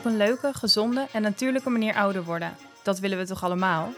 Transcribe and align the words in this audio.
Op 0.00 0.06
een 0.06 0.16
leuke, 0.16 0.52
gezonde 0.52 1.06
en 1.12 1.22
natuurlijke 1.22 1.70
manier 1.70 1.94
ouder 1.94 2.24
worden. 2.24 2.56
Dat 2.82 2.98
willen 2.98 3.18
we 3.18 3.26
toch 3.26 3.44
allemaal? 3.44 3.88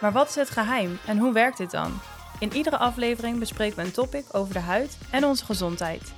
Maar 0.00 0.12
wat 0.12 0.28
is 0.28 0.34
het 0.34 0.50
geheim 0.50 0.98
en 1.06 1.18
hoe 1.18 1.32
werkt 1.32 1.56
dit 1.56 1.70
dan? 1.70 1.92
In 2.38 2.52
iedere 2.52 2.76
aflevering 2.76 3.38
bespreken 3.38 3.76
we 3.76 3.82
een 3.82 3.92
topic 3.92 4.24
over 4.32 4.54
de 4.54 4.60
huid 4.60 4.98
en 5.10 5.24
onze 5.24 5.44
gezondheid. 5.44 6.14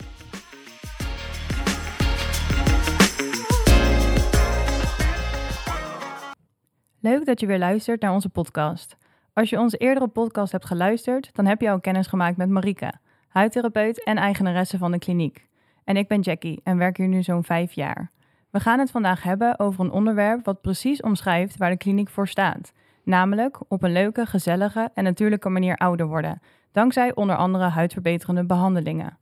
Leuk 7.00 7.26
dat 7.26 7.40
je 7.40 7.46
weer 7.46 7.58
luistert 7.58 8.00
naar 8.00 8.12
onze 8.12 8.28
podcast. 8.28 8.96
Als 9.32 9.50
je 9.50 9.58
onze 9.58 9.76
eerdere 9.76 10.08
podcast 10.08 10.52
hebt 10.52 10.66
geluisterd, 10.66 11.34
dan 11.34 11.46
heb 11.46 11.60
je 11.60 11.70
al 11.70 11.80
kennis 11.80 12.06
gemaakt 12.06 12.36
met 12.36 12.48
Marike, 12.48 12.92
huidtherapeut 13.28 14.04
en 14.04 14.16
eigenaresse 14.16 14.78
van 14.78 14.92
de 14.92 14.98
kliniek. 14.98 15.46
En 15.84 15.96
ik 15.96 16.08
ben 16.08 16.20
Jackie 16.20 16.60
en 16.64 16.78
werk 16.78 16.96
hier 16.96 17.08
nu 17.08 17.22
zo'n 17.22 17.44
vijf 17.44 17.72
jaar. 17.72 18.10
We 18.52 18.60
gaan 18.60 18.78
het 18.78 18.90
vandaag 18.90 19.22
hebben 19.22 19.58
over 19.58 19.84
een 19.84 19.90
onderwerp 19.90 20.44
wat 20.44 20.60
precies 20.60 21.00
omschrijft 21.00 21.56
waar 21.56 21.70
de 21.70 21.76
kliniek 21.76 22.08
voor 22.08 22.28
staat. 22.28 22.72
Namelijk 23.04 23.58
op 23.68 23.82
een 23.82 23.92
leuke, 23.92 24.26
gezellige 24.26 24.90
en 24.94 25.04
natuurlijke 25.04 25.48
manier 25.48 25.76
ouder 25.76 26.06
worden, 26.06 26.40
dankzij 26.72 27.14
onder 27.14 27.36
andere 27.36 27.64
huidverbeterende 27.64 28.44
behandelingen. 28.44 29.18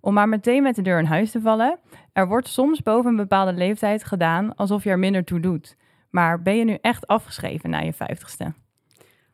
Om 0.00 0.14
maar 0.14 0.28
meteen 0.28 0.62
met 0.62 0.74
de 0.74 0.82
deur 0.82 0.98
in 0.98 1.04
huis 1.04 1.30
te 1.30 1.40
vallen, 1.40 1.78
er 2.12 2.28
wordt 2.28 2.48
soms 2.48 2.82
boven 2.82 3.10
een 3.10 3.16
bepaalde 3.16 3.52
leeftijd 3.52 4.04
gedaan 4.04 4.54
alsof 4.54 4.84
je 4.84 4.90
er 4.90 4.98
minder 4.98 5.24
toe 5.24 5.40
doet. 5.40 5.76
Maar 6.10 6.42
ben 6.42 6.56
je 6.56 6.64
nu 6.64 6.78
echt 6.80 7.06
afgeschreven 7.06 7.70
na 7.70 7.78
je 7.78 7.92
vijftigste? 7.92 8.52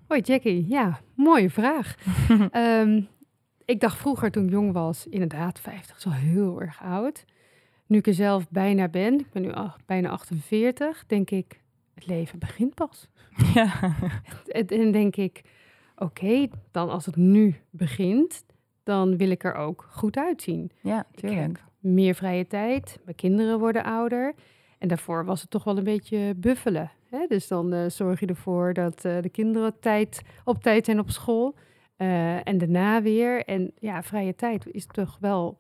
Hoi 0.09 0.21
Jackie, 0.21 0.69
ja, 0.69 0.99
mooie 1.15 1.51
vraag. 1.51 1.95
Ehm, 2.51 3.03
ik 3.65 3.81
dacht 3.81 3.97
vroeger 3.97 4.31
toen 4.31 4.45
ik 4.45 4.51
jong 4.51 4.73
was, 4.73 5.07
inderdaad 5.07 5.61
50 5.61 5.97
is 5.97 6.07
al 6.07 6.13
heel 6.13 6.61
erg 6.61 6.83
oud. 6.83 7.25
Nu 7.89 7.99
ik 7.99 8.07
er 8.07 8.15
zelf 8.15 8.49
bijna 8.51 8.89
ben, 8.89 9.19
ik 9.21 9.31
ben 9.33 9.43
nu 9.43 9.53
bijna 9.87 10.09
48, 10.09 11.05
denk 11.07 11.31
ik, 11.31 11.61
het 11.95 12.07
leven 12.07 12.39
begint 12.39 12.75
pas. 12.75 13.09
Ja, 13.55 13.95
En 14.47 14.93
denk 14.93 15.17
ik, 15.17 15.43
oké, 15.97 16.49
dan 16.71 16.91
als 16.91 17.07
het 17.07 17.17
nu 17.17 17.55
begint, 17.71 18.45
dan 18.83 19.17
wil 19.17 19.31
ik 19.31 19.45
er 19.45 19.55
ook 19.55 19.87
goed 19.91 20.17
uitzien. 20.17 20.71
ja 20.81 21.07
Ik 21.13 21.19
tuurlijk. 21.21 21.41
heb 21.41 21.59
meer 21.93 22.15
vrije 22.15 22.47
tijd, 22.47 22.99
mijn 23.05 23.17
kinderen 23.17 23.59
worden 23.59 23.85
ouder. 23.85 24.35
En 24.79 24.89
daarvoor 24.89 25.25
was 25.25 25.41
het 25.41 25.51
toch 25.51 25.65
wel 25.65 25.77
een 25.79 25.85
beetje 25.85 26.35
buffelen. 26.37 26.91
Hè? 27.11 27.27
Dus 27.29 27.49
dan 27.49 27.73
eh, 27.73 27.89
zorg 27.89 28.21
je 28.21 28.27
ervoor 28.27 28.73
dat 28.73 29.05
eh, 29.05 29.21
de 29.21 29.29
kinderen 29.29 29.81
tijd, 29.81 30.23
op 30.45 30.63
tijd 30.63 30.85
zijn 30.85 30.99
op 30.99 31.11
school. 31.11 31.55
eh, 31.97 32.47
en 32.49 32.59
daarna 32.59 33.03
weer. 33.03 33.45
En 33.45 33.73
ja, 33.79 34.03
vrije 34.03 34.35
tijd 34.35 34.67
is 34.67 34.87
toch 34.87 35.17
wel 35.21 35.57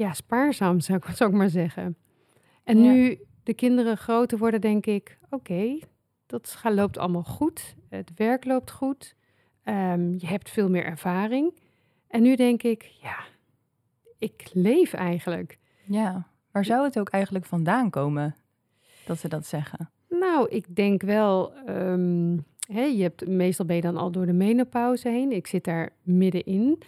ja, 0.00 0.12
spaarzaam, 0.12 0.80
zou 0.80 0.98
ik, 0.98 1.04
zou 1.16 1.30
ik 1.30 1.36
maar 1.36 1.48
zeggen. 1.50 1.96
En 2.64 2.82
Ja. 2.82 2.92
nu 2.92 3.18
de 3.42 3.54
kinderen 3.54 3.96
groter 3.96 4.38
worden, 4.38 4.60
denk 4.60 4.86
ik, 4.86 5.18
oké, 5.30 5.78
dat 6.26 6.48
ga- 6.50 6.72
loopt 6.74 6.98
allemaal 6.98 7.22
goed. 7.24 7.74
Het 7.88 8.10
werk 8.16 8.44
loopt 8.44 8.70
goed. 8.70 9.14
Ehm, 9.64 10.12
je 10.18 10.26
hebt 10.26 10.50
veel 10.50 10.68
meer 10.70 10.84
ervaring. 10.84 11.58
En 12.08 12.22
nu 12.22 12.36
denk 12.36 12.62
ik, 12.62 12.82
ja, 12.82 13.16
ik 14.18 14.50
leef 14.52 14.92
eigenlijk. 14.92 15.58
Ja, 15.84 16.26
waar 16.50 16.64
zou 16.64 16.84
het 16.84 16.98
ook 16.98 17.08
eigenlijk 17.08 17.44
vandaan 17.44 17.90
komen 17.90 18.36
dat 19.06 19.18
ze 19.18 19.28
dat 19.28 19.46
zeggen? 19.46 19.90
Nou, 20.08 20.48
ik 20.48 20.76
denk 20.76 21.02
wel, 21.02 21.52
hè, 22.72 22.82
je 22.82 23.02
hebt, 23.02 23.26
meestal 23.26 23.66
ben 23.66 23.76
je 23.76 23.82
dan 23.82 23.96
al 23.96 24.10
door 24.10 24.26
de 24.26 24.32
menopauze 24.32 25.08
heen. 25.08 25.32
Ik 25.32 25.46
zit 25.46 25.64
daar 25.64 25.90
middenin. 26.02 26.82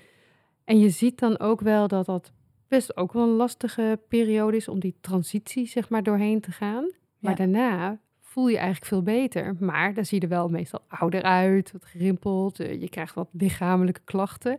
En 0.64 0.78
je 0.78 0.88
ziet 0.91 1.19
dan 1.19 1.38
ook 1.38 1.60
wel 1.60 1.88
dat 1.88 2.06
dat 2.06 2.32
best 2.78 2.97
ook 2.97 3.12
wel 3.12 3.23
een 3.23 3.37
lastige 3.37 3.98
periode 4.09 4.56
is 4.56 4.69
om 4.69 4.81
die 4.81 4.95
transitie 5.01 5.67
zeg 5.67 5.89
maar 5.89 6.03
doorheen 6.03 6.41
te 6.41 6.51
gaan. 6.53 6.91
Maar 7.19 7.31
Ja. 7.31 7.37
daarna 7.37 7.98
voel 8.20 8.48
je 8.48 8.56
eigenlijk 8.56 8.87
veel 8.87 9.03
beter. 9.03 9.56
Maar 9.61 9.94
dan 9.94 10.05
zie 10.05 10.19
je 10.19 10.22
er 10.25 10.31
wel 10.33 10.49
meestal 10.49 10.81
ouder 10.88 11.22
uit, 11.22 11.72
wat 11.72 11.84
gerimpeld. 11.84 12.61
eh, 12.61 12.81
Je 12.81 12.88
krijgt 12.88 13.15
wat 13.15 13.28
lichamelijke 13.32 14.00
klachten. 14.05 14.59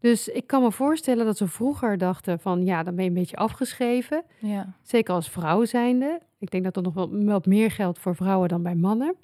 Dus 0.00 0.28
ik 0.28 0.46
kan 0.46 0.62
me 0.62 0.72
voorstellen 0.72 1.24
dat 1.24 1.36
ze 1.36 1.46
vroeger 1.48 1.98
dachten 1.98 2.40
van 2.40 2.64
ja, 2.64 2.82
dan 2.82 2.94
ben 2.94 3.04
je 3.04 3.10
een 3.10 3.16
beetje 3.16 3.36
afgeschreven. 3.36 4.22
Ja, 4.38 4.72
Zeker 4.82 5.14
als 5.14 5.30
vrouw 5.30 5.64
zijnde. 5.64 6.20
Ik 6.38 6.50
denk 6.50 6.64
dat 6.64 6.76
er 6.76 6.82
nog 6.82 6.94
wel 6.94 7.24
wat 7.24 7.46
meer 7.46 7.70
geldt 7.70 7.98
voor 7.98 8.14
vrouwen 8.16 8.48
dan 8.48 8.62
bij 8.62 8.74
mannen. 8.74 9.14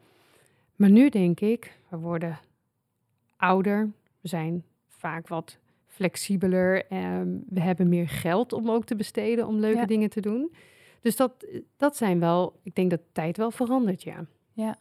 Maar 0.77 0.91
nu 0.91 1.09
denk 1.09 1.41
ik, 1.41 1.79
we 1.89 1.97
worden 1.97 2.39
ouder. 3.37 3.91
We 4.21 4.29
zijn 4.29 4.65
vaak 4.89 5.29
wat 5.29 5.59
flexibeler. 5.97 6.87
En 6.87 7.45
we 7.49 7.61
hebben 7.61 7.89
meer 7.89 8.09
geld 8.09 8.53
om 8.53 8.71
ook 8.71 8.85
te 8.85 8.97
besteden 8.97 9.47
om 9.47 9.57
leuke 9.59 9.79
Ja. 9.79 9.87
dingen 9.87 10.11
te 10.11 10.21
doen. 10.21 10.53
Dus 11.01 11.17
dat, 11.17 11.47
dat 11.77 11.97
zijn 11.97 12.21
wel, 12.21 12.61
ik 12.63 12.75
denk 12.75 12.91
dat 12.91 12.99
de 12.99 13.13
tijd 13.13 13.37
wel 13.37 13.51
verandert, 13.51 14.03
ja. 14.03 14.25
ja. 14.53 14.77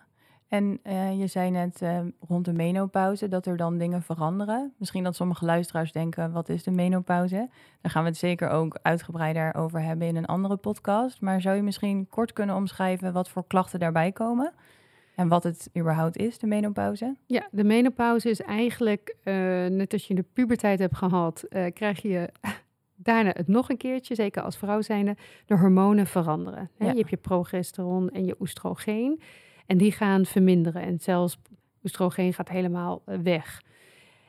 En 0.47 0.79
eh, 0.83 1.19
je 1.19 1.27
zei 1.27 1.49
net 1.51 1.81
eh, 1.81 1.99
rond 2.19 2.45
de 2.45 2.53
menopauze 2.53 3.27
dat 3.27 3.45
er 3.45 3.57
dan 3.57 3.77
dingen 3.77 4.01
veranderen. 4.01 4.73
Misschien 4.77 5.03
dat 5.03 5.15
sommige 5.15 5.45
luisteraars 5.45 5.91
denken, 5.91 6.31
wat 6.31 6.49
is 6.49 6.63
de 6.63 6.71
menopauze? 6.71 7.49
Daar 7.81 7.91
gaan 7.91 8.03
we 8.03 8.09
het 8.09 8.17
zeker 8.17 8.49
ook 8.49 8.79
uitgebreider 8.81 9.55
over 9.55 9.81
hebben 9.81 10.07
in 10.07 10.15
een 10.15 10.25
andere 10.25 10.57
podcast. 10.57 11.21
Maar 11.21 11.41
zou 11.41 11.55
je 11.55 11.61
misschien 11.61 12.07
kort 12.09 12.33
kunnen 12.33 12.55
omschrijven 12.55 13.13
wat 13.13 13.29
voor 13.29 13.47
klachten 13.47 13.79
daarbij 13.79 14.11
komen? 14.11 14.53
En 15.15 15.27
wat 15.27 15.43
het 15.43 15.69
überhaupt 15.77 16.17
is, 16.17 16.37
de 16.37 16.47
menopauze? 16.47 17.15
Ja, 17.25 17.47
de 17.51 17.63
menopauze 17.63 18.29
is 18.29 18.41
eigenlijk, 18.41 19.15
eh, 19.23 19.33
net 19.65 19.93
als 19.93 20.07
je 20.07 20.15
de 20.15 20.25
puberteit 20.33 20.79
hebt 20.79 20.95
gehad, 20.95 21.43
eh, 21.43 21.65
krijg 21.73 22.01
je 22.01 22.29
daarna 22.95 23.31
het 23.33 23.47
nog 23.47 23.69
een 23.69 23.77
keertje, 23.77 24.15
zeker 24.15 24.41
als 24.41 24.57
vrouw 24.57 24.81
zijnde, 24.81 25.15
de 25.45 25.57
hormonen 25.57 26.07
veranderen. 26.07 26.69
Hè? 26.77 26.85
Ja. 26.85 26.91
Je 26.91 26.97
hebt 26.97 27.09
je 27.09 27.17
progesteron 27.17 28.09
en 28.09 28.25
je 28.25 28.35
oestrogeen 28.39 29.21
en 29.65 29.77
die 29.77 29.91
gaan 29.91 30.25
verminderen 30.25 30.81
en 30.81 30.99
zelfs 30.99 31.37
oestrogeen 31.83 32.33
gaat 32.33 32.49
helemaal 32.49 33.01
eh, 33.05 33.17
weg. 33.17 33.61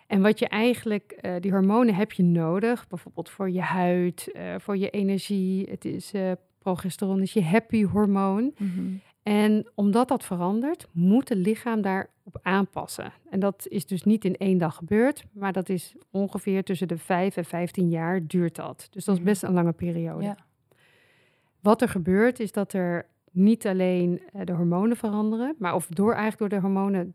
En 0.07 0.23
wat 0.23 0.39
je 0.39 0.49
eigenlijk, 0.49 1.29
die 1.41 1.51
hormonen 1.51 1.95
heb 1.95 2.13
je 2.13 2.23
nodig, 2.23 2.89
bijvoorbeeld 2.89 3.31
voor 3.31 3.51
je 3.51 3.61
huid, 3.61 4.35
voor 4.59 4.77
je 4.77 4.91
energie. 4.91 5.71
Het 5.71 5.85
is 5.85 6.13
progesteron, 6.59 7.21
is 7.21 7.33
je 7.33 7.43
happy 7.43 7.85
hormoon. 7.85 8.55
En 9.27 9.67
omdat 9.75 10.09
dat 10.09 10.25
verandert, 10.25 10.89
moet 10.93 11.29
het 11.29 11.39
lichaam 11.39 11.81
daarop 11.83 12.39
aanpassen. 12.43 13.13
En 13.31 13.41
dat 13.41 13.67
is 13.69 13.87
dus 13.87 14.03
niet 14.03 14.25
in 14.25 14.37
één 14.37 14.59
dag 14.59 14.75
gebeurd, 14.75 15.25
maar 15.33 15.53
dat 15.53 15.69
is 15.69 15.95
ongeveer 16.11 16.65
tussen 16.65 16.89
de 16.89 16.99
5 16.99 17.37
en 17.37 17.45
15 17.45 17.89
jaar 17.91 18.27
duurt 18.27 18.55
dat. 18.57 18.89
Dus 18.91 19.05
dat 19.05 19.15
is 19.15 19.21
Mhm. 19.21 19.31
best 19.31 19.43
een 19.43 19.53
lange 19.53 19.73
periode. 19.73 20.23
Ja. 20.25 20.37
Wat 21.61 21.83
er 21.83 21.89
gebeurt 21.89 22.41
is 22.41 22.53
dat 22.53 22.73
er 22.73 23.07
niet 23.31 23.67
alleen 23.67 24.23
eh, 24.33 24.41
de 24.45 24.53
hormonen 24.53 24.97
veranderen, 24.97 25.55
maar 25.59 25.75
of 25.75 25.87
door 25.87 26.13
eigenlijk 26.13 26.39
door 26.39 26.61
de 26.61 26.67
hormonen 26.67 27.15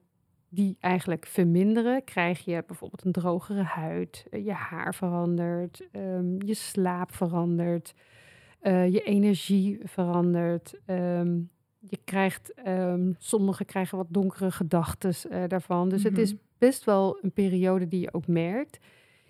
die 0.50 0.77
eigenlijk 0.79 1.25
verminderen, 1.25 2.03
krijg 2.03 2.45
je 2.45 2.63
bijvoorbeeld 2.67 3.05
een 3.05 3.11
drogere 3.11 3.63
huid, 3.63 4.25
eh, 4.29 4.45
je 4.45 4.53
haar 4.53 4.95
verandert, 4.95 5.88
ehm, 5.91 6.45
je 6.45 6.53
slaap 6.53 7.13
verandert, 7.16 7.94
eh, 8.59 8.91
je 8.94 9.01
energie 9.03 9.79
verandert. 9.83 10.79
ehm, 10.85 11.39
je 11.90 12.00
krijgt, 12.06 12.53
ehm, 12.53 13.12
sommigen 13.18 13.66
krijgen 13.66 13.97
wat 13.97 14.08
donkere 14.09 14.52
gedachten 14.52 15.14
eh, 15.30 15.44
daarvan. 15.47 15.90
Dus 15.90 16.03
het 16.03 16.18
is 16.18 16.34
Mhm. 16.34 16.42
best 16.58 16.84
wel 16.84 17.18
een 17.22 17.31
periode 17.31 17.88
die 17.88 18.00
je 18.00 18.14
ook 18.14 18.28
merkt. 18.28 18.80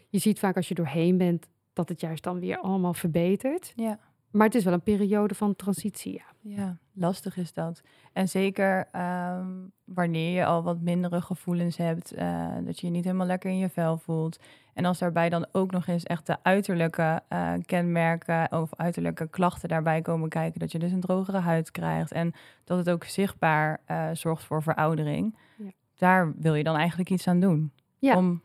Je 0.09 0.17
ziet 0.17 0.39
vaak 0.39 0.55
als 0.55 0.67
je 0.67 0.73
doorheen 0.75 1.17
bent 1.17 1.47
dat 1.73 1.89
het 1.89 2.01
juist 2.01 2.23
dan 2.23 2.39
weer 2.39 2.57
allemaal 2.57 2.93
verbetert. 2.93 3.73
Ja. 3.75 3.99
Maar 4.31 4.45
het 4.45 4.55
is 4.55 4.63
wel 4.63 4.73
een 4.73 4.81
periode 4.81 5.35
van 5.35 5.55
transitie, 5.55 6.13
ja. 6.13 6.25
Ja, 6.55 6.77
lastig 6.93 7.37
is 7.37 7.53
dat. 7.53 7.81
En 8.13 8.29
zeker 8.29 8.87
ehm, 8.91 9.47
wanneer 9.85 10.33
je 10.33 10.45
al 10.45 10.63
wat 10.63 10.81
mindere 10.81 11.21
gevoelens 11.21 11.77
hebt, 11.77 12.11
eh, 12.11 12.47
dat 12.65 12.79
je 12.79 12.85
je 12.87 12.91
niet 12.93 13.03
helemaal 13.03 13.27
lekker 13.27 13.49
in 13.49 13.57
je 13.57 13.69
vel 13.69 13.97
voelt. 13.97 14.39
En 14.73 14.85
als 14.85 14.99
daarbij 14.99 15.29
dan 15.29 15.45
ook 15.51 15.71
nog 15.71 15.87
eens 15.87 16.03
echt 16.03 16.25
de 16.27 16.37
uiterlijke 16.43 17.21
eh, 17.27 17.53
kenmerken 17.65 18.51
of 18.51 18.75
uiterlijke 18.75 19.27
klachten 19.29 19.69
daarbij 19.69 20.01
komen 20.01 20.29
kijken, 20.29 20.59
dat 20.59 20.71
je 20.71 20.79
dus 20.79 20.91
een 20.91 20.99
drogere 20.99 21.39
huid 21.39 21.71
krijgt 21.71 22.11
en 22.11 22.33
dat 22.63 22.77
het 22.77 22.89
ook 22.89 23.03
zichtbaar 23.03 23.81
eh, 23.85 24.09
zorgt 24.13 24.43
voor 24.43 24.63
veroudering, 24.63 25.37
Ja. 25.57 25.71
daar 25.97 26.33
wil 26.37 26.53
je 26.55 26.63
dan 26.63 26.75
eigenlijk 26.75 27.09
iets 27.09 27.27
aan 27.27 27.39
doen. 27.39 27.71
Ja. 27.99 28.17
Om 28.17 28.41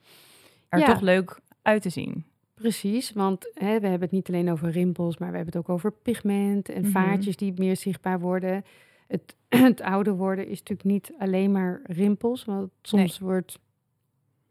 er 0.69 0.79
Ja. 0.79 0.87
toch 0.87 1.01
leuk 1.01 1.41
uit 1.63 1.83
te 1.83 1.89
zien. 1.91 2.25
Precies, 2.61 3.13
want 3.13 3.51
hè, 3.55 3.67
we 3.81 3.87
hebben 3.87 4.01
het 4.01 4.11
niet 4.11 4.29
alleen 4.29 4.51
over 4.51 4.71
rimpels, 4.71 5.19
maar 5.19 5.31
we 5.31 5.37
hebben 5.37 5.55
het 5.55 5.63
ook 5.63 5.75
over 5.75 5.93
pigment 5.93 6.69
en 6.69 6.83
Mhm. 6.83 6.91
vaatjes 6.91 7.37
die 7.37 7.53
meer 7.57 7.77
zichtbaar 7.77 8.21
worden. 8.21 8.65
Het, 9.07 9.37
het 9.49 9.81
ouder 9.81 10.17
worden 10.17 10.47
is 10.49 10.59
natuurlijk 10.59 10.89
niet 10.89 11.13
alleen 11.19 11.53
maar 11.53 11.81
rimpels, 11.85 12.45
want 12.45 12.71
soms 12.83 13.19
wordt 13.19 13.59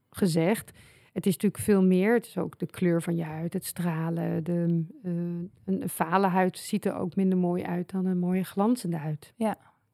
gezegd. 0.10 0.72
Het 1.13 1.25
is 1.25 1.34
natuurlijk 1.34 1.63
veel 1.63 1.84
meer. 1.84 2.13
Het 2.13 2.25
is 2.25 2.38
ook 2.38 2.60
de 2.60 2.66
kleur 2.66 3.02
van 3.02 3.16
je 3.16 3.24
huid, 3.24 3.54
het 3.54 3.66
stralen. 3.66 4.44
De, 4.44 4.84
eh, 5.04 5.12
een, 5.66 5.90
vale 5.90 6.28
huid 6.28 6.58
ziet 6.58 6.86
er 6.86 6.96
ook 6.96 7.16
minder 7.16 7.38
mooi 7.38 7.63
uit 7.63 7.92
dan 7.92 8.06
een 8.06 8.18
mooie 8.19 8.44
glanzende 8.44 8.98
huid. 8.98 9.34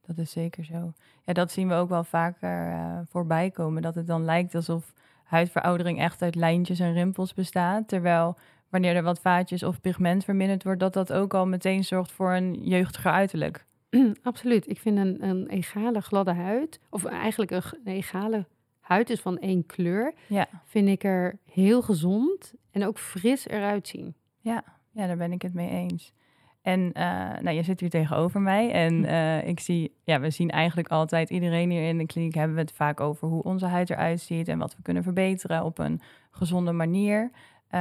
Dat 0.05 0.17
is 0.17 0.31
zeker 0.31 0.65
zo. 0.65 0.93
Ja, 1.23 1.33
dat 1.33 1.51
zien 1.51 1.67
we 1.67 1.73
ook 1.73 1.89
wel 1.89 2.03
vaker 2.03 2.71
eh, 2.71 2.99
voorbij 3.09 3.51
komen. 3.51 3.81
Dat 3.81 3.95
het 3.95 4.07
dan 4.07 4.25
lijkt 4.25 4.55
alsof 4.55 4.93
huidveroudering 5.31 5.99
echt 5.99 6.21
uit 6.21 6.35
lijntjes 6.35 6.79
en 6.79 6.93
rimpels 6.93 7.33
bestaat. 7.33 7.87
Terwijl 7.87 8.37
wanneer 8.69 8.95
er 8.95 9.03
wat 9.03 9.19
vaatjes 9.19 9.63
of 9.63 9.81
pigment 9.81 10.23
verminderd 10.23 10.63
wordt, 10.63 10.79
dat 10.79 10.93
dat 10.93 11.13
ook 11.13 11.33
al 11.33 11.47
meteen 11.47 11.83
zorgt 11.83 12.11
voor 12.11 12.33
een 12.33 12.53
jeugdiger 12.63 13.11
uiterlijk. 13.11 13.65
Absoluut. 14.23 14.69
Ik 14.69 14.79
vind 14.79 14.97
een, 14.97 15.23
een 15.27 15.47
egale 15.47 16.01
gladde 16.01 16.33
huid, 16.33 16.79
of 16.89 17.05
eigenlijk 17.05 17.51
een, 17.51 17.61
een 17.83 17.93
egale 17.93 18.45
huid 18.79 19.09
is 19.09 19.19
van 19.19 19.37
één 19.39 19.65
kleur, 19.65 20.13
Ja, 20.27 20.47
vind 20.65 20.87
ik 20.87 21.03
er 21.03 21.37
heel 21.51 21.81
gezond 21.81 22.53
en 22.71 22.85
ook 22.85 22.97
fris 22.99 23.47
eruit 23.47 23.87
zien. 23.87 24.15
ja, 24.39 24.63
ja, 24.93 25.07
daar 25.07 25.17
ben 25.17 25.31
ik 25.31 25.41
het 25.41 25.53
mee 25.53 25.69
eens. 25.69 26.13
En 26.61 26.91
eh, 26.93 27.03
nou, 27.41 27.49
je 27.55 27.63
zit 27.63 27.79
hier 27.79 27.89
tegenover 27.89 28.41
mij 28.41 28.71
en 28.71 28.93
Hm. 28.97 29.03
eh, 29.03 29.47
ik 29.47 29.59
zie, 29.59 29.95
ja, 30.03 30.19
we 30.19 30.29
zien 30.29 30.49
eigenlijk 30.49 30.87
altijd 30.87 31.29
iedereen 31.29 31.69
hier 31.71 31.87
in 31.87 31.97
de 31.97 32.05
kliniek 32.05 32.33
hebben 32.35 32.55
we 32.55 32.61
het 32.61 32.71
vaak 32.71 32.99
over 32.99 33.27
hoe 33.27 33.43
onze 33.43 33.65
huid 33.65 33.89
eruit 33.89 34.19
ziet 34.19 34.47
en 34.47 34.57
wat 34.59 34.75
we 34.75 34.81
kunnen 34.81 35.03
verbeteren 35.03 35.63
op 35.63 35.79
een 35.79 36.01
gezonde 36.31 36.71
manier. 36.71 37.31
Eh, 37.67 37.79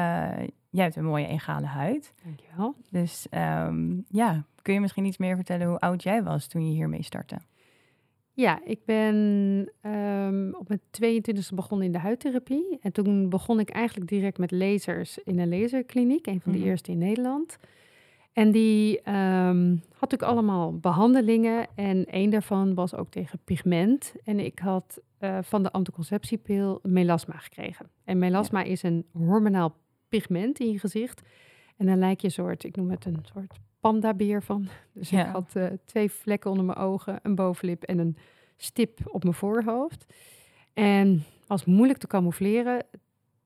jij 0.70 0.84
hebt 0.84 0.96
een 0.96 1.04
mooie 1.04 1.26
egale 1.26 1.66
huid. 1.66 2.14
Dankjewel. 2.24 2.74
Dus 2.90 3.26
ehm, 3.30 3.96
ja, 4.08 4.44
kun 4.62 4.74
je 4.74 4.80
misschien 4.80 5.04
iets 5.04 5.18
meer 5.18 5.36
vertellen 5.36 5.66
hoe 5.68 5.78
oud 5.78 6.02
jij 6.02 6.22
was 6.22 6.46
toen 6.46 6.66
je 6.66 6.72
hiermee 6.74 7.02
startte? 7.02 7.36
Ja, 8.32 8.60
ik 8.64 8.84
ben 8.84 9.72
ehm, 9.80 10.50
op 10.52 10.68
mijn 10.68 10.80
22e 10.90 11.54
begonnen 11.54 11.86
in 11.86 11.92
de 11.92 11.98
huidtherapie. 11.98 12.78
En 12.82 12.92
toen 12.92 13.28
begon 13.28 13.60
ik 13.60 13.70
eigenlijk 13.70 14.10
direct 14.10 14.38
met 14.38 14.50
lasers 14.50 15.18
in 15.18 15.38
een 15.38 15.48
laserkliniek, 15.60 16.26
een 16.26 16.40
van 16.40 16.52
de 16.52 16.58
Mhm. 16.58 16.66
eerste 16.66 16.90
in 16.90 16.98
Nederland. 16.98 17.58
En 18.32 18.50
die 18.50 19.00
ehm, 19.00 19.70
had 19.70 20.10
natuurlijk 20.10 20.32
allemaal 20.32 20.78
behandelingen. 20.78 21.66
En 21.74 22.04
één 22.06 22.30
daarvan 22.30 22.74
was 22.74 22.94
ook 22.94 23.10
tegen 23.10 23.38
pigment. 23.44 24.14
En 24.24 24.40
ik 24.40 24.58
had 24.58 25.00
eh, 25.18 25.38
van 25.42 25.62
de 25.62 25.72
anticonceptiepil 25.72 26.78
melasma 26.82 27.36
gekregen. 27.36 27.90
En 28.04 28.18
melasma 28.18 28.62
is 28.62 28.82
een 28.82 29.06
hormonaal 29.12 29.76
pigment 30.08 30.60
in 30.60 30.70
je 30.70 30.78
gezicht. 30.78 31.22
En 31.76 31.86
dan 31.86 31.98
lijkt 31.98 32.20
je 32.20 32.26
een 32.26 32.32
soort, 32.32 32.64
ik 32.64 32.76
noem 32.76 32.90
het 32.90 33.04
een 33.04 33.24
soort 33.32 33.58
pandabeer 33.80 34.42
van. 34.42 34.68
Dus 34.94 35.10
Ja. 35.10 35.26
ik 35.26 35.32
had 35.32 35.50
eh, 35.56 35.66
twee 35.84 36.10
vlekken 36.10 36.50
onder 36.50 36.66
mijn 36.66 36.78
ogen, 36.78 37.18
een 37.22 37.34
bovenlip 37.34 37.82
en 37.82 37.98
een 37.98 38.16
stip 38.56 38.98
op 39.04 39.22
mijn 39.22 39.34
voorhoofd. 39.34 40.14
En 40.74 41.22
was 41.46 41.64
moeilijk 41.64 41.98
te 41.98 42.06
camoufleren. 42.06 42.84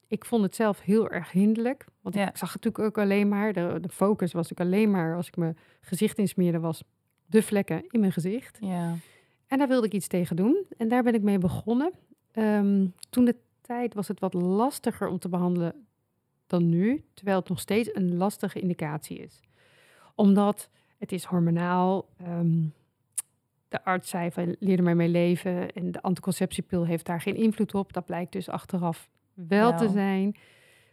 Ik 0.09 0.25
vond 0.25 0.43
het 0.43 0.55
zelf 0.55 0.81
heel 0.81 1.11
erg 1.11 1.31
hinderlijk. 1.31 1.85
Want 2.01 2.15
Ja. 2.15 2.29
ik 2.29 2.37
zag 2.37 2.55
natuurlijk 2.55 2.85
ook 2.85 2.99
alleen 2.99 3.29
maar, 3.29 3.53
de, 3.53 3.79
de 3.81 3.89
focus 3.89 4.33
was 4.33 4.49
natuurlijk 4.49 4.77
alleen 4.77 4.91
maar 4.91 5.17
als 5.17 5.29
ik 5.29 5.37
mijn 5.37 5.59
gezicht 5.81 6.19
insmeerde, 6.19 6.61
was 6.61 6.83
de 7.27 7.43
vlekken 7.43 7.85
in 7.89 8.01
mijn 8.01 8.13
gezicht. 8.13 8.59
Ja, 8.61 8.95
En 9.47 9.59
daar 9.59 9.69
wilde 9.69 9.87
ik 9.87 9.93
iets 9.93 10.07
tegen 10.07 10.37
doen. 10.37 10.65
En 10.77 10.89
daar 10.89 11.03
ben 11.03 11.15
ik 11.15 11.23
mee 11.23 11.39
begonnen. 11.39 11.93
Ehm, 12.33 12.87
toen 13.11 13.25
de 13.25 13.37
tijd 13.61 13.95
was 13.95 14.09
het 14.09 14.21
wat 14.21 14.35
lastiger 14.35 15.09
om 15.09 15.19
te 15.19 15.29
behandelen 15.29 15.87
dan 16.47 16.69
nu. 16.69 17.05
Terwijl 17.15 17.39
het 17.39 17.49
nog 17.49 17.61
steeds 17.61 17.95
een 17.95 18.17
lastige 18.17 18.61
indicatie 18.61 19.19
is. 19.19 19.41
Omdat 20.15 20.69
het 20.99 21.13
is 21.13 21.25
hormonaal. 21.25 22.09
ehm, 22.19 22.63
de 23.69 23.85
arts 23.85 24.09
zei 24.11 24.31
van 24.31 24.57
leer 24.59 24.77
er 24.79 24.85
maar 24.85 24.97
mee 24.97 25.09
leven. 25.09 25.73
En 25.73 25.93
de 25.93 26.03
anticonceptiepil 26.03 26.87
heeft 26.87 27.07
daar 27.07 27.21
geen 27.21 27.37
invloed 27.37 27.75
op. 27.75 27.93
Dat 27.93 28.05
blijkt 28.07 28.33
dus 28.33 28.49
achteraf 28.49 29.09
wel 29.35 29.77
te 29.77 29.89
zijn. 29.89 30.37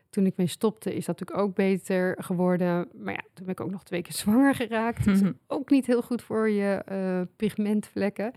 Toen 0.10 0.26
ik 0.26 0.38
mee 0.38 0.48
stopte 0.48 0.96
is 0.96 1.06
dat 1.06 1.20
natuurlijk 1.20 1.48
ook 1.48 1.56
beter 1.56 2.16
geworden. 2.24 2.88
Maar 2.94 3.14
ja, 3.14 3.22
toen 3.34 3.46
ben 3.46 3.54
ik 3.54 3.62
ook 3.62 3.72
nog 3.72 3.84
twee 3.84 4.02
keer 4.02 4.14
zwanger 4.24 4.56
geraakt. 4.56 5.04
Dus 5.04 5.22
ook 5.48 5.70
niet 5.70 5.86
heel 5.86 6.02
goed 6.02 6.22
voor 6.22 6.50
je 6.50 6.82
eh, 6.86 7.22
pigmentvlekken. 7.36 8.32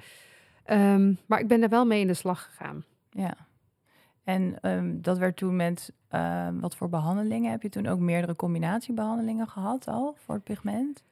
Ehm, 0.65 1.13
maar 1.27 1.41
ik 1.41 1.49
ben 1.49 1.63
er 1.63 1.69
wel 1.69 1.87
mee 1.87 2.01
in 2.01 2.07
de 2.07 2.15
slag 2.15 2.45
gegaan. 2.45 2.85
ja. 3.11 3.37
En 4.25 4.61
ehm, 4.61 5.01
dat 5.01 5.19
werd 5.19 5.37
toen 5.37 5.57
met 5.57 5.93
ehm, 6.09 6.59
wat 6.61 6.77
voor 6.77 6.89
behandelingen? 6.89 7.51
Heb 7.51 7.63
je 7.63 7.69
toen 7.69 7.87
ook 7.87 7.99
meerdere 7.99 8.37
combinatiebehandelingen 8.37 9.49
gehad 9.49 9.89
al 9.89 10.15
voor 10.19 10.35
het 10.35 10.45
pigment? 10.45 11.03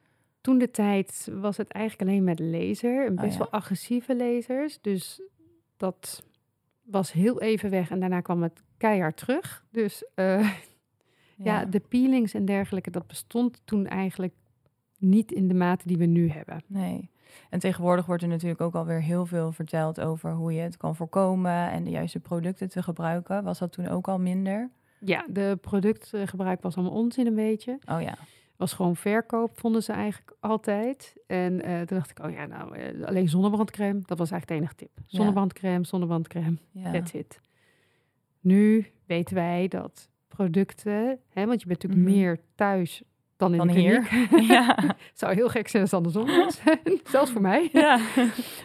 Toen 0.41 0.57
de 0.57 0.71
tijd 0.71 1.29
was 1.33 1.57
het 1.57 1.71
eigenlijk 1.71 2.09
alleen 2.09 2.23
met 2.23 2.39
laser. 2.39 3.05
En 3.05 3.11
Oh, 3.11 3.19
best 3.21 3.31
ja. 3.33 3.37
wel 3.37 3.49
agressieve 3.51 4.15
lasers. 4.15 4.81
Dus 4.81 5.21
dat 5.77 6.23
was 6.81 7.11
heel 7.11 7.41
even 7.41 7.69
weg. 7.69 7.89
En 7.91 7.99
daarna 7.99 8.21
kwam 8.21 8.43
het 8.43 8.63
keihard 8.77 9.17
terug. 9.17 9.65
Dus 9.71 10.05
eh, 10.15 10.49
ja. 11.35 11.65
de 11.65 11.79
peelings 11.79 12.33
en 12.33 12.45
dergelijke, 12.45 12.91
dat 12.91 13.07
bestond 13.07 13.61
toen 13.65 13.87
eigenlijk 13.87 14.33
niet 14.97 15.31
in 15.31 15.47
de 15.47 15.53
mate 15.53 15.87
die 15.87 15.97
we 15.97 16.05
nu 16.05 16.29
hebben. 16.29 16.63
Nee. 16.67 17.11
En 17.49 17.59
tegenwoordig 17.59 18.05
wordt 18.05 18.23
er 18.23 18.29
natuurlijk 18.29 18.61
ook 18.61 18.75
alweer 18.75 19.01
heel 19.01 19.25
veel 19.25 19.51
verteld 19.51 19.99
over 19.99 20.31
hoe 20.31 20.53
je 20.53 20.61
het 20.61 20.77
kan 20.77 20.95
voorkomen 20.95 21.71
en 21.71 21.83
de 21.83 21.89
juiste 21.89 22.19
producten 22.19 22.69
te 22.69 22.83
gebruiken. 22.83 23.43
Was 23.43 23.59
dat 23.59 23.71
toen 23.71 23.87
ook 23.87 24.07
al 24.07 24.19
minder? 24.19 24.69
Ja, 24.99 25.25
de 25.29 25.57
productgebruik 25.61 26.61
was 26.61 26.75
allemaal 26.75 26.97
onzin 26.97 27.27
een 27.27 27.35
beetje. 27.35 27.79
Oh 27.85 28.01
ja. 28.01 28.15
was 28.55 28.73
gewoon 28.73 28.95
verkoop, 28.95 29.59
vonden 29.59 29.83
ze 29.83 29.91
eigenlijk 29.91 30.35
altijd. 30.39 31.15
En 31.27 31.61
eh, 31.61 31.81
toen 31.81 31.97
dacht 31.97 32.09
ik, 32.09 32.25
oh 32.25 32.31
ja, 32.31 32.45
nou, 32.45 32.77
eh, 32.77 33.05
alleen 33.05 33.29
zonnebrandcrème, 33.29 34.01
dat 34.05 34.17
was 34.17 34.31
eigenlijk 34.31 34.47
de 34.47 34.53
enige 34.53 34.75
tip. 34.75 35.05
Zonnebrandcrème, 35.07 35.85
zonnebrandcrème, 35.85 36.57
ja. 36.71 36.91
that's 36.91 37.13
it. 37.13 37.39
Nu 38.43 38.85
weten 39.05 39.35
wij 39.35 39.67
dat 39.67 40.09
producten, 40.27 41.19
hè, 41.29 41.45
want 41.45 41.61
je 41.61 41.67
bent 41.67 41.81
natuurlijk 41.83 42.01
Mhm. 42.09 42.11
meer 42.19 42.39
thuis 42.55 43.03
dan 43.37 43.51
in 43.51 43.57
Dan 43.57 43.67
de 43.67 43.73
hier. 43.73 44.01
kliniek. 44.01 44.47
ja. 44.51 44.77
Zou 45.13 45.33
heel 45.33 45.49
gek 45.49 45.67
zijn 45.67 45.81
als 45.83 45.91
het 45.91 45.99
andersom 46.05 46.37
was, 46.37 46.61
zelfs 47.11 47.31
voor 47.31 47.41
mij. 47.41 47.69
ja. 47.71 47.99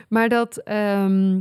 Maar 0.09 0.29
dat, 0.29 0.57
ehm, 0.57 1.41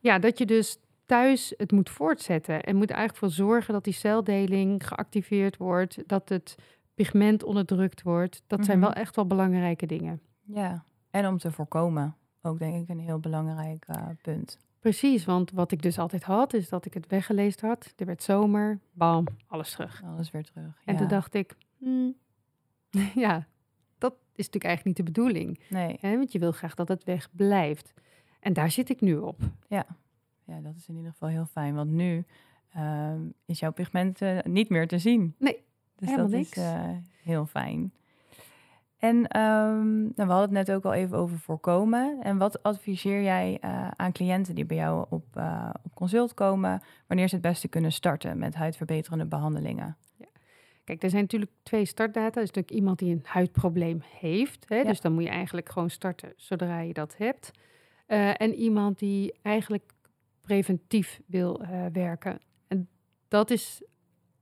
ja, 0.00 0.18
dat 0.18 0.38
je 0.38 0.46
dus 0.46 0.78
thuis 1.06 1.54
het 1.56 1.72
moet 1.72 1.90
voortzetten. 1.90 2.62
En 2.62 2.76
moet 2.76 2.90
eigenlijk 2.90 3.18
voor 3.18 3.30
zorgen 3.30 3.72
dat 3.74 3.84
die 3.84 3.92
celdeling 3.92 4.86
geactiveerd 4.88 5.56
wordt. 5.56 5.98
Dat 6.06 6.28
het 6.28 6.54
pigment 6.94 7.42
onderdrukt 7.42 8.02
wordt. 8.02 8.42
Dat 8.46 8.64
zijn 8.64 8.78
Mhm. 8.78 8.86
wel 8.86 8.96
echt 8.96 9.16
wel 9.16 9.26
belangrijke 9.26 9.86
dingen. 9.86 10.20
Ja. 10.42 10.84
En 11.10 11.26
om 11.26 11.38
te 11.38 11.50
voorkomen. 11.52 12.16
Ook 12.42 12.58
denk 12.58 12.82
ik 12.82 12.88
een 12.88 12.98
heel 13.00 13.18
belangrijk 13.20 13.84
eh, 13.86 14.02
punt. 14.22 14.58
Precies, 14.86 15.24
want 15.24 15.50
wat 15.50 15.72
ik 15.72 15.82
dus 15.82 15.98
altijd 15.98 16.22
had, 16.22 16.54
is 16.54 16.68
dat 16.68 16.84
ik 16.84 16.94
het 16.94 17.06
weggeleest 17.06 17.60
had. 17.60 17.92
Er 17.96 18.06
werd 18.06 18.22
zomer, 18.22 18.80
bam, 18.92 19.26
alles 19.46 19.70
terug. 19.70 20.02
Alles 20.04 20.30
weer 20.30 20.44
terug. 20.44 20.80
En 20.84 20.92
ja. 20.92 20.98
toen 20.98 21.08
dacht 21.08 21.34
ik, 21.34 21.56
hmm, 21.78 22.14
ja, 23.24 23.46
dat 23.98 24.12
is 24.12 24.44
natuurlijk 24.44 24.64
eigenlijk 24.64 24.84
niet 24.84 24.96
de 24.96 25.12
bedoeling. 25.12 25.60
Nee, 25.68 25.98
Hè? 26.00 26.16
Want 26.16 26.32
je 26.32 26.38
wil 26.38 26.52
graag 26.52 26.74
dat 26.74 26.88
het 26.88 27.04
weg 27.04 27.28
blijft. 27.32 27.94
En 28.40 28.52
daar 28.52 28.70
zit 28.70 28.88
ik 28.88 29.00
nu 29.00 29.16
op. 29.16 29.40
ja, 30.44 30.60
dat 30.60 30.76
is 30.76 30.88
in 30.88 30.96
ieder 30.96 31.10
geval 31.10 31.28
heel 31.28 31.46
fijn. 31.46 31.74
Want 31.74 31.90
nu 31.90 32.24
ehm, 32.72 33.20
is 33.44 33.58
jouw 33.58 33.72
pigment 33.72 34.22
eh, 34.22 34.38
niet 34.42 34.68
meer 34.68 34.88
te 34.88 34.98
zien. 34.98 35.34
Nee, 35.38 35.64
Dus 35.96 36.08
helemaal 36.08 36.30
dat 36.30 36.38
niks. 36.38 36.56
is 36.56 36.62
eh, 36.62 36.90
heel 37.22 37.46
fijn. 37.46 37.92
En 39.06 39.26
ehm, 39.26 40.00
nou, 40.00 40.14
we 40.14 40.22
hadden 40.22 40.56
het 40.56 40.66
net 40.66 40.72
ook 40.72 40.84
al 40.84 40.92
even 40.92 41.18
over 41.18 41.38
voorkomen. 41.38 42.18
En 42.22 42.38
wat 42.38 42.62
adviseer 42.62 43.22
jij 43.22 43.58
eh, 43.60 43.88
aan 43.96 44.12
cliënten 44.12 44.54
die 44.54 44.64
bij 44.64 44.76
jou 44.76 45.06
op, 45.10 45.36
eh, 45.36 45.70
op 45.82 45.94
consult 45.94 46.34
komen, 46.34 46.82
wanneer 47.06 47.28
ze 47.28 47.34
het 47.34 47.44
beste 47.44 47.68
kunnen 47.68 47.92
starten 47.92 48.38
met 48.38 48.54
huidverbeterende 48.54 49.26
behandelingen? 49.26 49.96
Kijk, 50.84 51.02
er 51.02 51.10
zijn 51.10 51.22
natuurlijk 51.22 51.50
twee 51.62 51.84
startdata. 51.84 52.40
Is 52.40 52.46
natuurlijk 52.46 52.70
iemand 52.70 52.98
die 52.98 53.12
een 53.12 53.24
huidprobleem 53.24 54.02
heeft. 54.18 54.68
Hè? 54.68 54.76
Ja. 54.76 54.84
Dus 54.84 55.00
dan 55.00 55.12
moet 55.12 55.22
je 55.22 55.28
eigenlijk 55.28 55.68
gewoon 55.68 55.90
starten 55.90 56.32
zodra 56.36 56.80
je 56.80 56.92
dat 56.92 57.16
hebt. 57.16 57.50
Eh, 58.06 58.40
en 58.40 58.54
iemand 58.54 58.98
die 58.98 59.38
eigenlijk 59.42 59.92
preventief 60.40 61.20
wil 61.26 61.64
werken. 61.92 62.40
En 62.68 62.88
dat 63.28 63.50
is 63.50 63.82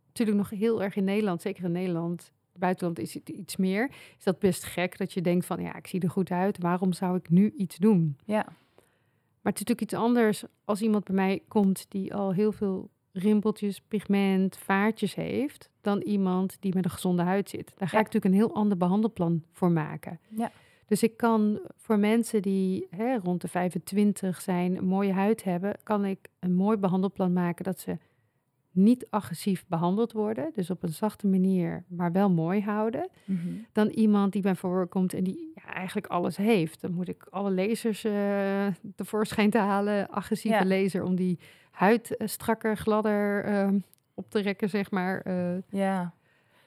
natuurlijk 0.06 0.36
nog 0.36 0.50
heel 0.50 0.82
erg 0.82 0.96
in 0.96 1.04
Nederland, 1.04 1.42
zeker 1.42 1.64
in 1.64 1.72
Nederland. 1.72 2.32
Buitenland 2.58 2.98
is 2.98 3.14
het 3.14 3.28
iets 3.28 3.56
meer. 3.56 3.90
Is 4.18 4.24
dat 4.24 4.38
best 4.38 4.64
gek 4.64 4.98
dat 4.98 5.12
je 5.12 5.20
denkt 5.20 5.46
van 5.46 5.60
ja, 5.62 5.74
ik 5.76 5.86
zie 5.86 6.00
er 6.00 6.10
goed 6.10 6.30
uit. 6.30 6.58
Waarom 6.58 6.92
zou 6.92 7.16
ik 7.16 7.30
nu 7.30 7.50
iets 7.56 7.76
doen? 7.76 8.16
Ja, 8.24 8.44
Maar 8.44 9.52
het 9.52 9.62
is 9.62 9.68
natuurlijk 9.68 9.80
iets 9.80 9.94
anders 9.94 10.44
als 10.64 10.82
iemand 10.82 11.04
bij 11.04 11.14
mij 11.14 11.42
komt 11.48 11.86
die 11.88 12.14
al 12.14 12.32
heel 12.32 12.52
veel 12.52 12.90
rimpeltjes, 13.12 13.80
pigment, 13.80 14.56
vaartjes 14.56 15.14
heeft, 15.14 15.70
dan 15.80 16.00
iemand 16.00 16.56
die 16.60 16.74
met 16.74 16.84
een 16.84 16.90
gezonde 16.90 17.22
huid 17.22 17.48
zit. 17.50 17.72
Daar 17.76 17.88
ga 17.88 17.96
Ja. 17.96 18.04
ik 18.04 18.12
natuurlijk 18.12 18.24
een 18.34 18.40
heel 18.40 18.54
ander 18.54 18.76
behandelplan 18.76 19.42
voor 19.52 19.70
maken. 19.70 20.20
Ja. 20.36 20.50
Dus 20.86 21.02
ik 21.02 21.16
kan 21.16 21.60
voor 21.76 21.98
mensen 21.98 22.42
die 22.42 22.86
hè, 22.90 23.16
rond 23.18 23.40
de 23.40 23.48
25 23.48 24.40
zijn, 24.40 24.76
een 24.76 24.84
mooie 24.86 25.12
huid 25.12 25.44
hebben, 25.44 25.76
kan 25.82 26.04
ik 26.04 26.18
een 26.38 26.54
mooi 26.54 26.76
behandelplan 26.76 27.32
maken 27.32 27.64
dat 27.64 27.80
ze 27.80 27.98
niet 28.74 29.06
agressief 29.10 29.64
behandeld 29.68 30.12
worden, 30.12 30.50
dus 30.54 30.70
op 30.70 30.82
een 30.82 30.88
zachte 30.92 31.26
manier, 31.26 31.84
maar 31.88 32.12
wel 32.12 32.30
mooi 32.30 32.60
houden 32.62 33.08
Mhm. 33.24 33.48
dan 33.72 33.88
iemand 33.88 34.32
die 34.32 34.42
bij 34.42 34.54
voorkomt 34.54 35.14
en 35.14 35.24
die 35.24 35.52
ja, 35.54 35.72
eigenlijk 35.74 36.06
alles 36.06 36.36
heeft. 36.36 36.80
Dan 36.80 36.92
moet 36.92 37.08
ik 37.08 37.26
alle 37.30 37.52
lasers 37.52 38.04
eh 38.04 38.66
tevoorschijn 38.96 39.50
te 39.50 39.58
halen, 39.58 40.08
agressieve 40.10 40.56
Ja. 40.56 40.64
laser 40.82 41.02
om 41.02 41.14
die 41.14 41.38
huid 41.70 42.16
eh, 42.16 42.26
strakker, 42.28 42.76
gladder 42.76 43.44
ehm, 43.44 43.78
op 44.14 44.30
te 44.30 44.40
rekken, 44.40 44.68
zeg 44.68 44.90
maar. 44.90 45.20
Eh, 45.20 45.56
ja, 45.68 46.12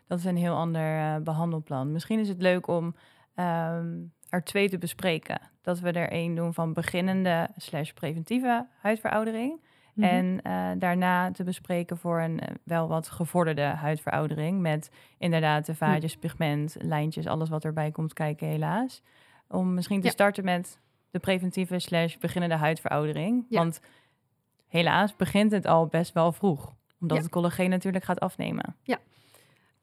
dat 0.08 0.20
is 0.20 0.26
een 0.26 0.38
heel 0.38 0.56
ander 0.56 0.98
eh, 0.98 1.16
behandelplan. 1.18 1.92
Misschien 1.92 2.20
is 2.20 2.28
het 2.30 2.42
leuk 2.42 2.68
om 2.68 2.96
ehm, 3.36 3.96
er 4.30 4.44
twee 4.44 4.70
te 4.70 4.78
bespreken. 4.78 5.40
Dat 5.62 5.80
we 5.80 5.92
er 5.92 6.10
één 6.10 6.36
doen 6.36 6.54
van 6.54 6.74
beginnende 6.74 7.48
slash 7.58 7.92
preventieve 7.92 8.68
huidveroudering. 8.82 9.62
Mhm. 9.98 10.08
En 10.08 10.40
eh, 10.44 10.70
daarna 10.80 11.32
te 11.32 11.44
bespreken 11.44 11.98
voor 11.98 12.22
een 12.22 12.40
eh, 12.40 12.56
wel 12.64 12.88
wat 12.88 13.10
gevorderde 13.10 13.62
huidveroudering. 13.62 14.62
Met 14.62 14.92
inderdaad 15.18 15.66
de 15.66 15.76
vaatjes, 15.76 16.18
pigment, 16.18 16.76
lijntjes, 16.80 17.28
alles 17.28 17.50
wat 17.50 17.66
erbij 17.66 17.92
komt 17.92 18.14
kijken, 18.14 18.48
helaas. 18.48 19.02
Om 19.48 19.74
misschien 19.74 20.00
te 20.00 20.06
Ja. 20.06 20.12
starten 20.14 20.44
met 20.44 20.80
de 21.12 21.20
preventieve 21.20 21.80
slash 21.80 22.18
beginnende 22.18 22.56
huidveroudering. 22.56 23.46
Ja. 23.50 23.58
Want 23.60 23.80
helaas 24.68 25.16
begint 25.16 25.52
het 25.52 25.66
al 25.66 25.88
best 25.88 26.14
wel 26.14 26.32
vroeg. 26.32 26.74
Omdat 27.02 27.18
Ja. 27.18 27.24
het 27.24 27.32
collageen 27.32 27.70
natuurlijk 27.70 28.04
gaat 28.04 28.20
afnemen. 28.20 28.76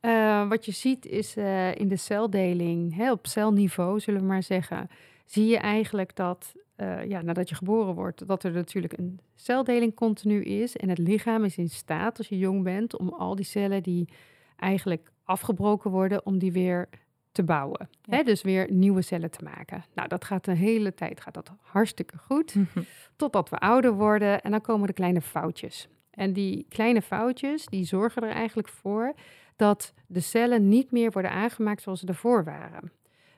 Eh, 0.01 0.49
wat 0.49 0.65
je 0.65 0.73
ziet 0.73 1.07
is 1.07 1.37
in 1.75 1.89
de 1.89 1.97
celdeling, 1.97 2.97
hè, 2.97 3.11
op 3.13 3.27
celniveau 3.27 4.01
zullen 4.01 4.21
we 4.21 4.27
maar 4.27 4.43
zeggen, 4.43 4.91
zie 5.25 5.47
je 5.47 5.59
eigenlijk 5.59 6.17
dat 6.17 6.55
eh, 6.77 7.05
ja, 7.09 7.23
nadat 7.23 7.49
je 7.49 7.55
geboren 7.55 7.95
wordt, 7.95 8.27
dat 8.27 8.45
er 8.45 8.53
natuurlijk 8.53 8.99
een 8.99 9.21
celdeling 9.35 9.95
continu 9.95 10.43
is. 10.43 10.77
En 10.77 10.89
het 10.89 10.99
lichaam 10.99 11.45
is 11.45 11.57
in 11.57 11.69
staat, 11.69 12.19
als 12.19 12.29
je 12.29 12.39
jong 12.39 12.63
bent, 12.63 12.99
om 12.99 13.09
al 13.09 13.35
die 13.35 13.45
cellen 13.45 13.83
die 13.83 14.09
eigenlijk 14.57 15.11
afgebroken 15.25 15.91
worden, 15.91 16.27
om 16.27 16.39
die 16.39 16.53
weer 16.53 16.89
te 17.33 17.43
bouwen. 17.43 17.89
Ja. 18.03 18.17
Hè, 18.17 18.23
dus 18.23 18.43
weer 18.43 18.73
nieuwe 18.73 19.03
cellen 19.03 19.31
te 19.31 19.45
maken. 19.45 19.85
Nou, 19.95 20.09
dat 20.09 20.25
gaat 20.25 20.45
de 20.45 20.55
hele 20.55 20.95
tijd 20.95 21.21
gaat 21.21 21.35
dat 21.35 21.53
hartstikke 21.61 22.19
goed. 22.19 22.55
Totdat 23.17 23.49
we 23.49 23.59
ouder 23.59 23.93
worden 23.93 24.43
en 24.43 24.51
dan 24.51 24.61
komen 24.61 24.87
de 24.87 24.93
kleine 24.93 25.21
foutjes. 25.21 25.89
En 26.11 26.33
die 26.33 26.67
kleine 26.69 27.03
foutjes, 27.03 27.67
die 27.67 27.85
zorgen 27.85 28.23
er 28.23 28.31
eigenlijk 28.31 28.69
voor 28.69 29.15
dat 29.57 29.95
de 30.07 30.21
cellen 30.21 30.69
niet 30.69 30.91
meer 30.91 31.11
worden 31.11 31.31
aangemaakt 31.31 31.83
zoals 31.83 32.01
ze 32.01 32.07
ervoor 32.07 32.45
waren. 32.45 32.93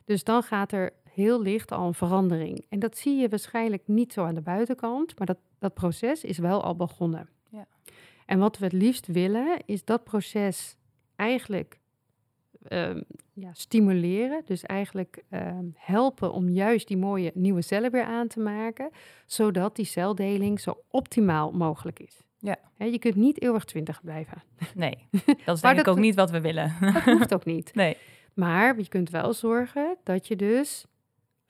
Dus 0.04 0.24
dan 0.24 0.42
gaat 0.42 0.72
er 0.72 0.92
heel 1.16 1.42
licht 1.42 1.72
al 1.72 1.86
een 1.86 1.94
verandering. 1.94 2.64
En 2.68 2.78
dat 2.78 2.96
zie 2.96 3.16
je 3.16 3.28
waarschijnlijk 3.28 3.82
niet 3.86 4.12
zo 4.12 4.24
aan 4.24 4.34
de 4.34 4.40
buitenkant, 4.40 5.18
maar 5.18 5.26
dat, 5.26 5.38
dat 5.58 5.74
proces 5.74 6.24
is 6.24 6.38
wel 6.38 6.62
al 6.62 6.76
begonnen. 6.76 7.28
Ja. 7.48 7.66
En 8.26 8.38
wat 8.38 8.58
we 8.58 8.64
het 8.64 8.72
liefst 8.72 9.06
willen, 9.06 9.56
is 9.64 9.84
dat 9.84 10.04
proces 10.04 10.76
eigenlijk 11.16 11.78
ehm, 12.62 13.00
ja, 13.32 13.50
stimuleren. 13.52 14.42
Dus 14.44 14.62
eigenlijk 14.62 15.22
ehm, 15.28 15.64
helpen 15.74 16.32
om 16.32 16.48
juist 16.48 16.88
die 16.88 16.96
mooie 16.96 17.30
nieuwe 17.34 17.62
cellen 17.62 17.90
weer 17.90 18.04
aan 18.04 18.28
te 18.28 18.40
maken, 18.40 18.90
zodat 19.26 19.76
die 19.76 19.84
celdeling 19.84 20.60
zo 20.60 20.82
optimaal 20.90 21.52
mogelijk 21.52 22.00
is. 22.00 22.24
Ja. 22.38 22.58
Je 22.78 22.98
kunt 22.98 23.14
niet 23.14 23.42
eeuwig 23.42 23.64
twintig 23.64 24.02
blijven. 24.02 24.42
Nee, 24.74 24.98
dat 25.44 25.56
is 25.56 25.60
denk 25.60 25.78
ik 25.78 25.88
ook 25.88 25.98
niet 25.98 26.14
wat 26.14 26.30
we 26.30 26.40
willen. 26.40 26.74
Dat 26.80 27.02
hoeft 27.02 27.34
ook 27.34 27.44
niet. 27.44 27.74
nee, 27.74 27.96
Maar 28.34 28.78
je 28.78 28.88
kunt 28.88 29.10
wel 29.10 29.32
zorgen 29.32 29.96
dat 30.02 30.26
je 30.26 30.36
dus 30.36 30.86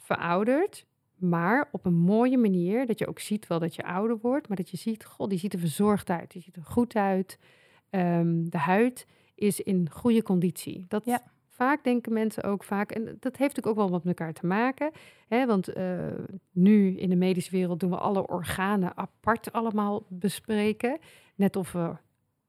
veroudert, 0.07 0.87
maar 1.17 1.69
op 1.73 1.87
een 1.87 1.95
mooie 1.95 2.39
manier. 2.39 2.87
Dat 2.87 2.99
je 2.99 3.07
ook 3.07 3.19
ziet 3.19 3.47
wel 3.47 3.59
dat 3.59 3.75
je 3.75 3.85
ouder 3.85 4.19
wordt, 4.23 4.49
maar 4.49 4.57
dat 4.57 4.71
je 4.71 4.77
ziet, 4.77 5.05
god, 5.05 5.31
die 5.31 5.39
ziet 5.39 5.53
er 5.53 5.59
verzorgd 5.59 6.11
uit. 6.11 6.31
Die 6.31 6.43
ziet 6.43 6.57
er 6.57 6.63
goed 6.65 6.95
uit. 6.97 7.39
Ehm, 7.91 8.45
de 8.49 8.59
huid 8.59 9.07
is 9.35 9.61
in 9.61 9.91
goede 9.91 10.23
conditie. 10.23 10.85
Dat 10.89 11.05
Ja. 11.05 11.23
vaak 11.49 11.85
denken 11.85 12.13
mensen 12.13 12.43
ook 12.43 12.65
vaak, 12.65 12.91
en 12.91 13.05
dat 13.05 13.37
heeft 13.37 13.39
natuurlijk 13.39 13.67
ook 13.67 13.77
wel 13.77 13.91
wat 13.91 14.05
met 14.05 14.19
elkaar 14.19 14.33
te 14.35 14.47
maken. 14.47 14.91
Hè, 15.29 15.47
want 15.47 15.69
eh, 15.69 15.99
nu 16.53 16.97
in 16.97 17.09
de 17.09 17.17
medische 17.17 17.51
wereld 17.51 17.81
doen 17.81 17.91
we 17.91 17.97
alle 17.97 18.27
organen 18.29 18.97
apart 18.97 19.53
allemaal 19.53 20.05
bespreken. 20.09 20.99
Net 21.35 21.57
of 21.57 21.73
we 21.73 21.93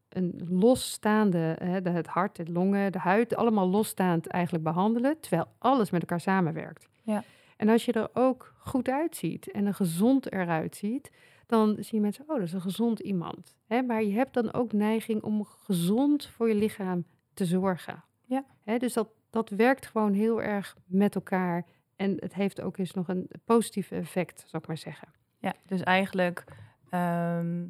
een 0.10 0.48
losstaande, 0.50 1.56
hè, 1.60 1.82
de- 1.82 1.90
het 1.90 2.08
hart, 2.08 2.36
de 2.36 2.52
longen, 2.52 2.92
de 2.92 3.00
huid, 3.00 3.36
allemaal 3.36 3.70
losstaand 3.70 4.28
eigenlijk 4.28 4.64
behandelen, 4.64 5.20
terwijl 5.20 5.46
alles 5.58 5.90
met 5.90 6.02
elkaar 6.02 6.20
samenwerkt. 6.22 6.88
Ja. 7.04 7.24
En 7.58 7.70
als 7.70 7.86
je 7.86 7.92
er 7.92 8.10
ook 8.14 8.54
goed 8.58 8.90
uitziet 8.90 9.52
en 9.52 9.66
er 9.66 9.74
gezond 9.74 10.32
eruit 10.32 10.76
ziet, 10.76 11.12
dan 11.46 11.76
zien 11.80 12.02
mensen, 12.02 12.24
oh, 12.28 12.36
dat 12.36 12.46
is 12.46 12.54
een 12.54 12.62
gezond 12.62 13.00
iemand. 13.00 13.56
Hè, 13.66 13.82
maar 13.82 14.04
je 14.04 14.14
hebt 14.14 14.34
dan 14.34 14.54
ook 14.54 14.74
neiging 14.74 15.22
om 15.24 15.46
gezond 15.46 16.28
voor 16.28 16.48
je 16.48 16.56
lichaam 16.56 17.06
te 17.34 17.46
zorgen. 17.46 18.04
Ja. 18.26 18.46
Hè, 18.64 18.78
dus 18.78 18.94
dat, 18.94 19.10
dat 19.30 19.50
werkt 19.50 19.86
gewoon 19.86 20.14
heel 20.14 20.42
erg 20.42 20.78
met 20.86 21.16
elkaar. 21.16 21.66
En 21.96 22.18
het 22.20 22.34
heeft 22.34 22.62
ook 22.62 22.78
eens 22.78 22.94
nog 22.94 23.08
een 23.08 23.30
positief 23.46 23.92
effect, 23.92 24.44
zou 24.48 24.62
ik 24.62 24.68
maar 24.68 24.78
zeggen. 24.78 25.08
ja, 25.38 25.54
dus 25.66 25.82
eigenlijk, 25.82 26.44
ehm, 26.90 27.66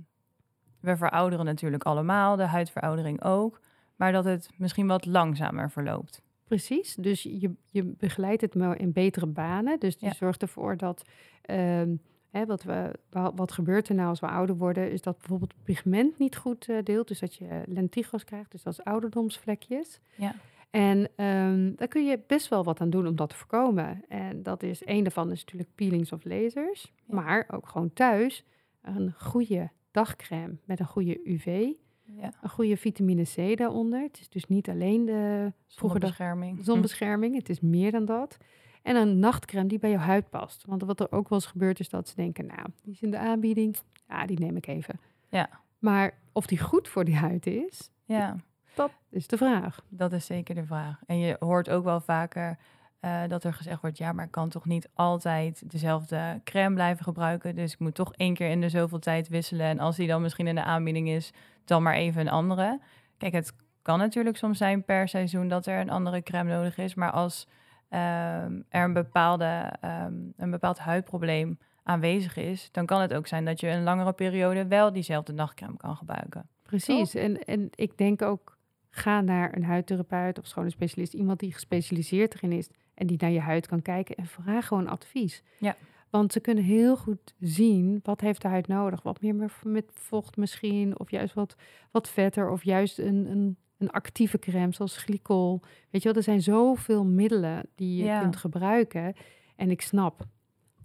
we 0.79 0.97
verouderen 0.97 1.45
natuurlijk 1.45 1.83
allemaal, 1.83 2.35
de 2.35 2.45
huidveroudering 2.45 3.23
ook. 3.23 3.61
Maar 3.95 4.11
dat 4.11 4.25
het 4.25 4.49
misschien 4.57 4.87
wat 4.87 5.05
langzamer 5.05 5.71
verloopt. 5.71 6.21
Precies, 6.47 6.95
dus 6.95 7.23
je, 7.23 7.51
je 7.65 7.83
begeleidt 7.83 8.41
het 8.41 8.55
maar 8.55 8.79
in 8.79 8.91
betere 8.91 9.25
banen. 9.25 9.79
Dus 9.79 9.95
je 9.99 10.05
Ja. 10.05 10.13
zorgt 10.13 10.41
ervoor 10.41 10.77
dat, 10.77 11.01
ehm, 11.41 11.95
hè, 12.29 12.45
wat, 12.45 12.63
we, 12.63 12.91
wa- 13.09 13.33
wat 13.33 13.51
gebeurt 13.51 13.89
er 13.89 13.95
nou 13.95 14.09
als 14.09 14.19
we 14.19 14.27
ouder 14.27 14.57
worden, 14.57 14.91
is 14.91 15.01
dat 15.01 15.17
bijvoorbeeld 15.17 15.53
pigment 15.63 16.17
niet 16.19 16.35
goed 16.37 16.69
eh, 16.69 16.77
deelt. 16.83 17.07
Dus 17.07 17.19
dat 17.19 17.35
je 17.35 17.63
lentigos 17.65 18.23
krijgt, 18.23 18.51
dus 18.51 18.63
dat 18.63 18.73
is 18.73 18.83
ouderdomsvlekjes. 18.83 19.99
Ja. 20.15 20.35
En 20.69 21.09
ehm, 21.15 21.71
daar 21.75 21.87
kun 21.87 22.05
je 22.05 22.19
best 22.27 22.47
wel 22.47 22.63
wat 22.63 22.79
aan 22.81 22.89
doen 22.89 23.07
om 23.07 23.15
dat 23.15 23.29
te 23.29 23.35
voorkomen. 23.35 24.03
En 24.07 24.43
dat 24.43 24.63
is, 24.63 24.81
een 24.85 25.03
daarvan 25.03 25.31
is 25.31 25.39
natuurlijk 25.39 25.75
peelings 25.75 26.11
of 26.11 26.23
lasers. 26.25 26.93
Ja. 27.07 27.15
Maar 27.15 27.45
ook 27.51 27.67
gewoon 27.69 27.93
thuis 27.93 28.43
een 28.81 29.13
goede 29.17 29.69
dagcrème 29.91 30.57
met 30.65 30.79
een 30.79 30.85
goede 30.85 31.19
UV. 31.23 31.71
Ja, 32.15 32.31
Een 32.41 32.49
goede 32.49 32.77
vitamine 32.77 33.23
C 33.23 33.57
daaronder. 33.57 34.01
Het 34.01 34.19
is 34.19 34.29
dus 34.29 34.45
niet 34.47 34.69
alleen 34.69 35.05
de 35.05 35.53
zonbescherming. 35.65 36.59
zonbescherming. 36.65 37.35
Het 37.35 37.49
is 37.49 37.59
meer 37.59 37.91
dan 37.91 38.05
dat. 38.05 38.37
En 38.81 38.95
een 38.95 39.19
nachtcreme 39.19 39.67
die 39.67 39.79
bij 39.79 39.89
jouw 39.89 39.99
huid 39.99 40.29
past. 40.29 40.63
Want 40.65 40.81
wat 40.81 40.99
er 40.99 41.11
ook 41.11 41.29
wel 41.29 41.37
eens 41.39 41.47
gebeurt 41.47 41.79
is 41.79 41.89
dat 41.89 42.07
ze 42.07 42.15
denken, 42.15 42.45
nou, 42.45 42.67
die 42.83 42.93
is 42.93 43.01
in 43.01 43.11
de 43.11 43.17
aanbieding. 43.17 43.77
Ja, 44.07 44.25
die 44.25 44.39
neem 44.39 44.55
ik 44.55 44.67
even. 44.67 44.99
Ja. 45.29 45.49
Maar 45.79 46.13
of 46.31 46.45
die 46.45 46.59
goed 46.59 46.87
voor 46.87 47.05
die 47.05 47.15
huid 47.15 47.45
is, 47.47 47.89
Ja, 48.05 48.35
dat 48.75 48.91
is 49.09 49.27
de 49.27 49.37
vraag. 49.37 49.85
dat 49.89 50.13
is 50.13 50.25
zeker 50.25 50.55
de 50.55 50.65
vraag. 50.65 50.99
En 51.05 51.19
je 51.19 51.35
hoort 51.39 51.69
ook 51.69 51.83
wel 51.83 52.01
vaker 52.01 52.57
eh, 52.99 53.21
dat 53.27 53.43
er 53.43 53.53
gezegd 53.53 53.81
wordt... 53.81 53.97
ja, 53.97 54.11
maar 54.11 54.25
ik 54.25 54.31
kan 54.31 54.49
toch 54.49 54.65
niet 54.65 54.89
altijd 54.93 55.71
dezelfde 55.71 56.41
crème 56.43 56.75
blijven 56.75 57.03
gebruiken... 57.03 57.55
dus 57.55 57.73
ik 57.73 57.79
moet 57.79 57.95
toch 57.95 58.13
één 58.13 58.33
keer 58.33 58.49
in 58.49 58.61
de 58.61 58.69
zoveel 58.69 58.99
tijd 58.99 59.27
wisselen... 59.27 59.65
en 59.65 59.79
als 59.79 59.95
die 59.95 60.07
dan 60.07 60.21
misschien 60.21 60.47
in 60.47 60.55
de 60.55 60.63
aanbieding 60.63 61.09
is, 61.09 61.33
dan 61.65 61.83
maar 61.83 61.93
even 61.93 62.21
een 62.21 62.29
andere. 62.29 62.79
Kijk, 63.17 63.33
het 63.33 63.53
kan 63.81 63.99
natuurlijk 63.99 64.37
soms 64.37 64.57
zijn 64.57 64.83
per 64.83 65.07
seizoen... 65.07 65.47
dat 65.47 65.65
er 65.65 65.79
een 65.79 65.89
andere 65.89 66.23
crème 66.23 66.55
nodig 66.55 66.77
is... 66.77 66.95
maar 66.95 67.11
als 67.11 67.47
ehm, 67.89 68.61
er 68.69 68.83
een, 68.83 68.93
bepaalde, 68.93 69.73
ehm, 69.81 70.13
een 70.37 70.51
bepaald 70.51 70.79
huidprobleem 70.79 71.59
aanwezig 71.83 72.37
is... 72.37 72.71
dan 72.71 72.85
kan 72.85 73.01
het 73.01 73.13
ook 73.13 73.27
zijn 73.27 73.45
dat 73.45 73.59
je 73.59 73.67
een 73.67 73.83
langere 73.83 74.13
periode... 74.13 74.67
wel 74.67 74.93
diezelfde 74.93 75.33
nachtcrème 75.33 75.77
kan 75.77 75.95
gebruiken. 75.95 76.49
Precies. 76.63 77.15
En, 77.15 77.43
en 77.43 77.69
ik 77.75 77.97
denk 77.97 78.21
ook, 78.21 78.57
ga 78.89 79.21
naar 79.21 79.55
een 79.55 79.63
huidtherapeut 79.63 80.39
of 80.39 80.45
schone 80.45 80.69
specialist. 80.69 81.13
Iemand 81.13 81.39
die 81.39 81.53
gespecialiseerd 81.53 82.33
erin 82.33 82.51
is 82.51 82.69
en 82.97 83.07
die 83.07 83.17
naar 83.19 83.31
je 83.31 83.39
huid 83.39 83.67
kan 83.67 83.81
kijken. 83.81 84.15
En 84.15 84.25
vraag 84.25 84.67
gewoon 84.67 84.87
advies. 84.87 85.43
Ja. 85.59 85.75
Want 86.09 86.31
ze 86.31 86.39
kunnen 86.39 86.63
heel 86.63 86.97
goed 86.97 87.33
zien, 87.39 87.99
wat 88.03 88.21
heeft 88.21 88.41
de 88.41 88.47
huid 88.47 88.67
nodig? 88.67 89.01
Wat 89.03 89.21
meer 89.21 89.35
met- 89.63 89.91
vocht 89.93 90.37
misschien, 90.37 90.99
of 90.99 91.11
juist 91.11 91.33
wat, 91.33 91.55
wat 91.91 92.09
vetter, 92.09 92.49
of 92.49 92.63
juist 92.63 92.99
een, 92.99 93.31
een, 93.31 93.57
een 93.77 93.89
actieve 93.89 94.39
crème 94.39 94.73
zoals 94.73 94.97
glycol. 94.97 95.61
Weet 95.89 96.01
je 96.01 96.07
wel, 96.07 96.17
er 96.17 96.23
zijn 96.23 96.41
zoveel 96.41 97.05
middelen 97.05 97.69
die 97.75 97.97
je 97.97 98.03
Ja. 98.03 98.19
kunt 98.21 98.35
gebruiken. 98.35 99.13
En 99.55 99.69
ik 99.71 99.81
snap 99.81 100.25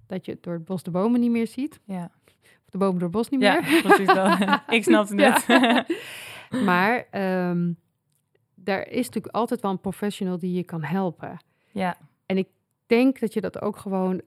dat 0.06 0.26
je 0.26 0.38
door 0.40 0.54
het 0.54 0.64
bos 0.64 0.82
de 0.82 0.90
bomen 0.90 1.20
niet 1.20 1.30
meer 1.30 1.46
ziet. 1.46 1.80
Ja, 1.84 2.10
Of 2.64 2.70
de 2.70 2.78
bomen 2.78 2.94
door 2.94 3.08
het 3.08 3.16
bos 3.16 3.28
niet 3.28 3.40
ja 3.40 3.60
meer. 3.60 3.82
precies 3.82 4.06
dat. 4.06 4.38
ik 4.76 4.82
snapte 4.84 5.22
het. 5.22 5.44
Ja. 5.46 5.86
Maar 6.64 7.06
ehm 7.10 7.72
daar 8.54 8.88
is 8.88 9.06
natuurlijk 9.06 9.34
altijd 9.34 9.60
wel 9.60 9.70
een 9.70 9.80
professional 9.80 10.38
die 10.38 10.52
je 10.52 10.64
kan 10.64 10.82
helpen. 10.82 11.36
Ja, 11.72 11.96
Ik 12.26 12.48
denk 12.86 13.20
dat 13.20 13.32
je 13.32 13.40
dat 13.40 13.60
ook 13.60 13.76
gewoon, 13.76 14.20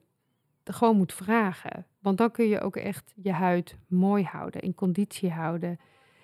gewoon 0.64 0.98
moet 0.98 1.14
vragen. 1.14 1.86
Want 2.00 2.18
dan 2.18 2.32
kun 2.32 2.48
je 2.48 2.60
ook 2.60 2.76
echt 2.76 3.14
je 3.16 3.32
huid 3.32 3.78
mooi 3.88 4.24
houden, 4.24 4.62
in 4.62 4.76
conditie 4.76 5.32
houden. 5.32 5.80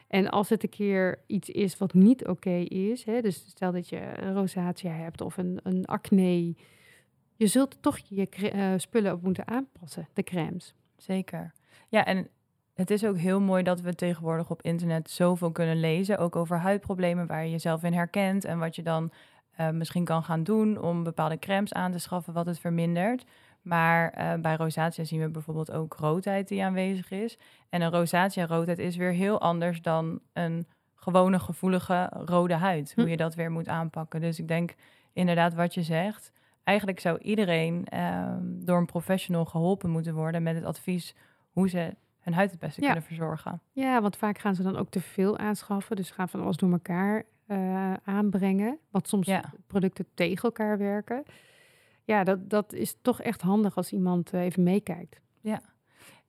En 0.07 0.29
als 0.29 0.49
het 0.49 0.63
een 0.63 0.69
keer 0.69 1.19
iets 1.27 1.49
is 1.49 1.77
wat 1.77 1.93
niet 1.93 2.27
oké 2.27 2.55
is, 2.67 3.03
hè, 3.03 3.21
dus 3.21 3.45
stel 3.47 3.71
dat 3.71 3.89
je 3.89 4.21
een 4.21 4.33
rosatia 4.33 4.91
hebt 4.91 5.21
of 5.21 5.37
een, 5.37 5.59
een 5.63 5.85
acne, 5.85 6.55
je 7.35 7.47
zult 7.47 7.77
toch 7.81 7.97
je 7.97 8.29
eh, 8.29 8.73
spullen 8.77 9.13
op 9.13 9.21
moeten 9.21 9.47
aanpassen, 9.47 10.07
de 10.13 10.23
crèmes. 10.23 10.73
zeker. 10.97 11.51
Ja, 11.89 12.05
en 12.05 12.27
het 12.73 12.91
is 12.91 13.05
ook 13.05 13.17
heel 13.17 13.39
mooi 13.41 13.63
dat 13.63 13.81
we 13.81 13.95
tegenwoordig 13.95 14.49
op 14.49 14.61
internet 14.61 15.09
zoveel 15.09 15.51
kunnen 15.51 15.79
lezen, 15.79 16.17
ook 16.17 16.35
over 16.35 16.57
huidproblemen 16.57 17.27
waar 17.27 17.43
je 17.43 17.51
jezelf 17.51 17.83
in 17.83 17.93
herkent 17.93 18.45
en 18.45 18.59
wat 18.59 18.75
je 18.75 18.83
dan 18.83 19.11
eh, 19.55 19.69
misschien 19.69 20.05
kan 20.05 20.23
gaan 20.23 20.43
doen 20.43 20.81
om 20.81 21.03
bepaalde 21.03 21.39
crèmes 21.39 21.73
aan 21.73 21.91
te 21.91 21.99
schaffen 21.99 22.33
wat 22.33 22.45
het 22.45 22.59
vermindert. 22.59 23.23
Maar 23.61 24.09
eh, 24.09 24.33
bij 24.41 24.55
rosacea 24.55 25.03
zien 25.03 25.19
we 25.21 25.29
bijvoorbeeld 25.29 25.71
ook 25.71 25.93
roodheid 25.93 26.47
die 26.47 26.63
aanwezig 26.63 27.11
is. 27.11 27.37
En 27.69 27.81
een 27.81 27.91
rosacea 27.91 28.45
roodheid 28.45 28.79
is 28.79 28.95
weer 28.95 29.11
heel 29.11 29.41
anders 29.41 29.81
dan 29.81 30.19
een 30.33 30.67
gewone 30.95 31.39
gevoelige 31.39 32.09
rode 32.25 32.53
huid. 32.53 32.91
Hoe 32.95 33.03
Hm. 33.03 33.09
je 33.09 33.17
dat 33.17 33.35
weer 33.35 33.51
moet 33.51 33.67
aanpakken. 33.67 34.21
Dus 34.21 34.39
ik 34.39 34.47
denk 34.47 34.75
inderdaad 35.13 35.53
wat 35.53 35.73
je 35.73 35.81
zegt. 35.83 36.31
Eigenlijk 36.63 36.99
zou 36.99 37.17
iedereen 37.17 37.85
ehm, 37.85 38.39
door 38.43 38.77
een 38.77 38.85
professional 38.85 39.45
geholpen 39.45 39.89
moeten 39.89 40.13
worden 40.13 40.43
met 40.43 40.55
het 40.55 40.65
advies 40.65 41.15
hoe 41.51 41.69
ze 41.69 41.95
hun 42.19 42.33
huid 42.33 42.51
het 42.51 42.59
beste 42.59 42.81
Ja. 42.81 42.85
kunnen 42.87 43.03
verzorgen. 43.05 43.61
Ja, 43.71 44.01
want 44.01 44.17
vaak 44.17 44.37
gaan 44.39 44.55
ze 44.55 44.63
dan 44.63 44.77
ook 44.77 44.89
te 44.89 45.01
veel 45.01 45.37
aanschaffen. 45.37 45.95
Dus 45.95 46.11
gaan 46.11 46.29
van 46.29 46.41
alles 46.41 46.57
door 46.57 46.71
elkaar 46.71 47.23
eh, 47.51 47.93
aanbrengen. 48.03 48.77
Wat 48.91 49.07
soms 49.07 49.27
Ja. 49.27 49.53
producten 49.67 50.05
tegen 50.13 50.43
elkaar 50.43 50.77
werken. 50.77 51.23
ja, 52.03 52.23
dat, 52.23 52.49
dat 52.49 52.73
is 52.73 52.95
toch 53.01 53.21
echt 53.21 53.41
handig 53.41 53.75
als 53.77 53.91
iemand 53.91 54.31
eh, 54.33 54.41
even 54.41 54.63
meekijkt. 54.63 55.19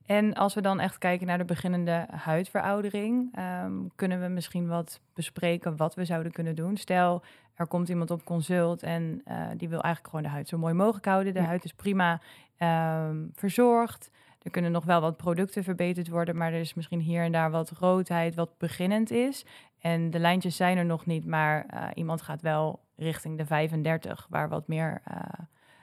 En 0.05 0.33
als 0.33 0.53
we 0.53 0.61
dan 0.61 0.79
echt 0.79 0.97
kijken 0.97 1.27
naar 1.27 1.37
de 1.37 1.45
beginnende 1.45 2.05
huidveroudering, 2.11 3.29
ehm, 3.35 3.73
kunnen 3.95 4.21
we 4.21 4.27
misschien 4.27 4.67
wat 4.67 4.99
bespreken 5.13 5.75
wat 5.77 5.95
we 5.95 6.05
zouden 6.05 6.31
kunnen 6.31 6.55
doen. 6.55 6.77
Stel, 6.77 7.23
er 7.53 7.67
komt 7.67 7.89
iemand 7.89 8.11
op 8.11 8.23
consult 8.25 8.83
en 8.83 9.21
eh, 9.25 9.47
die 9.57 9.69
wil 9.69 9.81
eigenlijk 9.81 10.07
gewoon 10.13 10.23
de 10.23 10.31
huid 10.31 10.47
zo 10.47 10.57
mooi 10.57 10.73
mogelijk 10.73 11.05
houden. 11.05 11.33
De 11.33 11.39
Ja. 11.39 11.45
huid 11.45 11.63
is 11.63 11.73
prima 11.73 12.21
ehm, 12.57 13.25
verzorgd. 13.33 14.09
Er 14.43 14.51
kunnen 14.51 14.71
nog 14.71 14.85
wel 14.85 15.01
wat 15.01 15.17
producten 15.17 15.63
verbeterd 15.63 16.07
worden, 16.09 16.37
maar 16.37 16.53
er 16.53 16.59
is 16.59 16.73
misschien 16.73 16.99
hier 16.99 17.23
en 17.23 17.31
daar 17.31 17.51
wat 17.51 17.69
roodheid, 17.69 18.35
wat 18.35 18.57
beginnend 18.57 19.11
is. 19.11 19.45
En 19.79 20.09
de 20.09 20.19
lijntjes 20.19 20.55
zijn 20.55 20.77
er 20.77 20.85
nog 20.85 21.05
niet, 21.05 21.25
maar 21.25 21.65
eh, 21.65 21.87
iemand 21.93 22.21
gaat 22.21 22.41
wel 22.41 22.79
richting 22.95 23.37
de 23.37 23.45
35, 23.45 24.27
waar 24.29 24.49
wat 24.49 24.67
meer 24.67 25.01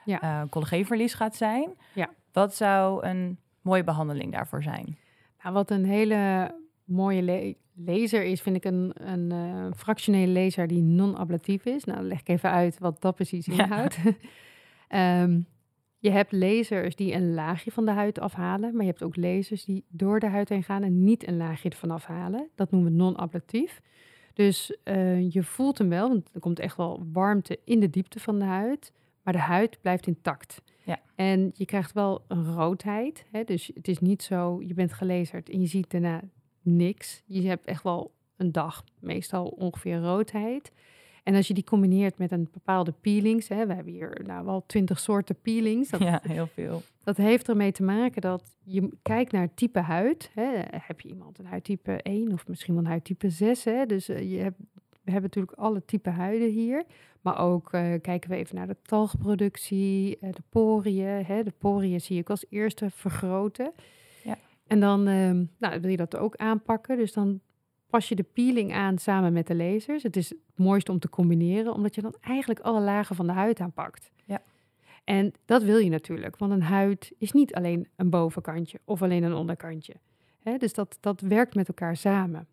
Ja. 0.05 0.47
collageenverlies 0.49 1.13
gaat 1.13 1.35
zijn. 1.35 1.69
Ja. 1.93 2.09
Wat 2.31 2.55
zou 2.55 3.05
een 3.05 3.39
mooie 3.61 3.83
behandeling 3.83 4.31
daarvoor 4.31 4.63
zijn? 4.63 4.97
Nou, 5.43 5.53
wat 5.53 5.71
een 5.71 5.85
hele 5.85 6.51
mooie 6.83 7.21
le- 7.21 7.53
laser 7.75 8.23
is, 8.23 8.41
vind 8.41 8.55
ik 8.55 8.65
een, 8.65 8.91
een 9.11 9.73
fractionele 9.75 10.39
laser 10.39 10.67
die 10.67 10.81
non-ablatief 10.81 11.65
is. 11.65 11.83
Nou, 11.83 12.01
leg 12.01 12.19
ik 12.19 12.27
even 12.29 12.51
uit 12.51 12.79
wat 12.79 13.01
dat 13.01 13.15
precies 13.15 13.45
Ja. 13.45 13.51
inhoudt. 13.63 13.97
Je 16.01 16.11
hebt 16.11 16.31
lasers 16.31 16.95
die 16.95 17.13
een 17.13 17.33
laagje 17.33 17.71
van 17.71 17.85
de 17.85 17.91
huid 17.91 18.19
afhalen, 18.19 18.71
maar 18.71 18.85
je 18.85 18.89
hebt 18.89 19.03
ook 19.03 19.15
lasers 19.15 19.65
die 19.65 19.83
door 19.87 20.19
de 20.19 20.27
huid 20.27 20.49
heen 20.49 20.63
gaan 20.63 20.83
en 20.83 21.03
niet 21.03 21.27
een 21.27 21.37
laagje 21.37 21.69
ervan 21.69 21.91
afhalen. 21.91 22.49
Dat 22.55 22.71
noemen 22.71 22.91
we 22.91 22.97
non-ablatief. 22.97 23.81
Dus 24.33 24.77
eh, 24.83 25.31
je 25.31 25.43
voelt 25.43 25.77
hem 25.77 25.89
wel, 25.89 26.07
want 26.07 26.29
er 26.33 26.39
komt 26.39 26.59
echt 26.59 26.77
wel 26.77 27.05
warmte 27.11 27.59
in 27.63 27.79
de 27.79 27.89
diepte 27.89 28.19
van 28.19 28.39
de 28.39 28.45
huid, 28.45 28.93
maar 29.23 29.33
de 29.33 29.39
huid 29.39 29.77
blijft 29.81 30.07
intact. 30.07 30.61
Ja. 30.83 30.99
En 31.15 31.51
je 31.53 31.65
krijgt 31.65 31.91
wel 31.91 32.23
een 32.27 32.53
roodheid. 32.53 33.25
Hè? 33.31 33.43
Dus 33.43 33.71
het 33.73 33.87
is 33.87 33.99
niet 33.99 34.23
zo, 34.23 34.61
je 34.61 34.73
bent 34.73 34.93
gelezerd 34.93 35.49
en 35.49 35.59
je 35.59 35.67
ziet 35.67 35.91
daarna 35.91 36.21
niks. 36.61 37.23
Je 37.25 37.47
hebt 37.47 37.65
echt 37.65 37.83
wel 37.83 38.11
een 38.37 38.51
dag, 38.51 38.83
meestal 38.99 39.45
ongeveer 39.45 39.99
roodheid. 39.99 40.71
En 41.23 41.35
als 41.35 41.47
je 41.47 41.53
die 41.53 41.63
combineert 41.63 42.17
met 42.17 42.31
een 42.31 42.49
bepaalde 42.51 42.91
peelings, 43.01 43.47
hè, 43.47 43.67
we 43.67 43.73
hebben 43.73 43.93
hier 43.93 44.21
nou 44.25 44.45
wel 44.45 44.63
twintig 44.65 44.99
soorten 44.99 45.35
peelings. 45.41 45.89
Dat, 45.89 46.01
Ja, 46.11 46.19
heel 46.27 46.47
veel. 46.47 46.81
dat 47.03 47.17
heeft 47.17 47.49
ermee 47.49 47.71
te 47.71 47.83
maken 47.83 48.21
dat 48.21 48.55
je 48.63 48.89
kijkt 49.01 49.31
naar 49.31 49.41
het 49.41 49.57
type 49.57 49.79
huid. 49.79 50.31
Hè. 50.33 50.49
Heb 50.71 51.01
je 51.01 51.09
iemand 51.09 51.39
een 51.39 51.45
huidtype 51.45 52.01
1 52.01 52.31
of 52.31 52.47
misschien 52.47 52.73
wel 52.73 52.83
een 52.83 52.89
huidtype 52.89 53.29
6? 53.29 53.63
Hè? 53.63 53.85
Dus 53.85 54.09
eh, 54.09 54.31
je 54.31 54.37
hebt, 54.37 54.57
we 55.03 55.11
hebben 55.11 55.21
natuurlijk 55.21 55.57
alle 55.57 55.85
type 55.85 56.09
huiden 56.09 56.49
hier. 56.49 56.83
Maar 57.21 57.39
ook 57.39 57.73
eh, 57.73 57.93
kijken 58.01 58.29
we 58.29 58.35
even 58.35 58.55
naar 58.55 58.67
de 58.67 58.77
talgproductie, 58.81 60.17
eh, 60.19 60.31
de 60.31 60.43
poriën. 60.49 61.25
Hè. 61.25 61.43
De 61.43 61.53
poriën 61.57 62.01
zie 62.01 62.17
ik 62.17 62.29
als 62.29 62.45
eerste 62.49 62.89
vergroten. 62.89 63.71
Ja. 64.23 64.37
En 64.67 64.79
dan 64.79 65.07
ehm, 65.07 65.45
nou, 65.57 65.81
wil 65.81 65.89
je 65.89 65.97
dat 65.97 66.15
ook 66.17 66.35
aanpakken. 66.35 66.97
Dus 66.97 67.13
dan 67.13 67.39
pas 67.91 68.09
je 68.09 68.15
de 68.15 68.25
peeling 68.33 68.73
aan 68.73 68.97
samen 68.97 69.33
met 69.33 69.47
de 69.47 69.55
lasers. 69.55 70.03
Het 70.03 70.15
is 70.15 70.29
het 70.29 70.37
mooiste 70.55 70.91
om 70.91 70.99
te 70.99 71.09
combineren, 71.09 71.73
omdat 71.73 71.95
je 71.95 72.01
dan 72.01 72.15
eigenlijk 72.21 72.59
alle 72.59 72.81
lagen 72.81 73.15
van 73.15 73.27
de 73.27 73.33
huid 73.33 73.59
aanpakt. 73.59 74.11
Ja. 74.25 74.41
En 75.03 75.33
dat 75.45 75.63
wil 75.63 75.77
je 75.77 75.89
natuurlijk, 75.89 76.37
want 76.37 76.51
een 76.51 76.61
huid 76.61 77.11
is 77.17 77.31
niet 77.31 77.53
alleen 77.53 77.87
een 77.95 78.09
bovenkantje 78.09 78.79
of 78.83 79.01
alleen 79.01 79.23
een 79.23 79.33
onderkantje. 79.33 79.93
Dus 80.57 80.73
dat, 80.73 80.97
dat 80.99 81.21
werkt 81.21 81.55
met 81.55 81.67
elkaar 81.67 81.95
samen. 81.97 82.47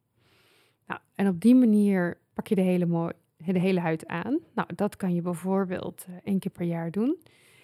Nou, 0.86 1.00
en 1.14 1.28
op 1.28 1.40
die 1.40 1.54
manier 1.54 2.18
pak 2.34 2.46
je 2.46 2.54
de 2.54 2.60
hele, 2.60 2.86
mooi, 2.86 3.12
de 3.36 3.58
hele 3.58 3.80
huid 3.80 4.06
aan. 4.06 4.38
Nou, 4.54 4.68
dat 4.74 4.96
kan 4.96 5.14
je 5.14 5.22
bijvoorbeeld 5.22 6.04
eh, 6.08 6.14
één 6.24 6.38
keer 6.38 6.50
per 6.50 6.66
jaar 6.66 6.90
doen. 6.90 7.16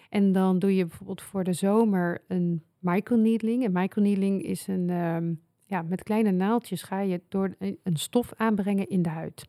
En 0.09 0.31
dan 0.31 0.59
doe 0.59 0.75
je 0.75 0.85
bijvoorbeeld 0.85 1.21
voor 1.21 1.43
de 1.43 1.53
zomer 1.53 2.21
een 2.27 2.63
microneedling. 2.79 3.63
En 3.63 3.71
microneedling 3.71 4.43
is 4.43 4.67
een, 4.67 4.89
ehm, 4.89 5.33
ja, 5.65 5.81
met 5.81 6.03
kleine 6.03 6.31
naaldjes 6.31 6.83
ga 6.83 6.99
je 6.99 7.21
door 7.29 7.55
een, 7.59 7.97
stof 7.97 8.33
aanbrengen 8.37 8.89
in 8.89 9.01
de 9.01 9.09
huid. 9.09 9.47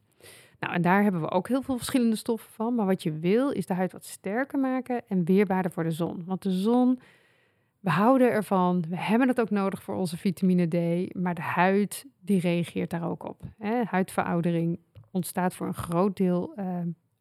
Nou, 0.61 0.75
en 0.75 0.83
daar 0.83 1.03
hebben 1.03 1.21
we 1.21 1.31
ook 1.31 1.49
heel 1.49 1.63
veel 1.63 1.77
verschillende 1.77 2.17
stoffen 2.17 2.53
van. 2.53 2.75
Maar 2.75 2.87
wat 2.87 3.03
je 3.03 3.19
wil, 3.19 3.51
is 3.51 3.67
de 3.67 3.75
huid 3.75 3.93
wat 3.93 4.05
sterker 4.05 4.59
maken 4.59 5.03
en 5.09 5.25
weerbaarder 5.25 5.71
voor 5.71 5.83
de 5.83 5.91
zon. 5.91 6.23
Want 6.27 6.43
de 6.43 6.51
zon, 6.51 7.01
we 7.81 7.91
houden 7.91 8.31
ervan. 8.31 8.85
We 8.89 8.97
hebben 8.97 9.29
het 9.29 9.41
ook 9.41 9.51
nodig 9.51 9.83
voor 9.83 9.95
onze 9.95 10.17
vitamine 10.17 10.67
D. 10.67 11.15
Maar 11.15 11.35
de 11.35 11.43
huid, 11.43 12.07
die 12.21 12.41
reageert 12.41 12.91
daar 12.91 13.09
ook 13.09 13.29
op. 13.29 13.43
Hè? 13.59 13.83
Huidveroudering 13.85 14.79
ontstaat 15.11 15.55
voor 15.55 15.67
een 15.67 15.75
groot 15.75 16.17
deel 16.17 16.53
eh, 16.57 16.79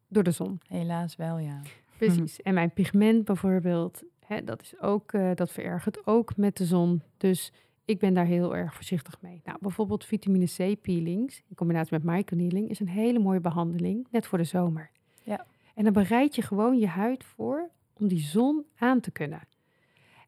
door 0.08 0.22
de 0.22 0.30
zon. 0.30 0.60
Helaas 0.68 1.16
wel, 1.16 1.38
ja. 1.38 1.60
Precies. 1.98 2.42
En 2.42 2.54
mijn 2.54 2.70
pigment 2.70 3.24
bijvoorbeeld, 3.24 4.02
hè, 4.26 4.44
dat, 4.44 4.62
is 4.62 4.80
ook, 4.80 5.12
eh, 5.12 5.30
dat 5.34 5.50
verergert 5.50 6.06
ook 6.06 6.36
met 6.36 6.56
de 6.56 6.64
zon. 6.64 7.02
Dus 7.16 7.52
ik 7.86 7.98
ben 7.98 8.14
daar 8.14 8.26
heel 8.26 8.56
erg 8.56 8.74
voorzichtig 8.74 9.20
mee. 9.20 9.40
Nou, 9.44 9.58
bijvoorbeeld 9.60 10.04
vitamine 10.04 10.46
C 10.46 10.80
peelings 10.80 11.42
in 11.48 11.54
combinatie 11.54 11.98
met 11.98 12.14
microneedling 12.14 12.68
is 12.68 12.80
een 12.80 12.88
hele 12.88 13.18
mooie 13.18 13.40
behandeling, 13.40 14.06
net 14.10 14.26
voor 14.26 14.38
de 14.38 14.44
zomer. 14.44 14.90
Ja. 15.22 15.46
En 15.74 15.84
dan 15.84 15.92
bereid 15.92 16.34
je 16.34 16.42
gewoon 16.42 16.78
je 16.78 16.86
huid 16.86 17.24
voor 17.24 17.70
om 17.98 18.08
die 18.08 18.20
zon 18.20 18.64
aan 18.78 19.00
te 19.00 19.10
kunnen. 19.10 19.48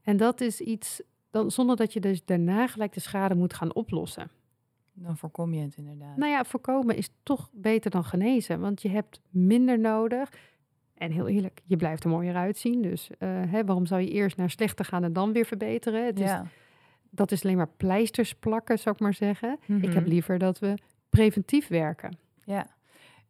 En 0.03 0.17
dat 0.17 0.41
is 0.41 0.61
iets, 0.61 1.03
dan, 1.31 1.51
zonder 1.51 1.77
dat 1.77 1.93
je 1.93 2.01
dus 2.01 2.25
daarna 2.25 2.67
gelijk 2.67 2.93
de 2.93 3.01
schade 3.01 3.35
moet 3.35 3.55
gaan 3.55 3.75
oplossen. 3.75 4.31
Dan 4.93 5.17
voorkom 5.17 5.55
je 5.55 5.63
het 5.63 5.77
inderdaad. 5.77 6.17
Nou 6.17 6.31
ja, 6.31 6.45
voorkomen 6.45 6.97
is 6.97 7.11
toch 7.23 7.51
beter 7.53 7.91
dan 7.91 8.05
genezen, 8.05 8.61
want 8.61 8.83
je 8.83 8.89
hebt 8.89 9.21
minder 9.31 9.79
nodig. 9.79 10.33
En 10.95 11.11
heel 11.11 11.29
eerlijk, 11.29 11.61
je 11.65 11.77
blijft 11.77 12.05
er 12.05 12.11
mooier 12.11 12.35
uitzien. 12.35 12.83
Dus 12.83 13.11
eh, 13.19 13.29
hè, 13.29 13.65
waarom 13.65 13.87
zou 13.87 14.01
je 14.01 14.11
eerst 14.11 14.37
naar 14.37 14.51
slechter 14.51 14.85
gaan 14.85 15.05
en 15.05 15.13
dan 15.13 15.33
weer 15.33 15.45
verbeteren? 15.45 16.07
Het 16.07 16.21
is, 16.21 16.27
ja. 16.27 16.47
Dat 17.11 17.33
is 17.33 17.45
alleen 17.45 17.57
maar 17.57 17.71
pleisters 17.77 18.35
plakken, 18.35 18.79
zou 18.79 18.95
ik 18.95 19.01
maar 19.01 19.15
zeggen. 19.15 19.59
Ik 19.67 19.93
heb 19.93 20.03
Mhm. 20.03 20.09
liever 20.09 20.39
dat 20.39 20.59
we 20.59 20.75
preventief 21.09 21.69
werken. 21.69 22.19
Ja. 22.45 22.67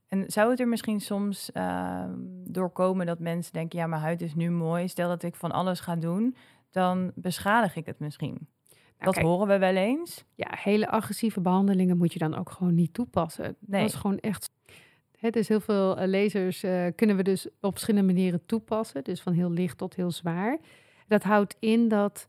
En 0.09 0.25
zou 0.27 0.51
het 0.51 0.61
er 0.61 0.69
misschien 0.69 1.01
soms 1.01 1.53
ehm 1.53 2.13
doorkomen 2.51 3.07
dat 3.07 3.19
mensen 3.19 3.53
denken, 3.53 3.79
ja, 3.79 3.87
mijn 3.87 4.03
huid 4.03 4.23
is 4.23 4.35
nu 4.35 4.51
mooi. 4.51 4.89
Stel 4.89 5.09
dat 5.09 5.23
ik 5.23 5.35
van 5.35 5.53
alles 5.53 5.81
ga 5.81 5.97
doen, 5.97 6.37
dan 6.71 7.13
beschadig 7.15 7.77
ik 7.77 7.87
het 7.87 7.99
misschien. 7.99 8.37
Nou, 8.69 8.81
dat 8.99 9.15
kijk, 9.15 9.27
horen 9.27 9.47
we 9.49 9.59
wel 9.59 9.77
eens. 9.77 10.25
ja, 10.35 10.49
hele 10.51 10.89
agressieve 10.89 11.41
behandelingen 11.41 11.97
moet 11.97 12.13
je 12.13 12.19
dan 12.19 12.35
ook 12.35 12.51
gewoon 12.51 12.75
niet 12.75 12.95
toepassen. 12.95 13.57
Nee. 13.61 13.81
Dat 13.81 13.91
is 13.91 13.97
gewoon 13.97 14.19
echt. 14.19 14.51
Hè, 15.19 15.31
dus 15.31 15.49
heel 15.49 15.61
veel 15.61 15.99
eh, 15.99 16.09
lasers 16.09 16.63
eh, 16.63 16.87
kunnen 16.97 17.17
we 17.17 17.23
dus 17.23 17.49
op 17.61 17.73
verschillende 17.73 18.13
manieren 18.13 18.43
toepassen. 18.47 19.05
Dus 19.05 19.21
van 19.23 19.33
heel 19.33 19.51
licht 19.51 19.79
tot 19.79 19.95
heel 19.95 20.11
zwaar. 20.11 20.59
Dat 21.07 21.23
houdt 21.23 21.57
in 21.59 21.89
dat 21.89 22.27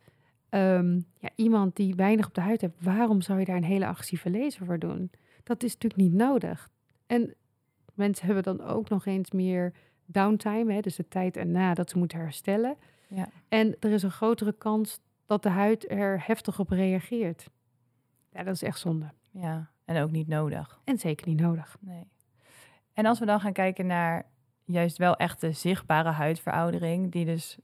ehm, 0.50 0.96
ja, 1.20 1.30
iemand 1.36 1.76
die 1.76 1.96
weinig 1.96 2.28
op 2.28 2.34
de 2.34 2.42
huid 2.42 2.62
heeft, 2.62 2.74
waarom 2.80 3.22
zou 3.22 3.40
je 3.40 3.46
daar 3.46 3.56
een 3.56 3.64
hele 3.64 3.88
agressieve 3.88 4.30
laser 4.30 4.66
voor 4.66 4.80
doen? 4.80 5.12
Dat 5.44 5.64
is 5.64 5.74
natuurlijk 5.74 6.02
niet 6.02 6.14
nodig. 6.14 6.70
En 7.08 7.36
mensen 7.94 8.26
hebben 8.26 8.44
dan 8.44 8.62
ook 8.62 8.90
nog 8.90 9.06
eens 9.06 9.32
meer 9.32 9.74
downtime, 10.06 10.74
hè, 10.74 10.80
dus 10.80 10.96
de 10.96 11.08
tijd 11.08 11.38
erna 11.38 11.74
dat 11.74 11.90
ze 11.90 11.98
moeten 11.98 12.20
herstellen. 12.20 12.76
Ja. 13.08 13.30
En 13.48 13.76
er 13.80 13.92
is 13.92 14.04
een 14.04 14.12
grotere 14.12 14.54
kans 14.54 15.00
dat 15.26 15.44
de 15.44 15.50
huid 15.50 15.92
er 15.92 16.26
heftig 16.28 16.60
op 16.60 16.70
reageert. 16.70 17.50
Ja, 18.32 18.44
dat 18.44 18.54
is 18.54 18.64
echt 18.64 18.80
zonde. 18.80 19.12
Ja, 19.32 19.70
en 19.86 20.02
ook 20.02 20.12
niet 20.12 20.28
nodig. 20.28 20.80
En 20.84 20.98
zeker 20.98 21.28
niet 21.28 21.40
nodig. 21.40 21.78
Nee. 21.80 22.08
En 22.94 23.06
als 23.06 23.20
we 23.20 23.26
dan 23.26 23.40
gaan 23.40 23.54
kijken 23.54 23.86
naar 23.86 24.26
juist 24.64 24.98
wel 24.98 25.16
echte 25.16 25.52
zichtbare 25.52 26.10
huidveroudering, 26.10 27.12
die 27.12 27.26
dus 27.26 27.58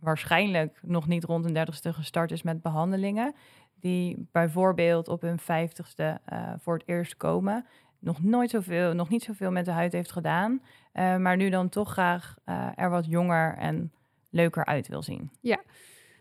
waarschijnlijk 0.00 0.78
nog 0.82 1.06
niet 1.06 1.24
rond 1.24 1.44
een 1.44 1.52
dertigste 1.52 1.92
gestart 1.92 2.30
is 2.30 2.42
met 2.42 2.62
behandelingen, 2.62 3.34
die 3.80 4.28
bijvoorbeeld 4.32 5.08
op 5.08 5.20
hun 5.20 5.38
vijftigste 5.38 6.20
eh 6.24 6.52
voor 6.58 6.74
het 6.74 6.88
eerst 6.88 7.16
komen, 7.16 7.66
nog 7.98 8.22
nooit 8.22 8.50
zoveel, 8.50 8.94
nog 8.94 9.08
niet 9.08 9.22
zoveel 9.22 9.50
met 9.50 9.64
de 9.64 9.70
huid 9.70 9.92
heeft 9.92 10.12
gedaan, 10.12 10.62
eh, 10.92 11.16
maar 11.16 11.36
nu 11.36 11.50
dan 11.50 11.68
toch 11.68 11.90
graag 11.90 12.36
eh, 12.44 12.68
er 12.74 12.90
wat 12.90 13.06
jonger 13.06 13.54
en 13.56 13.92
leuker 14.30 14.64
uit 14.64 14.88
wil 14.88 15.02
zien. 15.02 15.30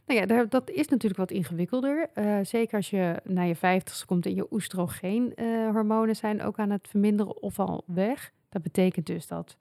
Nou 0.05 0.19
ja, 0.19 0.45
dat 0.45 0.69
is 0.69 0.87
natuurlijk 0.87 1.19
wat 1.19 1.31
ingewikkelder. 1.31 2.09
Zeker 2.41 2.75
als 2.75 2.89
je 2.89 3.21
naar 3.23 3.45
je 3.45 3.55
vijftigste 3.55 4.05
komt 4.05 4.25
en 4.25 4.35
je 4.35 4.47
oestrogeenhormonen 4.51 6.15
zijn 6.15 6.41
ook 6.41 6.59
aan 6.59 6.69
het 6.69 6.87
verminderen 6.87 7.41
of 7.41 7.59
al 7.59 7.83
weg. 7.85 8.31
Dat 8.49 8.61
betekent 8.61 9.05
dus 9.05 9.27
dat 9.27 9.57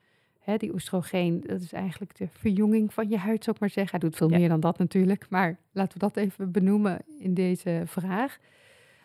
hè, 0.46 0.56
die 0.56 0.72
oestrogeen, 0.72 1.40
dat 1.46 1.61
is 1.61 1.72
eigenlijk 1.72 2.16
de 2.16 2.28
verjonging 2.30 2.92
van 2.94 3.09
je 3.09 3.16
huid, 3.18 3.44
zou 3.44 3.56
ik 3.56 3.62
maar 3.62 3.70
zeggen. 3.70 4.00
Hij 4.00 4.09
doet 4.09 4.16
veel 4.18 4.30
Ja. 4.30 4.38
meer 4.38 4.48
dan 4.48 4.61
dat 4.61 4.78
natuurlijk, 4.78 5.26
maar 5.30 5.59
laten 5.72 5.92
we 5.92 5.98
dat 5.98 6.16
even 6.16 6.50
benoemen 6.52 6.98
in 7.18 7.35
deze 7.35 7.82
vraag. 7.87 8.38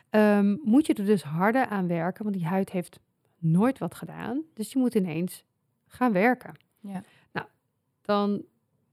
Ehm, 0.09 0.55
moet 0.63 0.85
je 0.85 0.93
er 0.93 1.05
dus 1.05 1.23
harder 1.23 1.65
aan 1.65 1.87
werken, 1.87 2.23
want 2.23 2.35
die 2.35 2.45
huid 2.45 2.69
heeft 2.71 2.99
nooit 3.37 3.77
wat 3.77 3.95
gedaan. 3.95 4.41
Dus 4.53 4.71
je 4.71 4.79
moet 4.79 4.95
ineens 4.95 5.43
gaan 5.87 6.11
werken. 6.11 6.53
Ja. 6.79 7.03
Nou, 7.31 7.47
dan 8.01 8.43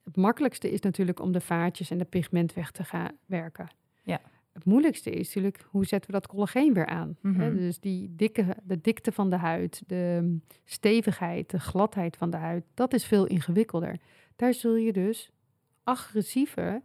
het 0.04 0.16
makkelijkste 0.16 0.70
is 0.70 0.80
natuurlijk 0.80 1.20
om 1.20 1.32
de 1.32 1.40
vaatjes 1.40 1.90
en 1.90 1.98
de 1.98 2.04
pigment 2.04 2.54
weg 2.54 2.70
te 2.70 2.84
gaan 2.84 3.10
werken. 3.26 3.68
Ja. 4.02 4.20
Het 4.58 4.66
moeilijkste 4.66 5.10
is 5.10 5.26
natuurlijk, 5.26 5.64
hoe 5.70 5.84
zetten 5.86 6.10
we 6.10 6.16
dat 6.16 6.26
collageen 6.26 6.74
weer 6.74 6.86
aan? 6.86 7.16
Hè? 7.22 7.28
Mhm. 7.30 7.56
Dus 7.56 7.80
die 7.80 8.14
dikke, 8.16 8.56
de 8.62 8.80
dikte 8.80 9.12
van 9.12 9.30
de 9.30 9.36
huid, 9.36 9.82
de 9.86 10.36
stevigheid, 10.64 11.50
de 11.50 11.60
gladheid 11.60 12.16
van 12.16 12.30
de 12.30 12.36
huid, 12.36 12.64
dat 12.74 12.92
is 12.94 13.04
veel 13.04 13.26
ingewikkelder. 13.26 13.96
Daar 14.36 14.54
zul 14.54 14.76
je 14.76 14.92
dus 14.92 15.30
agressiever, 15.84 16.82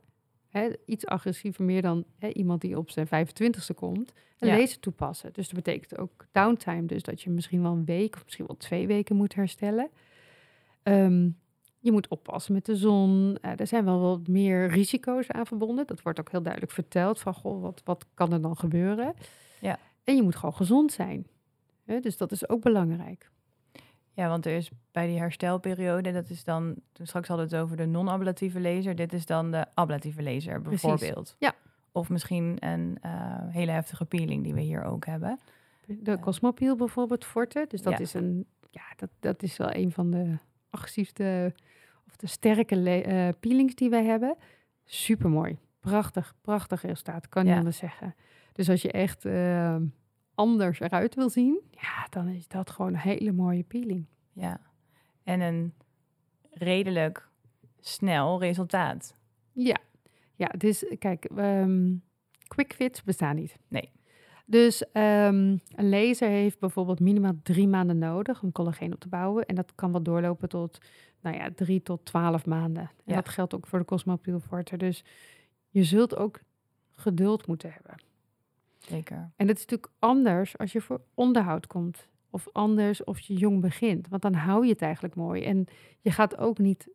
hè, 0.50 0.70
iets 0.86 1.06
agressiever 1.06 1.64
meer 1.64 1.82
dan 1.82 2.06
hè, 2.18 2.28
iemand 2.30 2.62
die 2.62 2.78
op 2.78 2.90
zijn 2.90 3.08
25ste 3.08 3.74
komt, 3.76 4.14
een 4.40 4.48
Ja. 4.48 4.58
laser 4.58 4.80
toepassen. 4.80 5.34
Dus 5.34 5.50
dat 5.50 5.64
betekent 5.64 5.98
ook 5.98 6.26
downtime, 6.32 6.86
dus 6.86 7.04
dat 7.04 7.22
je 7.22 7.30
misschien 7.30 7.62
wel 7.62 7.72
een 7.72 7.86
week 7.86 8.16
of 8.16 8.24
misschien 8.24 8.46
wel 8.48 8.58
twee 8.58 8.88
weken 8.88 9.16
moet 9.16 9.36
herstellen. 9.36 9.90
Ehm, 10.84 11.30
je 11.84 11.92
moet 11.92 12.08
oppassen 12.08 12.54
met 12.54 12.66
de 12.66 12.76
zon. 12.76 13.38
Eh, 13.42 13.60
er 13.60 13.68
zijn 13.68 13.86
wel 13.86 14.00
wat 14.00 14.28
meer 14.28 14.68
risico's 14.68 15.28
aan 15.30 15.46
verbonden. 15.46 15.88
Dat 15.88 16.02
wordt 16.02 16.20
ook 16.20 16.32
heel 16.32 16.42
duidelijk 16.42 16.74
verteld 16.74 17.20
van, 17.20 17.34
goh, 17.34 17.62
wat, 17.62 17.82
wat 17.86 18.06
kan 18.14 18.34
er 18.34 18.42
dan 18.42 18.58
gebeuren? 18.58 19.14
Ja. 19.60 19.78
En 20.04 20.16
je 20.16 20.22
moet 20.24 20.36
gewoon 20.36 20.56
gezond 20.56 20.92
zijn. 20.92 21.28
Hè, 21.86 22.00
dus 22.00 22.18
dat 22.18 22.32
is 22.32 22.50
ook 22.50 22.62
belangrijk. 22.62 23.32
Ja, 24.14 24.28
want 24.28 24.46
er 24.46 24.56
is 24.56 24.70
bij 24.92 25.08
die 25.08 25.18
herstelperiode, 25.18 26.12
dat 26.12 26.30
is 26.30 26.44
dan, 26.44 26.76
toen 26.92 27.06
straks 27.06 27.28
hadden 27.28 27.50
we 27.50 27.56
het 27.56 27.64
over 27.64 27.78
de 27.78 27.86
non-ablatieve 27.86 28.60
laser, 28.62 28.96
dit 28.96 29.14
is 29.14 29.26
dan 29.26 29.52
de 29.52 29.66
ablatieve 29.74 30.24
laser 30.24 30.62
Precies. 30.62 30.82
bijvoorbeeld. 30.82 31.36
Ja. 31.40 31.54
Of 31.92 32.10
misschien 32.10 32.58
een 32.60 32.98
eh, 33.02 33.12
hele 33.50 33.72
heftige 33.72 34.06
peeling 34.06 34.44
die 34.44 34.54
we 34.54 34.62
hier 34.62 34.84
ook 34.84 35.06
hebben. 35.06 35.40
De 35.88 36.20
Cosmopiel 36.20 36.76
bijvoorbeeld, 36.76 37.26
Forte. 37.26 37.66
Dus 37.68 37.82
dat 37.82 37.94
Ja. 37.94 38.00
is 38.00 38.14
een, 38.14 38.46
ja, 38.70 38.84
dat, 38.96 39.10
dat 39.20 39.44
is 39.44 39.58
wel 39.58 39.74
een 39.74 39.92
van 39.92 40.12
de 40.12 40.38
agressiefste 40.70 41.54
of 42.08 42.16
de 42.16 42.28
sterke 42.28 42.90
eh, 43.02 43.30
peelings 43.40 43.76
die 43.76 43.90
wij 43.90 44.04
hebben. 44.06 44.36
Supermooi. 44.86 45.58
Prachtig, 45.80 46.34
prachtig 46.42 46.82
resultaat, 46.82 47.30
kan 47.30 47.44
je 47.46 47.52
Ja. 47.52 47.58
anders 47.58 47.78
zeggen. 47.78 48.16
Dus 48.54 48.70
als 48.70 48.82
je 48.82 48.92
echt 48.92 49.26
eh, 49.26 49.76
anders 50.36 50.80
eruit 50.80 51.16
wil 51.16 51.30
zien, 51.30 51.62
ja, 51.72 52.08
dan 52.10 52.28
is 52.28 52.48
dat 52.48 52.70
gewoon 52.70 52.94
een 52.94 53.00
hele 53.00 53.32
mooie 53.32 53.64
peeling. 53.64 54.06
Ja. 54.34 54.60
En 55.24 55.42
een 55.42 55.74
redelijk 56.52 57.28
snel 57.80 58.40
resultaat. 58.40 59.16
Ja, 59.52 59.78
ja 60.36 60.48
dus 60.58 60.86
kijk, 61.00 61.26
ehm 61.26 61.92
quick 62.48 62.74
fits 62.74 63.04
bestaan 63.04 63.36
niet. 63.36 63.58
Nee. 63.68 63.92
Dus 64.46 64.92
ehm, 64.92 65.58
een 65.76 65.90
laser 65.90 66.30
heeft 66.30 66.60
bijvoorbeeld 66.60 67.00
minimaal 67.00 67.34
drie 67.44 67.68
maanden 67.68 67.98
nodig 67.98 68.44
om 68.44 68.52
collageen 68.52 68.94
op 68.94 69.00
te 69.00 69.08
bouwen. 69.10 69.46
En 69.46 69.56
dat 69.56 69.76
kan 69.76 69.92
wel 69.92 70.04
doorlopen 70.04 70.50
tot, 70.50 70.78
nou 71.24 71.36
ja, 71.36 71.50
drie 71.56 71.82
tot 71.82 72.06
twaalf 72.06 72.46
maanden. 72.46 72.84
En 72.84 72.90
Ja. 73.06 73.16
dat 73.16 73.30
geldt 73.30 73.54
ook 73.56 73.68
voor 73.68 73.80
de 73.80 73.86
Cosmopiel 73.86 74.40
Forte. 74.40 74.78
Dus 74.78 75.04
je 75.70 75.84
zult 75.84 76.16
ook 76.16 76.40
geduld 76.92 77.48
moeten 77.48 77.72
hebben. 77.74 77.96
Zeker. 78.80 79.32
En 79.36 79.48
dat 79.48 79.56
is 79.56 79.62
natuurlijk 79.66 79.92
anders 80.00 80.58
als 80.58 80.72
je 80.72 80.82
voor 80.82 81.02
onderhoud 81.14 81.68
komt. 81.68 82.08
Of 82.30 82.48
anders 82.52 83.04
of 83.04 83.20
je 83.20 83.34
jong 83.34 83.62
begint. 83.62 84.08
Want 84.08 84.22
dan 84.22 84.34
hou 84.34 84.66
je 84.66 84.72
het 84.72 84.82
eigenlijk 84.82 85.16
mooi. 85.16 85.44
En 85.44 85.66
je 86.02 86.12
gaat 86.12 86.38
ook 86.38 86.58
niet 86.58 86.88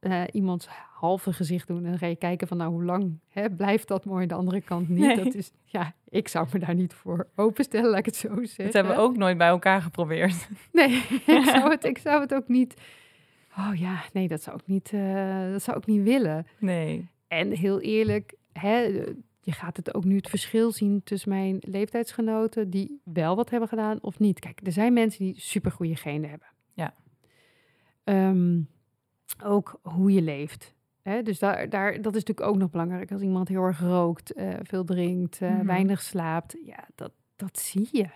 eh, 0.00 0.22
iemands 0.32 0.66
halve 0.92 1.32
gezicht 1.32 1.66
doen. 1.68 1.76
En 1.84 1.90
dan 1.90 1.98
ga 1.98 2.06
je 2.06 2.16
kijken 2.16 2.48
van 2.48 2.56
nou 2.56 2.70
hoe 2.70 2.84
lang 2.84 3.18
hè, 3.28 3.50
blijft 3.50 3.88
dat 3.88 4.04
mooi. 4.04 4.26
De 4.26 4.34
andere 4.34 4.60
kant 4.60 4.88
niet. 4.88 4.98
Nee. 4.98 5.24
Dat 5.24 5.34
is, 5.34 5.50
ja, 5.64 5.94
ik 6.08 6.28
zou 6.28 6.46
me 6.52 6.58
daar 6.58 6.74
niet 6.74 6.94
voor 6.94 7.28
openstellen, 7.34 7.90
laat 7.90 7.98
ik 7.98 8.04
het 8.06 8.16
zo 8.16 8.28
zeggen. 8.34 8.64
Dat 8.64 8.72
hebben 8.72 8.94
we 8.94 9.00
ook 9.00 9.16
nooit 9.16 9.38
bij 9.38 9.48
elkaar 9.48 9.82
geprobeerd. 9.82 10.48
Nee, 10.72 10.90
ik 11.26 11.44
zou 11.44 11.70
het, 11.74 11.84
ik 11.84 11.98
zou 11.98 12.20
het 12.20 12.34
ook 12.34 12.48
niet... 12.48 12.74
Oh 13.58 13.70
ja, 13.76 14.02
nee, 14.12 14.28
dat 14.28 14.42
zou 14.42 14.56
ik 14.56 14.66
niet, 14.66 14.92
eh, 14.92 15.50
dat 15.50 15.62
zou 15.62 15.76
ik 15.78 15.86
niet 15.86 16.02
willen. 16.02 16.46
Nee. 16.58 17.08
En 17.28 17.50
heel 17.50 17.80
eerlijk, 17.80 18.34
hè, 18.52 18.76
je 19.40 19.52
gaat 19.52 19.76
het 19.76 19.94
ook 19.94 20.04
nu 20.04 20.16
het 20.16 20.28
verschil 20.28 20.72
zien 20.72 21.02
tussen 21.02 21.28
mijn 21.28 21.56
leeftijdsgenoten 21.60 22.70
die 22.70 23.00
wel 23.04 23.36
wat 23.36 23.50
hebben 23.50 23.68
gedaan 23.68 23.98
of 24.02 24.18
niet. 24.18 24.38
Kijk, 24.40 24.60
er 24.64 24.72
zijn 24.72 24.92
mensen 24.92 25.24
die 25.24 25.40
supergoeie 25.40 25.96
genen 25.96 26.30
hebben. 26.30 26.48
Ja. 26.72 26.94
Ehm, 28.04 28.60
ook 29.44 29.78
hoe 29.82 30.12
je 30.12 30.22
leeft. 30.22 30.74
Hè? 31.02 31.22
Dus 31.22 31.38
daar, 31.38 31.68
daar, 31.68 31.92
dat 32.02 32.14
is 32.16 32.24
natuurlijk 32.24 32.48
ook 32.48 32.56
nog 32.56 32.70
belangrijk. 32.70 33.12
Als 33.12 33.22
iemand 33.22 33.48
heel 33.48 33.62
erg 33.62 33.80
rookt, 33.80 34.32
eh, 34.32 34.54
veel 34.62 34.84
drinkt, 34.84 35.40
eh, 35.42 35.50
Mhm. 35.50 35.66
weinig 35.66 36.02
slaapt, 36.02 36.56
ja, 36.64 36.88
dat, 36.94 37.12
dat 37.36 37.58
zie 37.58 37.88
je. 37.92 38.06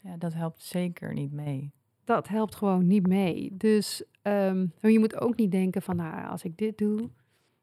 Ja, 0.00 0.16
dat 0.16 0.34
helpt 0.34 0.62
zeker 0.62 1.12
niet 1.14 1.32
mee. 1.32 1.72
Dat 2.04 2.28
helpt 2.28 2.54
gewoon 2.54 2.86
niet 2.86 3.06
mee. 3.06 3.50
Dus 3.56 4.04
ehm, 4.22 4.66
je 4.80 4.98
moet 4.98 5.20
ook 5.20 5.36
niet 5.36 5.50
denken 5.50 5.82
van, 5.82 5.96
nou, 5.96 6.26
als 6.28 6.44
ik 6.44 6.56
dit 6.58 6.78
doe, 6.78 7.10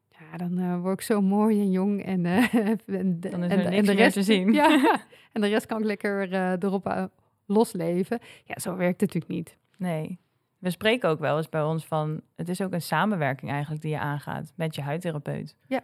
ja, 0.08 0.36
dan 0.36 0.58
eh, 0.58 0.80
word 0.80 0.94
ik 0.94 1.00
zo 1.00 1.20
mooi 1.20 1.60
en 1.60 1.70
jong 1.70 2.04
en, 2.04 2.26
eh, 2.26 2.54
en, 2.86 3.20
de- 3.20 3.28
Dan 3.28 3.44
is 3.44 3.50
en, 3.50 3.58
er 3.58 3.64
niks 3.70 3.76
en 3.76 3.84
de 3.84 3.92
meer 3.92 3.94
rest 3.94 4.12
te 4.14 4.22
zien. 4.22 4.52
Ja, 4.52 4.98
en 5.32 5.40
de 5.40 5.48
rest 5.48 5.66
kan 5.66 5.78
ik 5.78 5.84
lekker 5.84 6.32
eh, 6.32 6.50
erop 6.52 6.86
uh, 6.86 7.04
losleven. 7.46 8.18
Ja, 8.44 8.58
zo 8.58 8.76
werkt 8.76 9.00
het 9.00 9.14
natuurlijk 9.14 9.32
niet. 9.32 9.56
Nee. 9.76 10.18
We 10.58 10.70
spreken 10.70 11.08
ook 11.08 11.18
wel 11.18 11.36
eens 11.36 11.48
bij 11.48 11.62
ons 11.62 11.86
van, 11.86 12.20
het 12.36 12.48
is 12.48 12.60
ook 12.60 12.72
een 12.72 12.82
samenwerking 12.82 13.50
eigenlijk 13.50 13.82
die 13.82 13.90
je 13.90 13.98
aangaat 13.98 14.52
met 14.56 14.74
je 14.74 14.82
huidtherapeut. 14.82 15.56
Ja. 15.66 15.80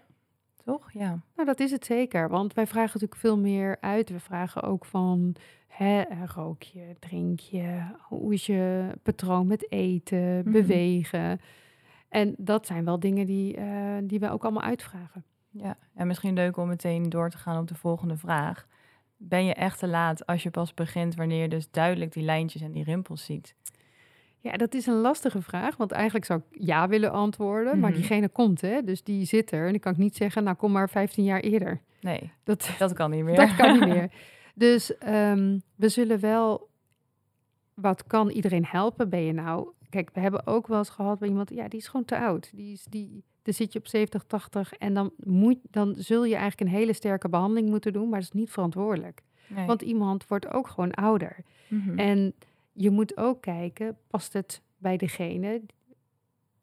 Toch? 0.68 0.92
Ja. 0.92 1.08
Nou, 1.34 1.46
dat 1.48 1.60
is 1.60 1.70
het 1.70 1.84
zeker. 1.84 2.28
Want 2.28 2.54
wij 2.54 2.66
vragen 2.66 2.90
natuurlijk 2.92 3.20
veel 3.20 3.38
meer 3.38 3.76
uit. 3.80 4.10
We 4.10 4.20
vragen 4.20 4.62
ook 4.62 4.84
van, 4.84 5.34
hè, 5.66 6.00
eh, 6.00 6.22
rook 6.34 6.62
je, 6.62 6.96
drink 6.98 7.40
je, 7.40 7.80
hoe 7.98 8.32
is 8.32 8.46
je 8.46 8.92
patroon 9.02 9.46
met 9.46 9.72
eten, 9.72 10.38
Mhm. 10.38 10.50
bewegen. 10.50 11.40
En 12.08 12.34
dat 12.38 12.66
zijn 12.66 12.84
wel 12.84 13.00
dingen 13.00 13.26
die, 13.26 13.56
eh, 13.56 13.96
die 14.02 14.18
wij 14.18 14.30
ook 14.30 14.42
allemaal 14.42 14.62
uitvragen. 14.62 15.24
Ja, 15.50 15.76
en 15.94 16.06
misschien 16.06 16.34
leuk 16.34 16.56
om 16.56 16.68
meteen 16.68 17.08
door 17.08 17.30
te 17.30 17.38
gaan 17.38 17.60
op 17.60 17.68
de 17.68 17.74
volgende 17.74 18.16
vraag. 18.16 18.66
Ben 19.16 19.44
je 19.44 19.54
echt 19.54 19.78
te 19.78 19.88
laat 19.88 20.26
als 20.26 20.42
je 20.42 20.50
pas 20.50 20.74
begint 20.74 21.14
wanneer 21.14 21.42
je 21.42 21.48
dus 21.48 21.70
duidelijk 21.70 22.12
die 22.12 22.24
lijntjes 22.24 22.62
en 22.62 22.72
die 22.72 22.84
rimpels 22.84 23.24
ziet? 23.24 23.54
Ja, 24.40 24.52
dat 24.52 24.74
is 24.74 24.86
een 24.86 25.00
lastige 25.00 25.42
vraag, 25.42 25.76
want 25.76 25.92
eigenlijk 25.92 26.24
zou 26.24 26.40
ik 26.50 26.60
ja 26.64 26.88
willen 26.88 27.12
antwoorden, 27.12 27.78
maar 27.78 27.90
Mhm. 27.90 27.98
diegene 27.98 28.28
komt, 28.28 28.60
hè, 28.60 28.82
dus 28.82 29.02
die 29.02 29.24
zit 29.24 29.50
er. 29.50 29.64
En 29.64 29.70
dan 29.70 29.80
kan 29.80 29.92
ik 29.92 29.98
niet 29.98 30.16
zeggen, 30.16 30.44
nou 30.44 30.56
kom 30.56 30.72
maar 30.72 30.90
15 30.90 31.24
jaar 31.24 31.40
eerder. 31.40 31.80
Nee, 32.00 32.32
Dat, 32.44 32.70
dat 32.78 32.92
kan 32.92 33.10
niet 33.10 33.24
meer. 33.24 33.36
dat 33.36 33.56
kan 33.56 33.72
niet 33.72 33.88
meer. 33.94 34.10
Dus 34.54 34.98
ehm, 34.98 35.58
we 35.76 35.88
zullen 35.88 36.20
wel, 36.20 36.68
wat 37.74 38.06
kan 38.06 38.30
iedereen 38.30 38.64
helpen? 38.64 39.08
Ben 39.08 39.22
je 39.24 39.32
nou, 39.32 39.68
kijk, 39.90 40.10
we 40.12 40.20
hebben 40.20 40.46
ook 40.46 40.66
wel 40.66 40.78
eens 40.78 40.88
gehad 40.88 41.18
bij 41.18 41.28
iemand, 41.28 41.50
ja, 41.54 41.68
die 41.68 41.78
is 41.80 41.88
gewoon 41.88 42.04
te 42.06 42.18
oud. 42.18 42.50
Die 42.54 42.72
is, 42.72 42.84
die, 42.84 43.24
dan 43.42 43.54
zit 43.54 43.72
je 43.72 43.78
op 43.78 43.86
70, 43.86 44.24
80 44.24 44.72
en 44.72 44.94
dan, 44.94 45.10
moet, 45.16 45.58
dan 45.70 45.94
zul 45.96 46.24
je 46.24 46.36
eigenlijk 46.36 46.70
een 46.70 46.76
hele 46.78 46.92
sterke 46.92 47.28
behandeling 47.28 47.68
moeten 47.68 47.92
doen, 47.92 48.08
maar 48.08 48.18
dat 48.20 48.28
is 48.34 48.40
niet 48.40 48.50
verantwoordelijk. 48.50 49.22
Nee. 49.46 49.66
Want 49.66 49.82
iemand 49.82 50.26
wordt 50.26 50.48
ook 50.52 50.68
gewoon 50.68 50.92
ouder. 50.92 51.36
Mhm. 51.68 51.98
En 51.98 52.34
je 52.80 52.90
moet 52.90 53.16
ook 53.16 53.40
kijken, 53.40 53.96
past 54.06 54.32
het 54.32 54.62
bij 54.76 54.96
degene 54.96 55.62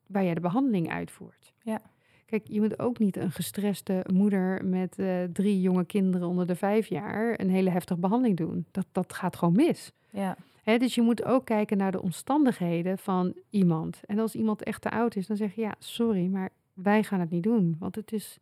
waar 0.08 0.24
jij 0.24 0.34
de 0.34 0.40
behandeling 0.40 0.92
uitvoert? 0.92 1.54
Ja. 1.62 1.82
Kijk, 2.26 2.48
je 2.48 2.62
moet 2.62 2.80
ook 2.80 3.00
niet 3.00 3.18
een 3.18 3.32
gestreste 3.32 4.06
moeder 4.14 4.66
met 4.66 5.00
eh, 5.00 5.24
drie 5.24 5.62
jonge 5.62 5.86
kinderen 5.86 6.28
onder 6.28 6.48
de 6.48 6.56
vijf 6.56 6.88
jaar 6.88 7.40
een 7.40 7.50
hele 7.50 7.70
heftige 7.70 8.00
behandeling 8.00 8.38
doen. 8.38 8.66
Dat, 8.72 8.86
dat 8.92 9.14
gaat 9.14 9.36
gewoon 9.36 9.56
mis. 9.56 9.92
Ja, 10.10 10.38
Hè, 10.66 10.78
dus 10.78 10.96
je 10.96 11.02
moet 11.02 11.24
ook 11.26 11.46
kijken 11.46 11.78
naar 11.78 11.92
de 11.92 12.02
omstandigheden 12.02 12.98
van 12.98 13.34
iemand. 13.50 14.02
En 14.06 14.20
als 14.20 14.36
iemand 14.36 14.64
echt 14.64 14.82
te 14.82 14.92
oud 14.92 15.16
is, 15.16 15.28
dan 15.28 15.38
zeg 15.38 15.56
je 15.56 15.62
ja, 15.62 15.76
sorry, 15.80 16.28
maar 16.28 16.50
wij 16.74 17.04
gaan 17.04 17.20
het 17.20 17.30
niet 17.30 17.44
doen. 17.44 17.76
Want 17.80 17.96
het 17.96 18.12
is 18.12 18.40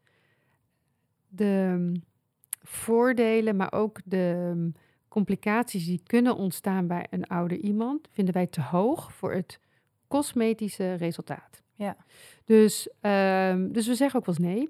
de 1.27 1.73
mm, 1.77 2.03
voordelen, 2.61 3.55
maar 3.55 3.71
ook 3.71 3.99
de 4.05 4.51
mm, 4.55 4.73
complicaties 5.13 5.85
die 5.85 6.01
kunnen 6.05 6.35
ontstaan 6.35 6.87
bij 6.87 7.07
een 7.09 7.27
ouder 7.27 7.57
iemand, 7.57 8.07
vinden 8.11 8.33
wij 8.33 8.47
te 8.47 8.61
hoog 8.61 9.13
voor 9.13 9.33
het 9.33 9.59
cosmetische 10.07 10.93
resultaat. 10.93 11.61
Ja. 11.73 11.95
Dus, 12.45 12.89
ehm, 13.01 13.71
dus 13.71 13.87
we 13.87 13.95
zeggen 13.95 14.19
ook 14.19 14.25
wel 14.25 14.35
eens 14.35 14.45
nee. 14.45 14.69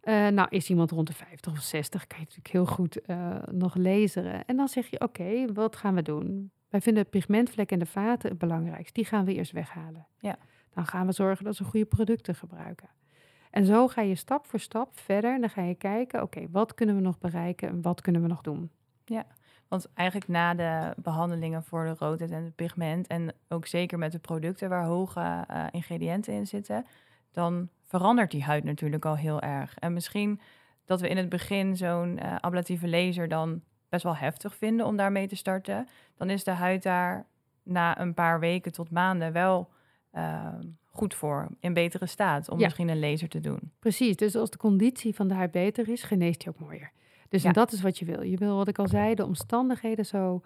Eh, 0.00 0.28
nou, 0.28 0.48
is 0.50 0.70
iemand 0.70 0.90
rond 0.90 1.06
de 1.06 1.12
50 1.12 1.52
of 1.52 1.58
60, 1.58 2.06
kan 2.06 2.18
je 2.18 2.24
natuurlijk 2.24 2.52
heel 2.52 2.66
goed 2.66 3.00
eh, 3.00 3.36
nog 3.50 3.74
lezen. 3.74 4.44
En 4.44 4.56
dan 4.56 4.68
zeg 4.68 4.86
je, 4.86 5.00
oké, 5.00 5.52
wat 5.52 5.76
gaan 5.76 5.94
we 5.94 6.02
doen? 6.02 6.50
Wij 6.68 6.80
vinden 6.80 7.02
het 7.02 7.10
pigmentvlek 7.10 7.70
en 7.70 7.78
de 7.78 7.86
vaten 7.86 8.28
het 8.28 8.38
belangrijkst. 8.38 8.94
Die 8.94 9.04
gaan 9.04 9.24
we 9.24 9.34
eerst 9.34 9.52
weghalen. 9.52 10.06
Ja. 10.18 10.38
Dan 10.74 10.86
gaan 10.86 11.06
we 11.06 11.12
zorgen 11.12 11.44
dat 11.44 11.56
ze 11.56 11.64
goede 11.64 11.86
producten 11.86 12.34
gebruiken. 12.34 12.88
En 13.50 13.64
zo 13.64 13.88
ga 13.88 14.02
je 14.02 14.14
stap 14.14 14.46
voor 14.46 14.60
stap 14.60 14.98
verder. 14.98 15.34
En 15.34 15.40
dan 15.40 15.50
ga 15.50 15.62
je 15.62 15.74
kijken, 15.74 16.22
oké, 16.22 16.46
wat 16.50 16.74
kunnen 16.74 16.94
we 16.94 17.00
nog 17.00 17.18
bereiken 17.18 17.68
en 17.68 17.82
wat 17.82 18.00
kunnen 18.00 18.22
we 18.22 18.28
nog 18.28 18.40
doen? 18.40 18.70
Want 19.68 19.86
eigenlijk 19.94 20.28
na 20.28 20.54
de 20.54 20.94
behandelingen 21.02 21.64
voor 21.64 21.84
de 21.84 21.94
roodheid 21.98 22.30
en 22.30 22.44
het 22.44 22.54
pigment... 22.54 23.06
en 23.06 23.32
ook 23.48 23.66
zeker 23.66 23.98
met 23.98 24.12
de 24.12 24.18
producten 24.18 24.68
waar 24.68 24.84
hoge 24.84 25.44
eh, 25.48 25.64
ingrediënten 25.70 26.32
in 26.32 26.46
zitten... 26.46 26.86
dan 27.32 27.68
verandert 27.84 28.30
die 28.30 28.42
huid 28.42 28.64
natuurlijk 28.64 29.04
al 29.04 29.16
heel 29.16 29.40
erg. 29.40 29.74
En 29.78 29.92
misschien 29.92 30.40
dat 30.84 31.00
we 31.00 31.08
in 31.08 31.16
het 31.16 31.28
begin 31.28 31.76
zo'n 31.76 32.18
eh, 32.18 32.36
ablatieve 32.40 32.88
laser 32.88 33.28
dan 33.28 33.62
best 33.88 34.02
wel 34.02 34.16
heftig 34.16 34.54
vinden 34.54 34.86
om 34.86 34.96
daarmee 34.96 35.26
te 35.26 35.36
starten. 35.36 35.88
Dan 36.16 36.30
is 36.30 36.44
de 36.44 36.50
huid 36.50 36.82
daar 36.82 37.26
na 37.62 38.00
een 38.00 38.14
paar 38.14 38.40
weken 38.40 38.72
tot 38.72 38.90
maanden 38.90 39.32
wel 39.32 39.70
eh, 40.10 40.54
goed 40.84 41.14
voor, 41.14 41.48
in 41.60 41.72
betere 41.72 42.06
staat 42.06 42.48
om 42.48 42.58
Ja. 42.58 42.64
misschien 42.64 42.88
een 42.88 43.00
laser 43.00 43.28
te 43.28 43.40
doen. 43.40 43.72
Precies, 43.78 44.16
dus 44.16 44.36
als 44.36 44.50
de 44.50 44.56
conditie 44.56 45.14
van 45.14 45.28
de 45.28 45.34
huid 45.34 45.50
beter 45.50 45.88
is, 45.88 46.02
geneest 46.02 46.40
die 46.40 46.48
ook 46.48 46.58
mooier. 46.58 46.92
Dus 47.28 47.42
Ja. 47.42 47.52
dat 47.52 47.72
is 47.72 47.80
wat 47.80 47.98
je 47.98 48.04
wil. 48.04 48.22
Je 48.22 48.36
wil, 48.36 48.56
wat 48.56 48.68
ik 48.68 48.78
al 48.78 48.88
zei, 48.88 49.14
de 49.14 49.24
omstandigheden 49.24 50.06
zo 50.06 50.42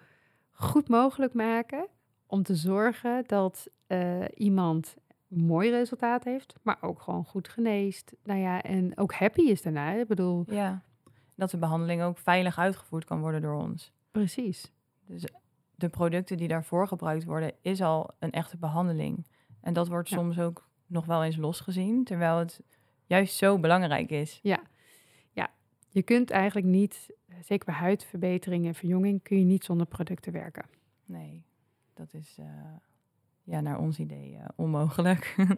goed 0.51 0.87
mogelijk 0.87 1.33
maken 1.33 1.87
om 2.27 2.43
te 2.43 2.55
zorgen 2.55 3.23
dat 3.27 3.67
eh, 3.87 4.21
iemand 4.35 4.95
een 5.29 5.45
mooi 5.45 5.69
resultaat 5.69 6.23
heeft, 6.23 6.55
maar 6.61 6.77
ook 6.81 7.01
gewoon 7.01 7.25
goed 7.25 7.47
geneest. 7.47 8.13
Nou 8.23 8.39
ja, 8.39 8.61
en 8.61 8.97
ook 8.97 9.13
happy 9.13 9.41
is 9.41 9.61
daarna. 9.61 9.91
Ik 9.91 10.07
bedoel, 10.07 10.43
Ja. 10.47 10.81
Dat 11.35 11.49
de 11.51 11.57
behandeling 11.57 12.01
ook 12.01 12.17
veilig 12.17 12.57
uitgevoerd 12.57 13.05
kan 13.05 13.19
worden 13.19 13.41
door 13.41 13.55
ons. 13.61 13.91
precies. 14.11 14.71
Dus 15.05 15.23
de 15.75 15.89
producten 15.89 16.37
die 16.37 16.47
daarvoor 16.47 16.87
gebruikt 16.87 17.23
worden, 17.23 17.51
is 17.61 17.81
al 17.81 18.09
een 18.19 18.31
echte 18.31 18.57
behandeling. 18.57 19.25
En 19.61 19.73
dat 19.73 19.87
wordt 19.87 20.09
Ja. 20.09 20.17
soms 20.17 20.39
ook 20.39 20.67
nog 20.87 21.05
wel 21.05 21.23
eens 21.23 21.35
losgezien, 21.37 22.03
terwijl 22.03 22.37
het 22.37 22.61
juist 23.05 23.35
zo 23.35 23.59
belangrijk 23.59 24.09
is. 24.09 24.39
Je 25.93 26.03
kunt 26.03 26.31
eigenlijk 26.31 26.67
niet, 26.67 27.13
eh, 27.27 27.35
zeker 27.41 27.65
bij 27.65 27.75
huidverbetering 27.75 28.65
en 28.65 28.75
verjonging, 28.75 29.23
kun 29.23 29.39
je 29.39 29.45
niet 29.45 29.63
zonder 29.63 29.87
producten 29.87 30.31
werken. 30.31 30.65
Nee, 31.05 31.45
dat 31.93 32.13
is 32.13 32.35
eh, 32.39 32.45
ja, 33.43 33.61
naar 33.61 33.79
ons 33.79 33.99
idee 33.99 34.35
eh, 34.35 34.45
onmogelijk. 34.55 35.35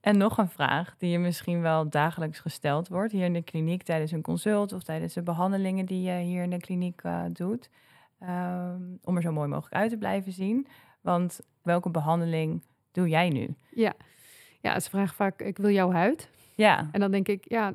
en 0.00 0.16
nog 0.16 0.38
een 0.38 0.48
vraag 0.48 0.94
die 0.98 1.10
je 1.10 1.18
misschien 1.18 1.60
wel 1.60 1.88
dagelijks 1.88 2.38
gesteld 2.38 2.88
wordt 2.88 3.12
hier 3.12 3.24
in 3.24 3.32
de 3.32 3.42
kliniek 3.42 3.82
tijdens 3.82 4.10
een 4.10 4.22
consult 4.22 4.72
of 4.72 4.82
tijdens 4.82 5.14
de 5.14 5.22
behandelingen 5.22 5.86
die 5.86 6.02
je 6.02 6.18
hier 6.18 6.42
in 6.42 6.50
de 6.50 6.60
kliniek 6.60 7.02
doet. 7.32 7.70
Ehm, 8.18 8.82
om 9.04 9.16
er 9.16 9.22
zo 9.22 9.32
mooi 9.32 9.48
mogelijk 9.48 9.74
uit 9.74 9.90
te 9.90 9.96
blijven 9.96 10.32
zien. 10.32 10.66
Want 11.00 11.40
welke 11.62 11.90
behandeling 11.90 12.62
doe 12.92 13.08
jij 13.08 13.28
nu? 13.28 13.54
Ja, 13.70 13.92
ja 14.60 14.80
ze 14.80 14.90
vragen 14.90 15.14
vaak, 15.14 15.40
ik 15.40 15.58
wil 15.58 15.70
jouw 15.70 15.92
huid. 15.92 16.30
Ja, 16.54 16.88
En 16.92 17.00
dan 17.00 17.10
denk 17.10 17.28
ik, 17.28 17.48
ja, 17.48 17.74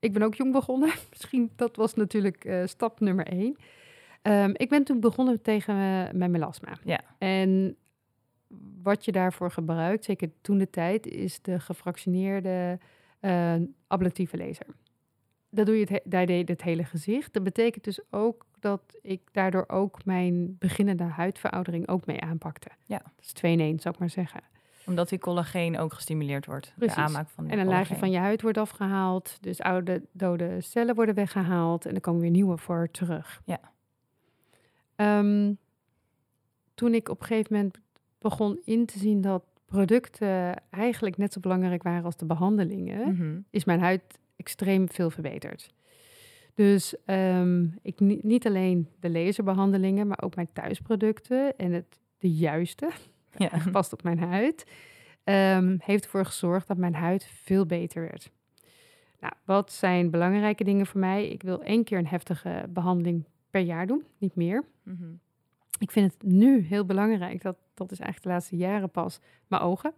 ik 0.00 0.12
ben 0.12 0.22
ook 0.22 0.34
jong 0.34 0.52
begonnen. 0.52 0.92
Misschien, 1.10 1.50
dat 1.56 1.76
was 1.76 1.94
natuurlijk 1.94 2.44
eh, 2.44 2.66
stap 2.66 3.00
nummer 3.00 3.26
één. 3.26 3.56
Ehm, 4.22 4.50
ik 4.56 4.68
ben 4.68 4.84
toen 4.84 5.00
begonnen 5.00 5.42
tegen 5.42 5.74
eh, 5.74 6.12
mijn 6.12 6.30
melasma. 6.30 6.72
Ja. 6.84 7.00
En 7.18 7.76
wat 8.82 9.04
je 9.04 9.12
daarvoor 9.12 9.50
gebruikt, 9.50 10.04
zeker 10.04 10.30
toen 10.40 10.58
de 10.58 10.70
tijd, 10.70 11.06
is 11.06 11.42
de 11.42 11.60
gefractioneerde 11.60 12.78
eh, 13.20 13.54
ablatieve 13.86 14.36
laser. 14.36 14.66
Dat 15.50 15.66
doe 15.66 15.74
je 15.74 15.80
het, 15.80 15.88
he- 15.90 16.00
daar 16.10 16.26
deed 16.26 16.48
het 16.48 16.62
hele 16.62 16.84
gezicht. 16.84 17.32
Dat 17.32 17.42
betekent 17.42 17.84
dus 17.84 18.00
ook 18.10 18.46
dat 18.60 18.98
ik 19.02 19.20
daardoor 19.32 19.64
ook 19.68 20.04
mijn 20.04 20.56
beginnende 20.58 21.04
huidveroudering 21.04 21.88
ook 21.88 22.06
mee 22.06 22.20
aanpakte. 22.20 22.68
Ja. 22.84 22.98
Dat 22.98 23.12
is 23.24 23.32
twee 23.32 23.52
in 23.52 23.60
één, 23.60 23.78
zou 23.78 23.94
ik 23.94 24.00
maar 24.00 24.10
zeggen. 24.10 24.40
Omdat 24.90 25.08
die 25.08 25.18
collageen 25.18 25.78
ook 25.78 25.92
gestimuleerd 25.92 26.46
wordt. 26.46 26.72
Precies. 26.76 26.94
De 26.96 27.00
aanmaak 27.02 27.28
van 27.28 27.46
de 27.46 27.52
En 27.52 27.58
een 27.58 27.66
laagje 27.66 27.96
van 27.96 28.10
je 28.10 28.18
huid 28.18 28.42
wordt 28.42 28.58
afgehaald. 28.58 29.36
Dus 29.42 29.60
oude 29.60 30.02
dode 30.12 30.60
cellen 30.60 30.94
worden 30.94 31.14
weggehaald. 31.14 31.86
En 31.86 31.94
er 31.94 32.00
komen 32.00 32.20
weer 32.20 32.30
nieuwe 32.30 32.56
voor 32.56 32.88
terug. 32.90 33.40
Ja. 33.44 33.60
Ehm, 34.96 35.52
toen 36.74 36.94
ik 36.94 37.08
op 37.08 37.20
een 37.20 37.26
gegeven 37.26 37.54
moment 37.54 37.78
begon 38.18 38.60
in 38.64 38.86
te 38.86 38.98
zien 38.98 39.20
dat 39.20 39.42
producten 39.66 40.62
eigenlijk 40.70 41.16
net 41.16 41.32
zo 41.32 41.40
belangrijk 41.40 41.82
waren 41.82 42.04
als 42.04 42.16
de 42.16 42.26
behandelingen, 42.26 43.14
Mhm. 43.14 43.38
is 43.50 43.64
mijn 43.64 43.80
huid 43.80 44.02
extreem 44.36 44.88
veel 44.90 45.10
verbeterd. 45.10 45.74
Dus 46.54 46.94
ehm, 47.04 47.66
ik 47.82 48.00
ni- 48.00 48.18
niet 48.22 48.46
alleen 48.46 48.88
de 49.00 49.10
laserbehandelingen, 49.10 50.06
maar 50.06 50.22
ook 50.22 50.34
mijn 50.34 50.48
thuisproducten 50.52 51.56
en 51.56 51.72
het 51.72 51.98
de 52.18 52.30
juiste 52.30 52.90
Ja. 53.36 53.50
past 53.72 53.92
op 53.92 54.02
mijn 54.02 54.18
huid, 54.18 54.66
ehm, 55.24 55.76
heeft 55.78 56.04
ervoor 56.04 56.24
gezorgd 56.24 56.66
dat 56.68 56.76
mijn 56.76 56.94
huid 56.94 57.24
veel 57.24 57.66
beter 57.66 58.02
werd. 58.02 58.30
Nou, 59.20 59.32
wat 59.44 59.72
zijn 59.72 60.10
belangrijke 60.10 60.64
dingen 60.64 60.86
voor 60.86 61.00
mij? 61.00 61.28
Ik 61.28 61.42
wil 61.42 61.62
één 61.62 61.84
keer 61.84 61.98
een 61.98 62.06
heftige 62.06 62.64
behandeling 62.68 63.24
per 63.50 63.60
jaar 63.60 63.86
doen, 63.86 64.04
niet 64.18 64.34
meer. 64.34 64.64
Mhm. 64.82 65.12
Ik 65.78 65.90
vind 65.90 66.12
het 66.12 66.22
nu 66.22 66.60
heel 66.60 66.84
belangrijk, 66.84 67.42
dat, 67.42 67.56
dat 67.74 67.90
is 67.92 67.98
eigenlijk 67.98 68.22
de 68.22 68.32
laatste 68.32 68.56
jaren 68.56 68.90
pas, 68.90 69.20
mijn 69.46 69.62
ogen. 69.62 69.92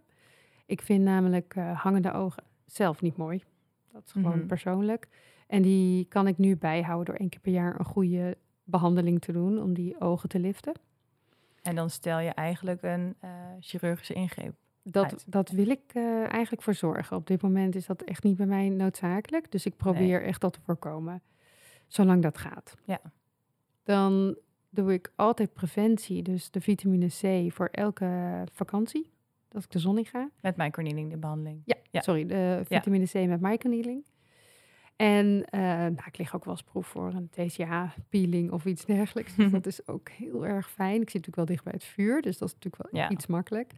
Ik 0.65 0.81
vind 0.81 1.03
namelijk 1.03 1.53
eh, 1.55 1.81
hangende 1.81 2.13
ogen 2.13 2.43
zelf 2.65 3.01
niet 3.01 3.17
mooi. 3.17 3.43
Dat 3.91 4.03
is 4.05 4.11
gewoon 4.11 4.37
Mhm. 4.37 4.45
persoonlijk. 4.47 5.07
En 5.47 5.61
die 5.61 6.05
kan 6.05 6.27
ik 6.27 6.37
nu 6.37 6.57
bijhouden 6.57 7.05
door 7.05 7.15
één 7.15 7.29
keer 7.29 7.39
per 7.39 7.51
jaar 7.51 7.79
een 7.79 7.85
goede 7.85 8.37
behandeling 8.63 9.21
te 9.21 9.31
doen 9.31 9.61
om 9.61 9.73
die 9.73 9.99
ogen 10.01 10.29
te 10.29 10.39
liften. 10.39 10.73
En 11.63 11.75
dan 11.75 11.89
stel 11.89 12.19
je 12.19 12.29
eigenlijk 12.29 12.81
een 12.81 13.15
eh, 13.19 13.29
chirurgische 13.59 14.13
ingreep. 14.13 14.53
Dat, 14.83 15.03
uit. 15.03 15.23
dat 15.31 15.49
wil 15.49 15.69
ik 15.69 15.81
eh, 15.93 16.31
eigenlijk 16.31 16.61
voor 16.61 16.73
zorgen. 16.73 17.17
Op 17.17 17.27
dit 17.27 17.41
moment 17.41 17.75
is 17.75 17.85
dat 17.85 18.01
echt 18.01 18.23
niet 18.23 18.37
bij 18.37 18.45
mij 18.45 18.69
noodzakelijk. 18.69 19.51
Dus 19.51 19.65
ik 19.65 19.77
probeer 19.77 20.23
echt 20.23 20.41
dat 20.41 20.53
te 20.53 20.59
voorkomen. 20.61 21.21
Zolang 21.87 22.21
dat 22.21 22.37
gaat. 22.37 22.75
Ja. 22.83 23.01
Dan 23.83 24.37
doe 24.69 24.93
ik 24.93 25.11
altijd 25.15 25.53
preventie. 25.53 26.21
Dus 26.21 26.51
de 26.51 26.61
vitamine 26.61 27.07
C 27.07 27.51
voor 27.53 27.67
elke 27.67 28.43
vakantie. 28.51 29.11
Als 29.51 29.63
ik 29.63 29.71
de 29.71 29.79
zon 29.79 29.97
in 29.97 30.05
ga. 30.05 30.29
Met 30.41 30.57
microneedling, 30.57 31.11
de 31.11 31.17
behandeling. 31.17 31.61
Ja, 31.65 31.75
Ja. 31.91 32.01
sorry. 32.01 32.25
De 32.25 32.61
vitamine 32.63 33.05
C 33.05 33.13
met 33.13 33.41
microneedling. 33.41 34.03
En 35.03 35.45
eh, 35.49 35.59
nou, 35.69 36.01
ik 36.05 36.17
lig 36.17 36.35
ook 36.35 36.45
wel 36.45 36.53
eens 36.53 36.63
proef 36.63 36.87
voor 36.87 37.13
een 37.13 37.29
TCA-peeling 37.29 38.51
of 38.51 38.65
iets 38.65 38.85
dergelijks. 38.85 39.35
Dus 39.35 39.51
dat 39.57 39.65
is 39.65 39.87
ook 39.87 40.09
heel 40.09 40.45
erg 40.45 40.69
fijn. 40.69 41.01
Ik 41.01 41.09
zit 41.09 41.25
natuurlijk 41.25 41.35
wel 41.35 41.45
dicht 41.45 41.63
bij 41.63 41.73
het 41.73 41.83
vuur, 41.83 42.21
dus 42.21 42.37
dat 42.37 42.47
is 42.47 42.53
natuurlijk 42.53 42.91
wel 42.91 43.01
Ja. 43.01 43.09
iets 43.09 43.27
makkelijk. 43.27 43.71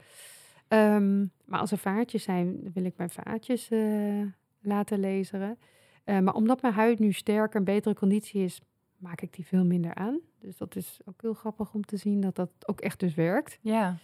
Ehm, 0.68 1.20
maar 1.46 1.60
als 1.60 1.72
er 1.72 1.78
vaatjes 1.78 2.24
zijn, 2.24 2.72
wil 2.74 2.84
ik 2.86 2.98
mijn 2.98 3.10
vaatjes 3.10 3.70
eh, 3.70 4.22
laten 4.62 5.00
laseren. 5.00 5.58
Eh, 6.04 6.20
maar 6.20 6.34
omdat 6.34 6.62
mijn 6.62 6.74
huid 6.74 7.00
nu 7.00 7.12
sterker 7.12 7.60
en 7.60 7.64
betere 7.66 7.96
conditie 7.96 8.44
is, 8.44 8.62
maak 8.98 9.22
ik 9.22 9.34
die 9.34 9.46
veel 9.46 9.66
minder 9.66 9.94
aan. 9.94 10.20
Dus 10.40 10.58
dat 10.58 10.76
is 10.76 11.00
ook 11.06 11.22
heel 11.22 11.34
grappig 11.34 11.74
om 11.74 11.86
te 11.86 11.98
zien 11.98 12.22
dat 12.22 12.36
dat 12.36 12.50
ook 12.66 12.82
echt 12.82 13.00
dus 13.00 13.14
werkt. 13.14 13.60
Ja, 13.62 13.98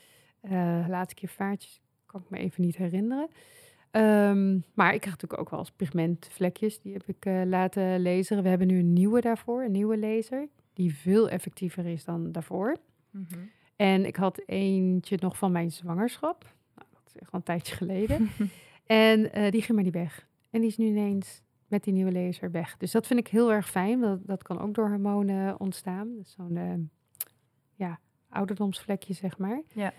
laatste 0.88 1.15
keer 1.15 1.29
vaatjes 1.29 1.81
kan 2.05 2.21
ik 2.21 2.29
me 2.29 2.38
even 2.38 2.62
niet 2.63 2.75
herinneren. 2.77 3.29
Ehm, 3.91 4.60
maar 4.73 4.93
ik 4.93 5.01
krijg 5.01 5.15
natuurlijk 5.15 5.39
ook 5.39 5.49
wel 5.49 5.60
eens 5.60 5.71
pigmentvlekjes. 5.71 6.80
Die 6.80 6.93
heb 6.93 7.08
ik 7.08 7.25
eh, 7.25 7.41
laten 7.45 8.01
laseren. 8.01 8.43
We 8.43 8.49
hebben 8.49 8.67
nu 8.67 8.80
een 8.80 8.93
nieuwe 8.93 9.21
daarvoor, 9.21 9.63
een 9.63 9.71
nieuwe 9.71 9.97
laser. 9.97 10.47
Die 10.73 10.95
veel 10.95 11.30
effectiever 11.30 11.86
is 11.86 12.04
dan 12.04 12.32
daarvoor. 12.32 12.77
Mhm. 13.10 13.39
En 13.75 14.06
ik 14.06 14.15
had 14.15 14.41
eentje 14.45 15.17
nog 15.19 15.38
van 15.38 15.51
mijn 15.51 15.71
zwangerschap. 15.71 16.43
Nou, 16.75 16.88
dat 16.91 17.01
is 17.08 17.15
echt 17.21 17.32
al 17.32 17.39
een 17.39 17.45
tijdje 17.45 17.75
geleden. 17.75 18.30
en 18.86 19.34
eh, 19.34 19.51
die 19.51 19.62
ging 19.62 19.73
maar 19.73 19.84
niet 19.84 19.93
weg. 19.93 20.27
En 20.49 20.60
die 20.60 20.69
is 20.69 20.77
nu 20.77 20.86
ineens 20.86 21.41
met 21.67 21.84
die 21.84 21.93
nieuwe 21.93 22.12
laser 22.12 22.51
weg. 22.51 22.77
Dus 22.77 22.91
dat 22.91 23.08
vind 23.08 23.19
ik 23.19 23.27
heel 23.27 23.51
erg 23.51 23.69
fijn. 23.69 23.99
want 23.99 24.27
Dat, 24.27 24.43
kan 24.43 24.60
ook 24.60 24.73
door 24.73 24.89
hormonen 24.89 25.60
ontstaan. 25.60 26.15
Dus 26.15 26.32
zo'n 26.32 26.58
eh, 26.58 26.73
ja, 27.75 27.99
ouderdomsvlekje, 28.30 29.13
zeg 29.13 29.38
maar. 29.38 29.62
Ja. 29.73 29.93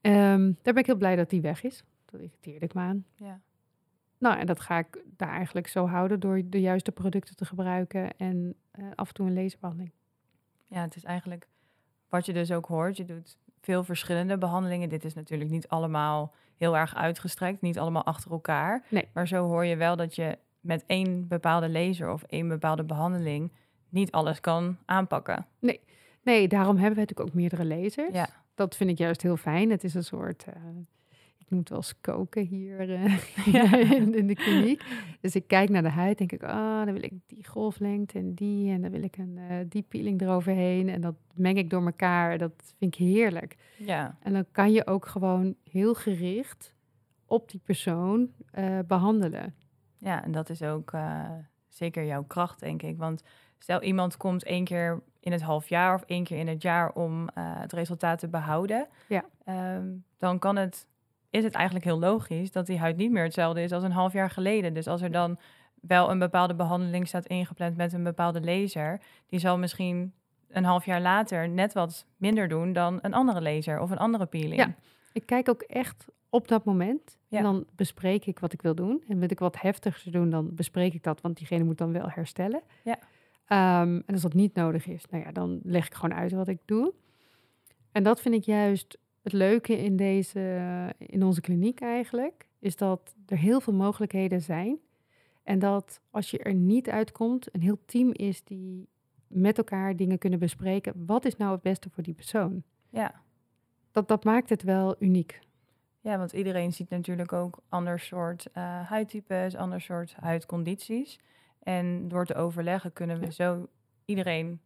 Ehm, 0.00 0.52
daar 0.62 0.72
ben 0.74 0.76
ik 0.76 0.86
heel 0.86 0.96
blij 0.96 1.16
dat 1.16 1.30
die 1.30 1.40
weg 1.40 1.62
is. 1.62 1.84
Dat 2.10 2.20
irriteerde 2.20 2.64
ik 2.64 2.74
me 2.74 2.80
aan. 2.80 3.04
ja. 3.14 3.40
Nou, 4.18 4.38
en 4.38 4.46
dat 4.46 4.60
ga 4.60 4.78
ik 4.78 5.02
daar 5.16 5.30
eigenlijk 5.30 5.66
zo 5.66 5.86
houden 5.86 6.20
door 6.20 6.42
de 6.44 6.60
juiste 6.60 6.92
producten 6.92 7.36
te 7.36 7.44
gebruiken 7.44 8.16
en 8.16 8.54
eh, 8.70 8.84
af 8.94 9.08
en 9.08 9.14
toe 9.14 9.26
een 9.26 9.34
laserbehandeling. 9.34 9.92
ja, 10.66 10.80
het 10.82 10.96
is 10.96 11.04
eigenlijk 11.04 11.48
wat 12.08 12.26
je 12.26 12.32
dus 12.32 12.52
ook 12.52 12.66
hoort. 12.66 12.96
Je 12.96 13.04
doet 13.04 13.36
veel 13.60 13.84
verschillende 13.84 14.38
behandelingen. 14.38 14.88
Dit 14.88 15.04
is 15.04 15.14
natuurlijk 15.14 15.50
niet 15.50 15.68
allemaal 15.68 16.34
heel 16.56 16.76
erg 16.76 16.94
uitgestrekt, 16.94 17.60
niet 17.60 17.78
allemaal 17.78 18.04
achter 18.04 18.30
elkaar. 18.30 18.84
Nee. 18.88 19.08
Maar 19.12 19.28
zo 19.28 19.46
hoor 19.46 19.64
je 19.64 19.76
wel 19.76 19.96
dat 19.96 20.14
je 20.14 20.38
met 20.60 20.84
één 20.86 21.28
bepaalde 21.28 21.70
laser 21.70 22.12
of 22.12 22.22
één 22.22 22.48
bepaalde 22.48 22.84
behandeling 22.84 23.52
niet 23.88 24.10
alles 24.10 24.40
kan 24.40 24.76
aanpakken. 24.84 25.46
Nee, 26.22 26.48
daarom 26.48 26.76
hebben 26.76 26.94
we 26.94 27.00
natuurlijk 27.00 27.28
ook 27.28 27.34
meerdere 27.34 27.64
lasers. 27.64 28.14
Ja. 28.14 28.28
Dat 28.54 28.76
vind 28.76 28.90
ik 28.90 28.98
juist 28.98 29.22
heel 29.22 29.36
fijn. 29.36 29.70
Het 29.70 29.84
is 29.84 29.94
een 29.94 30.04
soort, 30.04 30.44
eh, 30.44 30.62
het 31.58 31.68
wel 31.68 31.78
eens 31.78 32.00
koken 32.00 32.46
hier 32.46 32.90
eh, 32.94 33.18
Ja. 33.54 33.76
in, 33.78 34.14
in 34.14 34.26
de 34.26 34.34
kliniek. 34.34 34.82
Dus 35.20 35.34
ik 35.34 35.46
kijk 35.46 35.68
naar 35.68 35.82
de 35.82 35.88
huid, 35.88 36.18
denk 36.18 36.32
ik, 36.32 36.42
ah, 36.42 36.84
dan 36.84 36.92
wil 36.92 37.02
ik 37.02 37.12
die 37.26 37.46
golflengte 37.46 38.18
en 38.18 38.34
die. 38.34 38.72
En 38.72 38.82
dan 38.82 38.90
wil 38.90 39.02
ik 39.02 39.16
een 39.16 39.38
eh 39.48 39.56
die 39.68 39.82
peeling 39.82 40.20
eroverheen. 40.20 40.88
En 40.88 41.00
dat 41.00 41.14
meng 41.34 41.58
ik 41.58 41.70
door 41.70 41.84
elkaar. 41.84 42.38
Dat 42.38 42.52
vind 42.78 42.94
ik 42.94 43.00
heerlijk. 43.00 43.56
Ja, 43.78 44.16
En 44.22 44.32
dan 44.32 44.44
kan 44.52 44.72
je 44.72 44.86
ook 44.86 45.06
gewoon 45.06 45.54
heel 45.70 45.94
gericht 45.94 46.74
op 47.26 47.50
die 47.50 47.60
persoon 47.64 48.28
eh, 48.50 48.78
behandelen. 48.86 49.54
ja 49.98 50.24
en 50.24 50.32
dat 50.32 50.50
is 50.50 50.62
ook 50.62 50.92
zeker 51.68 52.04
jouw 52.04 52.24
kracht, 52.24 52.60
denk 52.60 52.82
ik. 52.82 52.96
Want 52.98 53.22
stel 53.58 53.82
iemand 53.82 54.16
komt 54.16 54.44
één 54.44 54.64
keer 54.64 55.02
in 55.20 55.32
het 55.32 55.42
half 55.42 55.68
jaar 55.68 55.94
of 55.94 56.02
één 56.02 56.24
keer 56.24 56.38
in 56.38 56.48
het 56.48 56.62
jaar 56.62 56.92
om 56.92 57.28
het 57.34 57.72
resultaat 57.72 58.18
te 58.18 58.28
behouden. 58.28 58.86
Ja. 59.08 59.24
Ehm, 59.44 59.86
dan 60.18 60.38
kan 60.38 60.56
het, 60.56 60.86
is 61.30 61.44
het 61.44 61.54
eigenlijk 61.54 61.84
heel 61.84 61.98
logisch 61.98 62.50
dat 62.50 62.66
die 62.66 62.78
huid 62.78 62.96
niet 62.96 63.10
meer 63.10 63.22
hetzelfde 63.22 63.62
is 63.62 63.72
als 63.72 63.82
een 63.82 63.92
half 63.92 64.12
jaar 64.12 64.30
geleden. 64.30 64.74
Dus 64.74 64.86
als 64.86 65.02
er 65.02 65.10
dan 65.10 65.38
wel 65.80 66.10
een 66.10 66.18
bepaalde 66.18 66.54
behandeling 66.54 67.08
staat 67.08 67.26
ingepland 67.26 67.76
met 67.76 67.92
een 67.92 68.02
bepaalde 68.02 68.40
laser, 68.40 69.00
die 69.26 69.38
zal 69.38 69.58
misschien 69.58 70.12
een 70.48 70.64
half 70.64 70.84
jaar 70.84 71.00
later 71.00 71.48
net 71.48 71.72
wat 71.72 72.06
minder 72.16 72.48
doen 72.48 72.72
dan 72.72 72.98
een 73.02 73.14
andere 73.14 73.42
laser 73.42 73.80
of 73.80 73.90
een 73.90 73.98
andere 73.98 74.26
peeling. 74.26 74.56
Ja. 74.56 74.74
Ik 75.12 75.26
kijk 75.26 75.48
ook 75.48 75.62
echt 75.62 76.06
op 76.28 76.48
dat 76.48 76.64
moment. 76.64 77.18
Ja. 77.28 77.38
En 77.38 77.44
dan 77.44 77.66
bespreek 77.76 78.26
ik 78.26 78.38
wat 78.38 78.52
ik 78.52 78.62
wil 78.62 78.74
doen. 78.74 79.02
En 79.08 79.18
wil 79.18 79.30
ik 79.30 79.38
wat 79.38 79.60
heftiger 79.60 80.12
doen, 80.12 80.30
dan 80.30 80.54
bespreek 80.54 80.94
ik 80.94 81.02
dat, 81.02 81.20
want 81.20 81.36
diegene 81.36 81.64
moet 81.64 81.78
dan 81.78 81.92
wel 81.92 82.10
herstellen. 82.10 82.62
Ja. 82.84 82.98
Ehm, 83.46 84.00
en 84.06 84.12
als 84.12 84.22
dat 84.22 84.34
niet 84.34 84.54
nodig 84.54 84.86
is, 84.86 85.04
nou 85.10 85.24
ja, 85.24 85.32
dan 85.32 85.60
leg 85.62 85.86
ik 85.86 85.94
gewoon 85.94 86.18
uit 86.18 86.32
wat 86.32 86.48
ik 86.48 86.58
doe. 86.64 86.92
En 87.92 88.02
dat 88.02 88.20
vind 88.20 88.34
ik 88.34 88.44
juist 88.44 88.98
het 89.22 89.32
leuke 89.32 89.78
in, 89.78 89.96
deze, 89.96 90.40
in 90.98 91.22
onze 91.22 91.40
kliniek 91.40 91.80
eigenlijk, 91.80 92.48
is 92.58 92.76
dat 92.76 93.14
er 93.26 93.38
heel 93.38 93.60
veel 93.60 93.72
mogelijkheden 93.74 94.42
zijn. 94.42 94.78
En 95.42 95.58
dat 95.58 96.00
als 96.10 96.30
je 96.30 96.38
er 96.38 96.54
niet 96.54 96.88
uitkomt, 96.88 97.54
een 97.54 97.60
heel 97.62 97.80
team 97.84 98.10
is 98.12 98.44
die 98.44 98.88
met 99.26 99.58
elkaar 99.58 99.96
dingen 99.96 100.18
kunnen 100.18 100.38
bespreken. 100.38 101.06
Wat 101.06 101.24
is 101.24 101.36
nou 101.36 101.52
het 101.52 101.62
beste 101.62 101.90
voor 101.90 102.02
die 102.02 102.14
persoon? 102.14 102.62
Ja. 102.90 103.22
Dat, 103.90 104.08
dat 104.08 104.24
maakt 104.24 104.48
het 104.48 104.62
wel 104.62 104.96
uniek. 104.98 105.38
ja, 106.00 106.18
want 106.18 106.32
iedereen 106.32 106.72
ziet 106.72 106.90
natuurlijk 106.90 107.32
ook 107.32 107.58
ander 107.68 107.98
soort 107.98 108.46
eh, 108.52 108.88
huidtypes, 108.88 109.56
ander 109.56 109.80
soort 109.80 110.14
huidcondities. 110.14 111.18
En 111.62 112.08
door 112.08 112.24
te 112.26 112.34
overleggen 112.34 112.92
kunnen 112.92 113.18
we 113.18 113.24
Ja. 113.24 113.30
zo 113.30 113.68
iedereen 114.04 114.60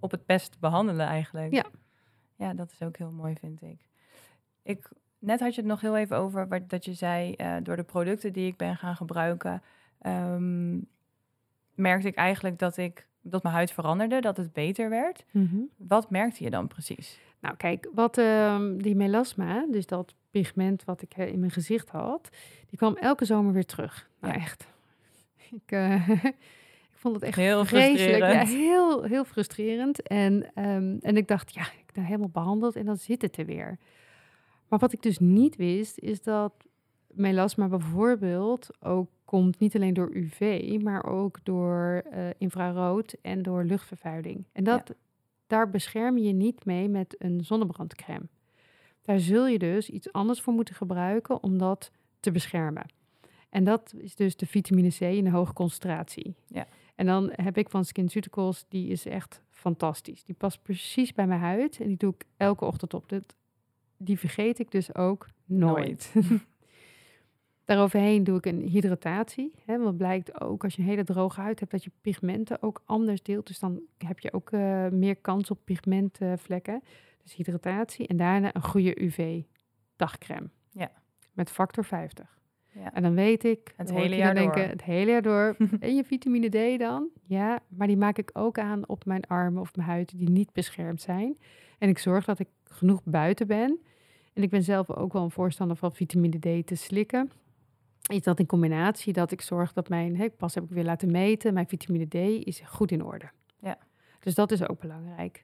op 0.00 0.10
het 0.10 0.26
best 0.26 0.58
behandelen 0.60 1.06
eigenlijk. 1.06 1.52
Ja. 1.52 1.64
Ja, 2.36 2.54
dat 2.54 2.70
is 2.72 2.82
ook 2.82 2.96
heel 2.96 3.10
mooi, 3.10 3.34
vind 3.34 3.62
ik. 3.62 3.80
Ik 4.66 4.88
net 5.18 5.40
had 5.40 5.54
je 5.54 5.60
het 5.60 5.70
nog 5.70 5.80
heel 5.80 5.96
even 5.96 6.16
over 6.16 6.48
wat, 6.48 6.68
dat 6.68 6.84
je 6.84 6.92
zei, 6.92 7.32
eh, 7.32 7.54
door 7.62 7.76
de 7.76 7.82
producten 7.82 8.32
die 8.32 8.46
ik 8.46 8.56
ben 8.56 8.76
gaan 8.76 8.96
gebruiken, 8.96 9.62
ehm, 10.00 10.78
merkte 11.74 12.08
ik 12.08 12.14
eigenlijk 12.14 12.58
dat, 12.58 12.76
ik, 12.76 13.06
dat 13.20 13.42
mijn 13.42 13.54
huid 13.54 13.70
veranderde, 13.72 14.20
dat 14.20 14.36
het 14.36 14.52
beter 14.52 14.90
werd. 14.90 15.24
Wat 15.76 16.10
merkte 16.10 16.44
je 16.44 16.50
dan 16.50 16.66
precies? 16.66 17.18
Nou, 17.40 17.56
kijk, 17.56 17.88
wat 17.94 18.18
ehm, 18.18 18.76
die 18.76 18.96
melasma, 18.96 19.66
dus 19.70 19.86
dat 19.86 20.14
pigment 20.30 20.84
wat 20.84 21.02
ik 21.02 21.12
eh, 21.16 21.28
in 21.28 21.38
mijn 21.38 21.50
gezicht 21.50 21.88
had, 21.88 22.28
die 22.68 22.78
kwam 22.78 22.96
elke 22.96 23.24
zomer 23.24 23.52
weer 23.52 23.66
terug. 23.66 24.08
Nou, 24.20 24.34
Ja. 24.34 24.40
echt. 24.40 24.66
Ik, 25.50 25.72
eh, 25.72 26.08
ik 26.90 26.96
vond 27.02 27.14
het 27.14 27.24
echt 27.24 27.36
Heel 27.36 27.64
vreselijk. 27.64 28.32
Ja, 28.32 28.44
heel, 28.44 29.02
heel 29.02 29.24
frustrerend. 29.24 30.02
En, 30.02 30.50
ehm, 30.54 30.96
en 31.00 31.16
ik 31.16 31.28
dacht, 31.28 31.54
ja, 31.54 31.62
ik 31.62 31.92
ben 31.92 32.04
helemaal 32.04 32.28
behandeld 32.28 32.76
en 32.76 32.84
dan 32.84 32.96
zit 32.96 33.22
het 33.22 33.36
er 33.36 33.46
weer. 33.46 33.78
Maar 34.68 34.78
wat 34.78 34.92
ik 34.92 35.02
dus 35.02 35.18
niet 35.18 35.56
wist, 35.56 35.98
is 35.98 36.22
dat 36.22 36.52
melasma 37.06 37.68
bijvoorbeeld 37.68 38.68
ook 38.80 39.08
komt 39.24 39.58
niet 39.58 39.76
alleen 39.76 39.94
door 39.94 40.10
UV, 40.14 40.76
maar 40.82 41.04
ook 41.04 41.38
door 41.42 42.02
eh, 42.10 42.28
infrarood 42.38 43.16
en 43.22 43.42
door 43.42 43.64
luchtvervuiling. 43.64 44.44
En 44.52 44.64
dat, 44.64 44.94
daar 45.46 45.70
bescherm 45.70 46.18
je 46.18 46.24
je 46.24 46.32
niet 46.32 46.64
mee 46.64 46.88
met 46.88 47.14
een 47.18 47.44
zonnebrandcrème. 47.44 48.26
Daar 49.02 49.18
zul 49.18 49.46
je 49.46 49.58
dus 49.58 49.90
iets 49.90 50.12
anders 50.12 50.40
voor 50.40 50.52
moeten 50.52 50.74
gebruiken 50.74 51.42
om 51.42 51.58
dat 51.58 51.90
te 52.20 52.30
beschermen. 52.30 52.86
En 53.48 53.64
dat 53.64 53.94
is 53.96 54.14
dus 54.14 54.36
de 54.36 54.46
vitamine 54.46 54.88
C 54.88 55.00
in 55.00 55.26
een 55.26 55.32
hoge 55.32 55.52
concentratie. 55.52 56.34
Ja. 56.46 56.66
En 56.94 57.06
dan 57.06 57.30
heb 57.32 57.58
ik 57.58 57.70
van 57.70 57.84
SkinCeuticals, 57.84 58.64
die 58.68 58.88
is 58.88 59.06
echt 59.06 59.42
fantastisch. 59.50 60.24
Die 60.24 60.34
past 60.34 60.62
precies 60.62 61.12
bij 61.12 61.26
mijn 61.26 61.40
huid 61.40 61.80
en 61.80 61.86
die 61.86 61.96
doe 61.96 62.14
ik 62.14 62.24
elke 62.36 62.64
ochtend 62.64 62.94
op. 62.94 63.08
Dat, 63.08 63.34
die 63.98 64.18
vergeet 64.18 64.58
ik 64.58 64.70
dus 64.70 64.94
ook 64.94 65.26
nooit. 65.44 66.12
Daaroverheen 67.64 68.24
doe 68.24 68.36
ik 68.36 68.46
een 68.46 68.60
hydratatie. 68.60 69.52
Hè, 69.64 69.78
want 69.78 69.96
blijkt 69.96 70.40
ook 70.40 70.64
als 70.64 70.74
je 70.74 70.82
een 70.82 70.88
hele 70.88 71.04
droge 71.04 71.40
huid 71.40 71.60
hebt, 71.60 71.72
dat 71.72 71.84
je 71.84 71.90
pigmenten 72.00 72.62
ook 72.62 72.82
anders 72.84 73.22
deelt. 73.22 73.46
Dus 73.46 73.58
dan 73.58 73.80
heb 73.98 74.18
je 74.18 74.32
ook 74.32 74.50
eh, 74.50 74.88
meer 74.88 75.16
kans 75.16 75.50
op 75.50 75.58
pigmentvlekken. 75.64 76.82
Dus 77.22 77.34
hydratatie 77.34 78.06
en 78.06 78.16
daarna 78.16 78.54
een 78.54 78.62
goede 78.62 79.02
UV-dagcrème. 79.02 80.48
Ja. 80.70 80.90
Met 81.32 81.50
factor 81.50 81.84
50. 81.84 82.38
Ja. 82.72 82.92
En 82.92 83.02
dan 83.02 83.14
weet 83.14 83.44
ik, 83.44 83.74
Het 83.76 83.90
hele 83.90 84.16
jaar 84.16 84.34
door. 84.34 84.42
denken, 84.42 84.68
het 84.68 84.82
hele 84.82 85.10
jaar 85.10 85.22
door. 85.22 85.56
en 85.80 85.94
je 85.94 86.04
vitamine 86.04 86.48
D 86.48 86.78
dan? 86.78 87.08
Ja, 87.24 87.58
maar 87.68 87.86
die 87.86 87.96
maak 87.96 88.18
ik 88.18 88.30
ook 88.32 88.58
aan 88.58 88.88
op 88.88 89.04
mijn 89.04 89.24
armen 89.26 89.60
of 89.60 89.76
mijn 89.76 89.88
huid 89.88 90.18
die 90.18 90.30
niet 90.30 90.52
beschermd 90.52 91.00
zijn. 91.00 91.38
En 91.78 91.88
ik 91.88 91.98
zorg 91.98 92.24
dat 92.24 92.38
ik 92.38 92.48
genoeg 92.76 93.00
buiten 93.04 93.46
ben. 93.46 93.78
En 94.32 94.42
ik 94.42 94.50
ben 94.50 94.62
zelf 94.62 94.90
ook 94.90 95.12
wel 95.12 95.22
een 95.22 95.30
voorstander 95.30 95.76
van 95.76 95.94
vitamine 95.94 96.38
D 96.38 96.66
te 96.66 96.74
slikken. 96.74 97.30
Is 98.06 98.22
dat 98.22 98.38
in 98.38 98.46
combinatie 98.46 99.12
dat 99.12 99.30
ik 99.30 99.40
zorg 99.40 99.72
dat 99.72 99.88
mijn, 99.88 100.16
hè, 100.16 100.30
pas 100.30 100.54
heb 100.54 100.64
ik 100.64 100.70
weer 100.70 100.84
laten 100.84 101.10
meten, 101.10 101.54
mijn 101.54 101.68
vitamine 101.68 102.06
D 102.06 102.14
is 102.46 102.60
goed 102.60 102.90
in 102.90 103.04
orde. 103.04 103.30
Ja. 103.60 103.78
Dus 104.20 104.34
dat 104.34 104.52
is 104.52 104.68
ook 104.68 104.80
belangrijk. 104.80 105.42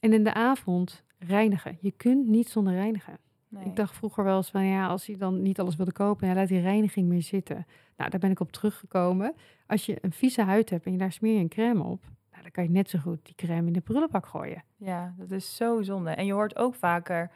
En 0.00 0.12
in 0.12 0.24
de 0.24 0.34
avond 0.34 1.04
reinigen. 1.18 1.78
Je 1.80 1.90
kunt 1.90 2.26
niet 2.26 2.48
zonder 2.48 2.72
reinigen. 2.72 3.18
Nee. 3.48 3.64
Ik 3.64 3.76
dacht 3.76 3.94
vroeger 3.94 4.24
wel 4.24 4.36
eens 4.36 4.50
van 4.50 4.64
ja, 4.64 4.86
als 4.86 5.06
je 5.06 5.16
dan 5.16 5.42
niet 5.42 5.60
alles 5.60 5.76
wilde 5.76 5.92
kopen, 5.92 6.28
ja, 6.28 6.34
laat 6.34 6.48
die 6.48 6.60
reiniging 6.60 7.08
meer 7.08 7.22
zitten. 7.22 7.66
Nou, 7.96 8.10
daar 8.10 8.20
ben 8.20 8.30
ik 8.30 8.40
op 8.40 8.52
teruggekomen. 8.52 9.34
Als 9.66 9.86
je 9.86 9.98
een 10.00 10.12
vieze 10.12 10.42
huid 10.42 10.70
hebt 10.70 10.86
en 10.86 10.92
je 10.92 10.98
daar 10.98 11.12
smeer 11.12 11.34
je 11.34 11.40
een 11.40 11.48
crème 11.48 11.82
op, 11.82 12.04
dan 12.46 12.54
kan 12.54 12.64
je 12.64 12.70
net 12.70 12.90
zo 12.90 12.98
goed 12.98 13.24
die 13.24 13.34
crème 13.34 13.66
in 13.66 13.72
de 13.72 13.80
prullenbak 13.80 14.26
gooien. 14.26 14.64
Ja, 14.76 15.14
dat 15.18 15.30
is 15.30 15.56
zo 15.56 15.82
zonde. 15.82 16.10
En 16.10 16.26
je 16.26 16.32
hoort 16.32 16.56
ook 16.56 16.74
vaker, 16.74 17.30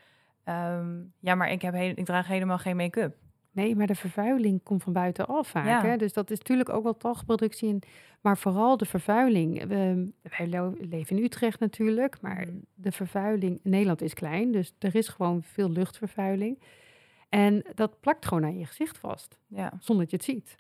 ehm, 0.45 1.01
ja, 1.19 1.35
maar 1.35 1.51
ik, 1.51 1.63
heb 1.63 1.75
heel, 1.75 1.93
ik 1.95 2.05
draag 2.05 2.27
helemaal 2.27 2.59
geen 2.59 2.77
make-up. 2.77 3.17
Nee, 3.53 3.77
maar 3.77 3.87
de 3.87 3.95
vervuiling 3.95 4.63
komt 4.63 4.83
van 4.83 4.93
buitenaf 4.93 5.49
vaak. 5.49 5.67
Ja. 5.67 5.83
Hè? 5.85 5.97
Dus 5.97 6.13
dat 6.13 6.31
is 6.31 6.39
natuurlijk 6.39 6.69
ook 6.69 6.83
wel 6.83 6.97
talgproductie. 6.97 7.69
In, 7.69 7.83
maar 8.21 8.39
vooral 8.39 8.77
de 8.77 8.85
vervuiling. 8.85 9.65
We, 9.67 10.09
wij 10.39 10.47
leven 10.79 11.17
in 11.17 11.23
Utrecht 11.25 11.61
natuurlijk, 11.61 12.21
maar 12.21 12.41
Mhm. 12.47 12.57
de 12.75 12.93
vervuiling... 12.93 13.61
Nederland 13.63 14.03
is 14.03 14.15
klein, 14.15 14.53
dus 14.53 14.75
er 14.79 14.95
is 14.95 15.09
gewoon 15.09 15.43
veel 15.43 15.71
luchtvervuiling. 15.71 16.63
En 17.29 17.65
dat 17.75 18.01
plakt 18.01 18.27
gewoon 18.27 18.45
aan 18.45 18.59
je 18.59 18.67
gezicht 18.67 18.99
vast, 18.99 19.39
Ja, 19.47 19.73
zonder 19.79 20.05
dat 20.09 20.11
je 20.11 20.17
het 20.17 20.25
ziet. 20.45 20.57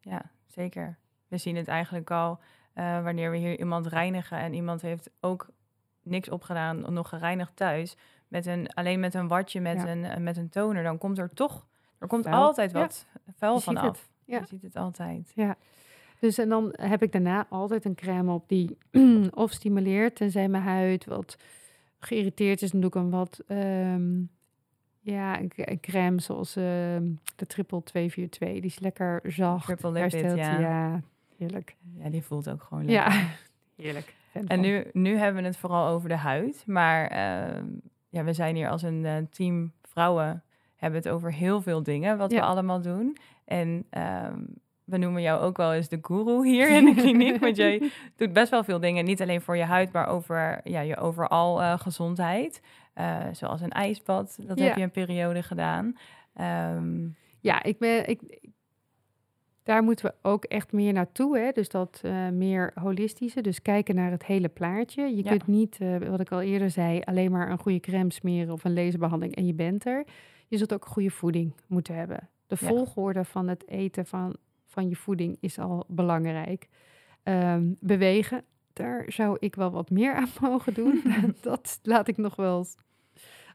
ja, 0.00 0.30
zeker. 0.46 0.98
We 1.28 1.36
zien 1.38 1.56
het 1.56 1.68
eigenlijk 1.68 2.10
al 2.10 2.40
eh, 2.76 3.02
wanneer 3.02 3.30
we 3.30 3.36
hier 3.36 3.58
iemand 3.58 3.86
reinigen 3.86 4.38
en 4.38 4.54
iemand 4.54 4.82
heeft 4.82 5.10
ook 5.20 5.48
niks 6.02 6.28
opgedaan, 6.28 6.92
nog 6.92 7.08
gereinigd 7.08 7.56
thuis, 7.56 7.96
met 8.28 8.46
een, 8.46 8.68
alleen 8.74 9.00
met 9.00 9.14
een 9.14 9.28
watje, 9.28 9.60
met, 9.60 9.76
Ja. 9.76 9.88
een, 9.88 10.04
eh, 10.04 10.16
met 10.16 10.36
een 10.36 10.48
toner, 10.48 10.82
dan 10.82 10.98
komt 10.98 11.18
er 11.18 11.30
toch, 11.34 11.66
er 11.98 12.06
komt 12.08 12.24
Vuil. 12.24 12.42
altijd 12.42 12.70
Ja. 12.72 12.78
wat 12.78 13.06
vuil 13.36 13.60
van 13.60 13.76
af. 13.76 14.08
Ja. 14.24 14.38
Je 14.38 14.46
ziet 14.46 14.62
het 14.62 14.76
altijd. 14.76 15.32
Dus 16.20 16.38
en 16.38 16.48
dan 16.48 16.74
heb 16.76 17.02
ik 17.02 17.12
daarna 17.12 17.46
altijd 17.48 17.84
een 17.84 17.94
crème 17.94 18.32
op 18.32 18.48
die 18.48 18.78
of 19.30 19.50
stimuleert, 19.52 20.14
tenzij 20.16 20.48
mijn 20.48 20.62
huid 20.62 21.04
wat 21.04 21.36
geïrriteerd 21.98 22.62
is. 22.62 22.70
Dan 22.70 22.80
doe 22.80 22.88
ik 22.88 22.94
een 22.94 23.10
wat, 23.10 23.42
ehm, 23.46 24.20
ja, 25.00 25.40
een, 25.40 25.50
een 25.54 25.80
crème 25.80 26.20
zoals 26.20 26.56
ehm, 26.56 27.04
de 27.36 27.46
triple 27.46 27.82
242. 27.82 28.38
Die 28.52 28.70
is 28.70 28.78
lekker 28.78 29.20
zacht. 29.32 29.64
Triple 29.66 29.90
lipid, 29.92 30.36
ja. 30.36 30.58
ja, 30.58 31.00
heerlijk. 31.38 31.76
Ja, 31.98 32.08
die 32.10 32.22
voelt 32.22 32.50
ook 32.50 32.62
gewoon 32.62 32.84
lekker. 32.84 33.12
Ja, 33.12 33.26
heerlijk. 33.84 34.14
En 34.46 34.60
nu, 34.60 34.84
nu 34.92 35.16
hebben 35.16 35.42
we 35.42 35.48
het 35.48 35.56
vooral 35.56 35.86
over 35.88 36.08
de 36.08 36.16
huid. 36.16 36.62
Maar 36.66 37.06
ehm, 37.06 37.64
ja, 38.08 38.24
we 38.24 38.32
zijn 38.32 38.54
hier 38.56 38.68
als 38.70 38.82
een 38.82 39.04
eh, 39.04 39.16
team 39.30 39.72
vrouwen. 39.82 40.42
Hebben 40.76 41.00
het 41.00 41.08
over 41.08 41.32
heel 41.32 41.62
veel 41.62 41.82
dingen 41.82 42.18
wat 42.18 42.32
we 42.32 42.40
allemaal 42.42 42.80
doen. 42.80 43.16
En 43.44 43.86
ehm, 43.90 44.40
we 44.84 44.96
noemen 44.96 45.22
jou 45.22 45.40
ook 45.40 45.56
wel 45.56 45.72
eens 45.74 45.88
de 45.88 45.98
guru 46.02 46.46
hier 46.46 46.68
in 46.70 46.84
de 46.84 46.94
kliniek. 47.02 47.40
want 47.40 47.56
jij 47.56 47.90
doet 48.16 48.32
best 48.32 48.50
wel 48.50 48.64
veel 48.64 48.80
dingen. 48.80 49.04
Niet 49.04 49.22
alleen 49.22 49.40
voor 49.40 49.56
je 49.56 49.64
huid, 49.64 49.92
maar 49.92 50.06
over 50.08 50.60
ja, 50.64 50.80
je 50.80 50.96
overal 50.96 51.62
eh, 51.62 51.78
gezondheid. 51.78 52.60
Eh, 52.94 53.24
zoals 53.32 53.60
een 53.60 53.70
ijsbad. 53.70 54.38
Dat 54.40 54.58
Ja. 54.58 54.64
heb 54.64 54.76
je 54.76 54.82
een 54.82 54.90
periode 54.90 55.42
gedaan. 55.42 55.96
Ehm, 56.34 57.08
Ja, 57.40 57.62
ik 57.62 57.78
ben, 57.78 58.08
ik- 58.08 58.38
daar 59.66 59.82
moeten 59.82 60.04
we 60.06 60.14
ook 60.28 60.44
echt 60.44 60.72
meer 60.72 60.92
naartoe. 60.92 61.38
Hè? 61.38 61.50
Dus 61.52 61.68
dat 61.68 62.00
eh, 62.02 62.28
meer 62.28 62.72
holistische. 62.74 63.40
Dus 63.40 63.62
kijken 63.62 63.94
naar 63.94 64.10
het 64.10 64.24
hele 64.24 64.48
plaatje. 64.48 65.02
Je 65.02 65.24
Ja. 65.24 65.30
kunt 65.30 65.46
niet, 65.46 65.76
eh, 65.80 65.96
wat 65.96 66.20
ik 66.20 66.30
al 66.32 66.40
eerder 66.40 66.70
zei, 66.70 67.00
alleen 67.04 67.30
maar 67.30 67.50
een 67.50 67.58
goede 67.58 67.80
crème 67.80 68.12
smeren 68.12 68.52
of 68.52 68.64
een 68.64 68.74
laserbehandeling 68.74 69.36
en 69.36 69.46
je 69.46 69.54
bent 69.54 69.86
er. 69.86 70.04
Je 70.48 70.56
zult 70.56 70.74
ook 70.74 70.86
goede 70.86 71.10
voeding 71.10 71.52
moeten 71.66 71.94
hebben. 71.94 72.28
De 72.46 72.56
Ja. 72.60 72.66
volgorde 72.66 73.24
van 73.24 73.48
het 73.48 73.68
eten 73.68 74.06
van, 74.06 74.36
van 74.66 74.88
je 74.88 74.96
voeding 74.96 75.36
is 75.40 75.58
al 75.58 75.84
belangrijk. 75.88 76.68
Ehm, 77.22 77.72
bewegen, 77.80 78.42
daar 78.72 79.04
zou 79.06 79.36
ik 79.40 79.54
wel 79.54 79.70
wat 79.70 79.90
meer 79.90 80.14
aan 80.14 80.28
mogen 80.50 80.74
doen. 80.74 81.02
dat 81.42 81.78
laat 81.82 82.08
ik 82.08 82.16
nog 82.16 82.36
wel 82.36 82.66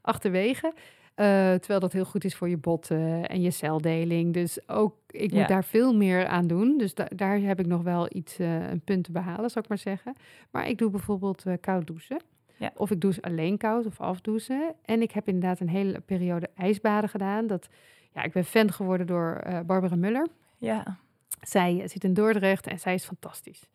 achterwege. 0.02 0.74
Eh, 1.16 1.26
terwijl 1.54 1.80
dat 1.80 1.92
heel 1.94 2.06
goed 2.06 2.24
is 2.24 2.36
voor 2.36 2.50
je 2.50 2.58
botten 2.58 3.28
en 3.30 3.42
je 3.42 3.52
celdeling. 3.52 4.34
Dus 4.34 4.70
ook, 4.70 4.96
ik 5.08 5.32
Ja. 5.32 5.40
moet 5.40 5.48
daar 5.48 5.64
veel 5.64 5.96
meer 5.96 6.26
aan 6.28 6.48
doen. 6.48 6.78
Dus 6.78 6.94
da- 6.94 7.08
daar 7.16 7.40
heb 7.40 7.60
ik 7.60 7.66
nog 7.66 7.82
wel 7.82 8.08
iets, 8.16 8.40
eh, 8.40 8.70
een 8.70 8.82
punt 8.82 9.04
te 9.04 9.12
behalen, 9.12 9.50
zou 9.50 9.64
ik 9.64 9.70
maar 9.70 9.78
zeggen. 9.78 10.14
Maar 10.52 10.68
ik 10.68 10.78
doe 10.78 10.90
bijvoorbeeld 10.90 11.46
eh, 11.46 11.54
koud 11.62 11.88
douchen. 11.88 12.22
Ja. 12.58 12.72
Of 12.76 12.92
ik 12.92 13.02
douche 13.02 13.22
alleen 13.22 13.58
koud 13.58 13.86
of 13.86 14.00
afdouchen. 14.02 14.74
En 14.86 15.02
ik 15.02 15.12
heb 15.12 15.28
inderdaad 15.28 15.60
een 15.60 15.70
hele 15.70 16.00
periode 16.00 16.50
ijsbaden 16.56 17.10
gedaan. 17.10 17.48
Dat, 17.48 17.68
ja, 18.14 18.24
ik 18.24 18.32
ben 18.32 18.46
fan 18.46 18.72
geworden 18.72 19.08
door 19.08 19.42
Barbara 19.66 19.96
Muller. 19.96 20.28
ja, 20.58 20.98
Zij 21.42 21.88
zit 21.88 22.04
in 22.04 22.14
Dordrecht 22.14 22.68
en 22.68 22.80
zij 22.80 22.94
is 22.94 23.06
fantastisch. 23.06 23.68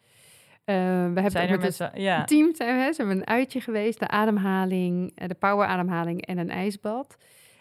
Eh, 0.67 0.75
we 1.13 1.21
hebben 1.21 1.43
ook 1.43 1.49
er 1.49 1.59
met 1.59 1.79
het 1.79 1.91
ja. 1.95 2.25
team 2.25 2.55
zijn 2.55 2.77
we, 2.77 2.83
hè, 2.83 2.93
ze 2.93 3.01
hebben 3.03 3.17
een 3.21 3.27
uitje 3.27 3.61
geweest, 3.61 3.99
de 3.99 4.09
ademhaling, 4.09 5.13
eh, 5.15 5.29
de 5.29 5.35
power 5.35 5.67
ademhaling 5.67 6.27
en 6.27 6.39
een 6.39 6.51
ijsbad. 6.51 7.17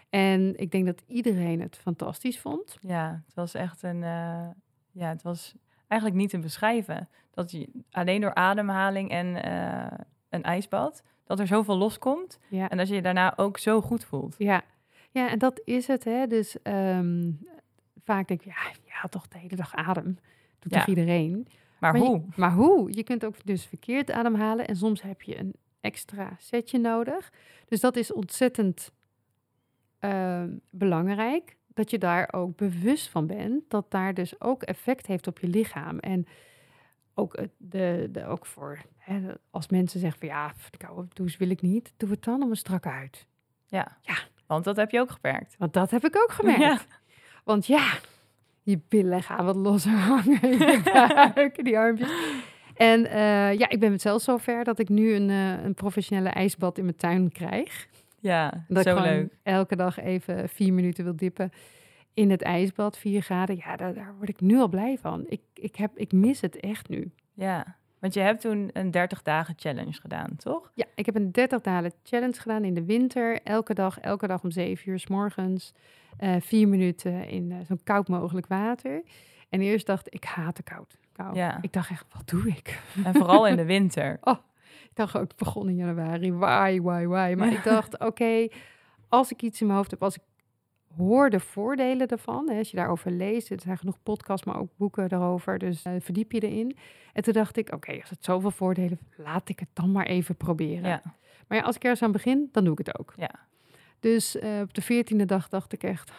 En 0.09 0.53
ik 0.57 0.71
denk 0.71 0.85
dat 0.85 1.01
iedereen 1.07 1.61
het 1.61 1.77
fantastisch 1.77 2.39
vond. 2.39 2.77
Ja, 2.81 3.21
het 3.25 3.35
was 3.35 3.53
echt 3.53 3.83
een. 3.83 4.03
eh, 4.03 4.47
ja, 4.91 5.09
het 5.09 5.21
was 5.21 5.53
eigenlijk 5.87 6.21
niet 6.21 6.29
te 6.29 6.39
beschrijven. 6.39 7.09
Dat 7.31 7.51
je 7.51 7.69
alleen 7.91 8.21
door 8.21 8.33
ademhaling 8.33 9.09
en 9.09 9.47
een 10.29 10.43
ijsbad, 10.43 11.03
dat 11.25 11.39
er 11.39 11.47
zoveel 11.47 11.77
loskomt. 11.77 12.39
Ja. 12.47 12.69
En 12.69 12.77
dat 12.77 12.87
je 12.87 12.95
je 12.95 13.01
daarna 13.01 13.33
ook 13.37 13.57
zo 13.57 13.81
goed 13.81 14.05
voelt. 14.05 14.35
Ja, 14.37 14.61
ja 15.11 15.29
en 15.29 15.39
dat 15.39 15.61
is 15.65 15.87
het. 15.87 16.03
Hè? 16.03 16.27
Dus 16.27 16.61
ehm, 16.61 17.31
vaak 18.03 18.27
denk 18.27 18.41
ja, 18.41 18.55
je 18.83 18.91
haalt 18.91 19.11
toch 19.11 19.27
de 19.27 19.37
hele 19.37 19.55
dag 19.55 19.75
adem. 19.75 20.17
Doet 20.59 20.71
Ja. 20.73 20.77
toch 20.79 20.87
iedereen? 20.87 21.47
Maar, 21.79 21.91
Maar 21.91 22.01
je- 22.01 22.07
hoe? 22.07 22.23
Maar 22.35 22.51
hoe? 22.53 22.95
Je 22.95 23.03
kunt 23.03 23.25
ook 23.25 23.35
dus 23.45 23.65
verkeerd 23.65 24.11
ademhalen 24.11 24.67
en 24.67 24.75
soms 24.75 25.01
heb 25.01 25.21
je 25.21 25.39
een 25.39 25.53
extra 25.81 26.35
setje 26.39 26.79
nodig. 26.79 27.31
Dus 27.65 27.79
dat 27.79 27.95
is 27.95 28.13
ontzettend 28.13 28.91
ehm, 29.99 30.57
belangrijk. 30.69 31.57
Dat 31.67 31.89
je 31.89 31.97
daar 31.97 32.33
ook 32.33 32.55
bewust 32.55 33.09
van 33.09 33.27
bent. 33.27 33.69
Dat 33.69 33.91
daar 33.91 34.13
dus 34.13 34.41
ook 34.41 34.63
effect 34.63 35.07
heeft 35.07 35.27
op 35.27 35.39
je 35.39 35.47
lichaam. 35.47 35.99
En 35.99 36.27
ook, 37.13 37.37
de, 37.57 38.09
de, 38.11 38.25
ook 38.25 38.45
voor 38.45 38.81
hè, 38.97 39.33
als 39.51 39.69
mensen 39.69 39.99
zeggen 39.99 40.19
van 40.19 40.27
ja, 40.27 40.53
de 40.69 40.77
koude 40.77 41.07
douche 41.13 41.37
wil 41.37 41.49
ik 41.49 41.61
niet. 41.61 41.93
Doe 41.97 42.09
het 42.09 42.23
dan 42.23 42.43
om 42.43 42.49
een 42.49 42.55
strakke 42.55 42.89
huid. 42.89 43.27
Ja. 43.65 43.97
Ja. 44.01 44.15
Want 44.45 44.63
dat 44.63 44.75
heb 44.75 44.91
je 44.91 44.99
ook 44.99 45.11
gemerkt. 45.11 45.55
Want 45.57 45.73
dat 45.73 45.91
heb 45.91 46.05
ik 46.05 46.15
ook 46.15 46.31
gemerkt. 46.31 46.61
Ja. 46.61 46.79
Want 47.43 47.65
ja, 47.65 47.93
je 48.65 48.79
billen 48.89 49.23
gaan 49.23 49.45
wat 49.45 49.55
losser 49.55 49.91
hangen. 49.97 50.39
Je 50.41 50.81
buik, 51.35 51.63
die 51.63 51.77
armpjes. 51.77 52.09
En 52.75 53.05
eh, 53.05 53.53
ja, 53.53 53.69
ik 53.69 53.79
ben 53.79 53.91
het 53.91 54.01
zelfs 54.01 54.23
zover 54.23 54.63
dat 54.63 54.79
ik 54.79 54.89
nu 54.89 55.13
een, 55.13 55.29
eh, 55.29 55.63
een 55.63 55.73
professionele 55.73 56.29
ijsbad 56.29 56.77
in 56.77 56.83
mijn 56.83 56.95
tuin 56.97 57.31
krijg. 57.31 57.87
Ja, 58.19 58.65
Dat 58.67 58.83
zo 58.83 58.97
ik 58.97 59.03
leuk. 59.03 59.33
elke 59.43 59.75
dag 59.75 59.99
even 59.99 60.49
vier 60.49 60.73
minuten 60.73 61.03
wil 61.03 61.15
dippen 61.15 61.51
in 62.13 62.31
het 62.31 62.41
ijsbad, 62.41 62.97
vier 62.97 63.21
graden. 63.21 63.55
Ja, 63.55 63.75
daar, 63.75 63.93
daar 63.93 64.13
word 64.17 64.29
ik 64.29 64.41
nu 64.41 64.57
al 64.59 64.67
blij 64.67 64.97
van. 65.01 65.23
Ik, 65.27 65.41
ik, 65.53 65.75
heb, 65.75 65.91
ik 65.97 66.11
mis 66.11 66.41
het 66.41 66.59
echt 66.59 66.89
nu. 66.89 67.11
Ja. 67.33 67.77
Want 68.05 68.17
je 68.17 68.23
hebt 68.23 68.41
toen 68.41 68.69
een 68.73 68.91
30 68.91 69.21
dagen 69.21 69.53
challenge 69.57 69.93
gedaan, 69.93 70.35
toch? 70.37 70.71
Ja, 70.73 70.85
ik 70.95 71.05
heb 71.05 71.15
een 71.15 71.31
30 71.31 71.61
dagen 71.61 71.91
challenge 72.03 72.39
gedaan 72.39 72.63
in 72.63 72.73
de 72.73 72.85
winter. 72.85 73.39
Elke 73.43 73.73
dag, 73.73 73.99
elke 73.99 74.27
dag 74.27 74.43
om 74.43 74.51
zeven 74.51 74.89
uur 74.91 74.99
s 74.99 75.07
morgens. 75.07 75.73
eh, 76.17 76.35
vier 76.39 76.67
minuten 76.67 77.27
in 77.27 77.51
eh, 77.51 77.57
zo 77.67 77.75
koud 77.83 78.07
mogelijk 78.07 78.47
water. 78.47 79.03
En 79.49 79.61
eerst 79.61 79.85
dacht 79.85 80.07
ik, 80.07 80.13
ik 80.13 80.23
haat 80.23 80.55
de 80.55 80.63
koud. 80.63 80.97
kou. 81.11 81.35
Ja. 81.35 81.57
Ik 81.61 81.73
dacht 81.73 81.89
echt, 81.89 82.05
wat 82.13 82.29
doe 82.29 82.47
ik? 82.47 82.81
En 83.03 83.13
vooral 83.13 83.47
in 83.47 83.55
de 83.55 83.65
winter. 83.75 84.19
Ik 84.83 84.91
dacht 84.93 85.15
ook, 85.15 85.27
het 85.27 85.35
begon 85.37 85.69
in 85.69 85.75
januari. 85.75 86.33
Why, 86.33 86.79
why, 86.81 87.05
why? 87.05 87.33
Maar 87.37 87.51
ik 87.51 87.63
dacht, 87.63 87.99
oké, 87.99 88.47
als 89.09 89.31
ik 89.31 89.41
iets 89.41 89.59
in 89.61 89.65
mijn 89.67 89.77
hoofd 89.77 89.91
heb, 89.91 90.03
als 90.03 90.15
ik 90.15 90.21
hoor 90.97 91.29
de 91.29 91.39
voordelen 91.39 92.07
ervan, 92.07 92.49
hè, 92.49 92.57
als 92.57 92.71
je 92.71 92.77
daarover 92.77 93.11
leest, 93.11 93.49
er 93.49 93.59
zijn 93.61 93.77
genoeg 93.77 93.97
podcasts, 94.03 94.45
maar 94.45 94.59
ook 94.59 94.69
boeken 94.75 95.09
daarover, 95.09 95.57
dus 95.57 95.83
eh, 95.83 95.93
verdiep 95.99 96.31
je 96.31 96.39
erin. 96.39 96.77
En 97.13 97.23
toen 97.23 97.33
dacht 97.33 97.57
ik, 97.57 97.73
oké, 97.73 97.99
als 97.99 98.09
het 98.09 98.23
zoveel 98.23 98.51
voordelen 98.51 98.99
laat 99.17 99.49
ik 99.49 99.59
het 99.59 99.69
dan 99.73 99.91
maar 99.91 100.05
even 100.05 100.35
proberen. 100.35 100.89
Ja. 100.89 101.01
Maar 101.47 101.57
ja, 101.57 101.63
als 101.63 101.75
ik 101.75 101.83
ergens 101.83 102.01
aan 102.01 102.11
begin, 102.11 102.49
dan 102.51 102.63
doe 102.63 102.73
ik 102.79 102.85
het 102.85 102.99
ook. 102.99 103.13
Ja. 103.17 103.31
Dus 103.99 104.37
eh, 104.37 104.59
op 104.61 104.73
de 104.73 104.81
veertiende 104.81 105.25
dag 105.25 105.49
dacht 105.49 105.73
ik 105.73 105.83
echt, 105.83 106.11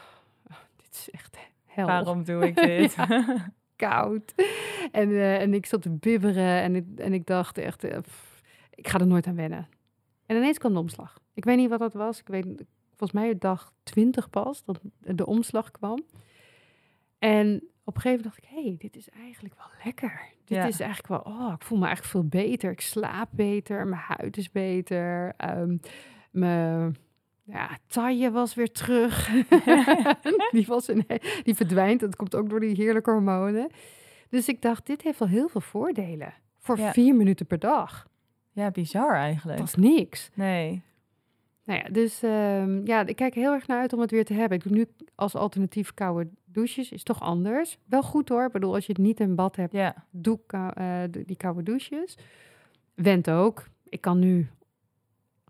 oh, 0.50 0.56
dit 0.76 0.92
is 0.92 1.10
echt 1.10 1.36
hel. 1.64 1.86
Waarom 1.86 2.24
doe 2.24 2.46
ik 2.46 2.56
dit? 2.66 2.96
koud. 3.76 4.34
En, 4.92 5.10
eh, 5.10 5.40
en 5.40 5.54
ik 5.54 5.66
zat 5.66 5.82
te 5.82 5.90
bibberen 5.90 6.60
en 6.62 6.76
ik, 6.76 6.84
en 6.96 7.12
ik 7.12 7.26
dacht 7.26 7.58
echt, 7.58 8.00
pff, 8.02 8.42
ik 8.74 8.88
ga 8.88 8.98
er 8.98 9.06
nooit 9.06 9.26
aan 9.26 9.36
wennen. 9.36 9.68
En 10.26 10.36
ineens 10.36 10.58
kwam 10.58 10.72
de 10.72 10.78
omslag. 10.78 11.18
Ik 11.34 11.44
weet 11.44 11.56
niet 11.56 11.68
wat 11.68 11.78
dat 11.78 11.92
was. 11.92 12.20
Ik 12.20 12.28
weet 12.28 12.64
volgens 12.96 13.12
mij 13.20 13.38
dag 13.38 13.72
20 13.82 14.30
pas 14.30 14.64
dat 14.64 14.80
de 14.98 15.26
omslag 15.26 15.70
kwam. 15.70 16.04
En 17.18 17.54
op 17.84 17.94
een 17.94 18.00
gegeven 18.00 18.24
moment 18.24 18.24
dacht 18.24 18.38
ik, 18.38 18.44
hé, 18.48 18.62
hey, 18.68 18.74
dit 18.78 18.96
is 18.96 19.08
eigenlijk 19.08 19.54
wel 19.56 19.66
lekker. 19.84 20.20
Dit 20.44 20.56
Ja. 20.58 20.64
is 20.66 20.80
eigenlijk 20.80 21.08
wel, 21.24 21.34
oh, 21.34 21.52
ik 21.54 21.62
voel 21.62 21.78
me 21.78 21.86
eigenlijk 21.86 22.14
veel 22.14 22.40
beter. 22.42 22.70
Ik 22.70 22.80
slaap 22.80 23.28
beter, 23.30 23.86
mijn 23.86 24.02
huid 24.06 24.36
is 24.36 24.50
beter. 24.50 25.32
ehm, 25.36 25.76
mijn 26.30 26.96
ja, 27.44 27.78
taille 27.86 28.30
was 28.30 28.54
weer 28.54 28.72
terug. 28.72 29.28
die, 30.52 30.66
was 30.66 30.88
een, 30.88 31.06
die 31.42 31.54
verdwijnt. 31.54 32.00
Dat 32.00 32.16
komt 32.16 32.34
ook 32.34 32.48
door 32.50 32.60
die 32.60 32.74
heerlijke 32.76 33.10
hormonen. 33.10 33.70
Dus 34.28 34.48
ik 34.48 34.62
dacht, 34.62 34.86
dit 34.86 35.02
heeft 35.02 35.18
wel 35.18 35.28
heel 35.28 35.48
veel 35.48 35.60
voordelen. 35.60 36.34
Voor 36.58 36.78
Ja. 36.78 36.92
vier 36.92 37.14
minuten 37.14 37.46
per 37.46 37.58
dag. 37.58 38.06
ja, 38.52 38.70
bizar 38.70 39.14
eigenlijk. 39.14 39.58
Dat 39.58 39.66
is 39.66 39.74
niks. 39.74 40.30
Nee. 40.34 40.82
Nou 41.66 41.80
ja, 41.80 41.88
dus 41.88 42.22
ehm, 42.22 42.86
ja, 42.86 43.06
ik 43.06 43.16
kijk 43.16 43.34
heel 43.34 43.52
erg 43.52 43.66
naar 43.66 43.80
uit 43.80 43.92
om 43.92 44.00
het 44.00 44.10
weer 44.10 44.24
te 44.24 44.34
hebben. 44.34 44.58
Ik 44.58 44.64
doe 44.64 44.72
nu 44.72 44.86
als 45.14 45.34
alternatief 45.34 45.94
koude 45.94 46.28
douches. 46.44 46.90
Is 46.92 47.02
toch 47.02 47.20
anders. 47.20 47.78
Wel 47.84 48.02
goed 48.02 48.28
hoor. 48.28 48.44
Ik 48.46 48.52
bedoel, 48.52 48.74
als 48.74 48.86
je 48.86 48.92
het 48.92 49.02
niet 49.02 49.20
in 49.20 49.34
bad 49.34 49.56
hebt, 49.56 49.72
Ja. 49.72 50.04
doe 50.10 50.40
kou- 50.46 50.72
eh, 50.74 50.98
die 51.26 51.36
koude 51.36 51.62
douches. 51.62 52.18
Went 52.94 53.30
ook. 53.30 53.64
Ik 53.88 54.00
kan 54.00 54.18
nu 54.18 54.48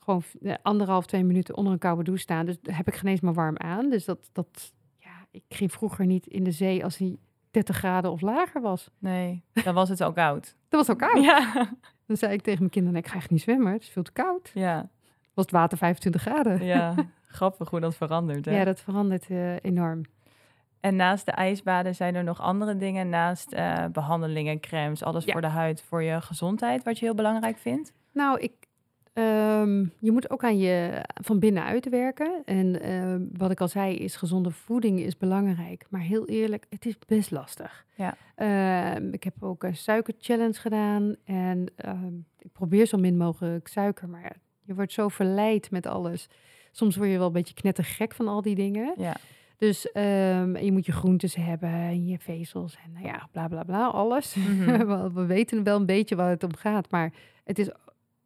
gewoon 0.03 0.23
eh, 0.43 0.55
anderhalf, 0.63 1.07
twee 1.07 1.25
minuten 1.25 1.57
onder 1.57 1.73
een 1.73 1.79
koude 1.79 2.03
douche 2.03 2.23
staan. 2.23 2.47
Dus 2.47 2.57
heb 2.63 2.89
ik 2.89 2.95
geen 2.95 3.11
eens 3.11 3.21
maar 3.21 3.35
warm 3.35 3.59
aan. 3.59 3.91
Dus 3.91 4.05
dat, 4.05 4.31
dat, 4.33 4.73
ja, 4.99 5.27
ik 5.31 5.43
ging 5.49 5.73
vroeger 5.73 6.07
niet 6.07 6.27
in 6.27 6.45
de 6.45 6.51
zee 6.53 6.85
als 6.85 6.97
die 6.97 7.19
30 7.51 7.77
graden 7.77 8.11
of 8.11 8.21
lager 8.21 8.61
was. 8.61 8.91
Nee. 8.99 9.43
Dan 9.65 9.75
was 9.75 9.89
het 9.89 10.01
al 10.01 10.13
koud. 10.13 10.57
Dat 10.69 10.87
was 10.87 10.91
ook 10.91 10.99
koud. 10.99 11.25
Ja. 11.25 11.69
Dan 12.07 12.17
zei 12.17 12.33
ik 12.33 12.43
tegen 12.43 12.59
mijn 12.59 12.71
kinderen, 12.71 12.99
ik 12.99 13.07
ga 13.07 13.17
echt 13.17 13.31
niet 13.31 13.41
zwemmen. 13.41 13.73
Het 13.73 13.83
is 13.83 13.89
veel 13.89 14.03
te 14.03 14.13
koud. 14.13 14.51
Ja. 14.55 14.89
Was 15.37 15.45
het 15.45 15.51
water 15.55 15.79
25 15.79 16.21
graden. 16.23 16.65
Ja. 16.65 16.95
Grappig 17.27 17.71
hoe 17.71 17.81
dat 17.81 17.95
verandert. 17.97 18.45
Hè? 18.45 18.57
Ja, 18.59 18.65
dat 18.65 18.81
verandert 18.81 19.27
eh, 19.29 19.55
enorm. 19.63 20.03
En 20.81 20.97
naast 20.97 21.25
de 21.27 21.33
ijsbaden 21.33 21.95
zijn 21.95 22.15
er 22.15 22.25
nog 22.25 22.41
andere 22.41 22.77
dingen 22.77 23.09
naast 23.09 23.53
eh, 23.53 23.85
behandelingen, 23.93 24.61
crèmes, 24.61 25.03
alles 25.03 25.25
Ja. 25.25 25.33
voor 25.33 25.41
de 25.41 25.47
huid, 25.47 25.83
voor 25.83 26.03
je 26.03 26.21
gezondheid, 26.21 26.85
wat 26.85 26.99
je 26.99 27.05
heel 27.05 27.15
belangrijk 27.15 27.57
vindt? 27.59 27.93
Nou, 28.13 28.41
ik, 28.41 28.53
ehm, 29.13 29.79
je 29.99 30.13
moet 30.13 30.31
ook 30.31 30.45
aan 30.45 30.59
je 30.59 31.03
van 31.23 31.39
binnenuit 31.39 31.89
werken. 31.89 32.43
En 32.45 32.81
ehm, 32.83 33.21
wat 33.33 33.51
ik 33.51 33.61
al 33.61 33.69
zei, 33.69 33.97
is 33.97 34.17
gezonde 34.17 34.51
voeding 34.51 35.01
is 35.01 35.17
belangrijk. 35.17 35.87
Maar 35.91 36.01
heel 36.01 36.27
eerlijk, 36.27 36.67
het 36.71 36.87
is 36.87 36.99
best 37.07 37.31
lastig. 37.31 37.85
Ja. 37.95 38.15
Ehm, 38.35 39.13
ik 39.13 39.25
heb 39.25 39.35
ook 39.43 39.63
een 39.63 39.77
suikerchallenge 39.77 40.55
gedaan. 40.61 41.15
En 41.25 41.67
ik 42.39 42.53
probeer 42.53 42.87
zo 42.87 42.99
min 42.99 43.17
mogelijk 43.17 43.69
suiker. 43.69 44.09
Maar 44.09 44.37
je 44.67 44.75
wordt 44.75 44.93
zo 44.93 45.09
verleid 45.09 45.71
met 45.71 45.87
alles. 45.87 46.29
Soms 46.73 46.97
word 46.97 47.11
je 47.11 47.19
wel 47.19 47.27
een 47.27 47.33
beetje 47.33 47.55
knettergek 47.55 48.15
van 48.15 48.29
al 48.29 48.43
die 48.43 48.55
dingen. 48.55 48.95
Ja. 48.97 49.17
Dus 49.59 49.93
ehm, 49.93 50.57
je 50.57 50.73
moet 50.73 50.87
je 50.87 50.93
groentes 50.93 51.35
hebben 51.35 51.69
en 51.71 52.07
je 52.07 52.19
vezels 52.19 52.77
en 52.85 52.93
nou 52.93 53.07
ja, 53.07 53.29
bla 53.33 53.49
bla 53.49 53.63
bla, 53.63 53.87
alles. 53.87 54.35
Mhm. 54.35 54.87
We 55.15 55.27
weten 55.27 55.63
wel 55.63 55.77
een 55.77 55.87
beetje 55.87 56.17
waar 56.17 56.31
het 56.31 56.43
om 56.45 56.55
gaat, 56.57 56.91
maar 56.91 57.13
het 57.45 57.59
is 57.59 57.71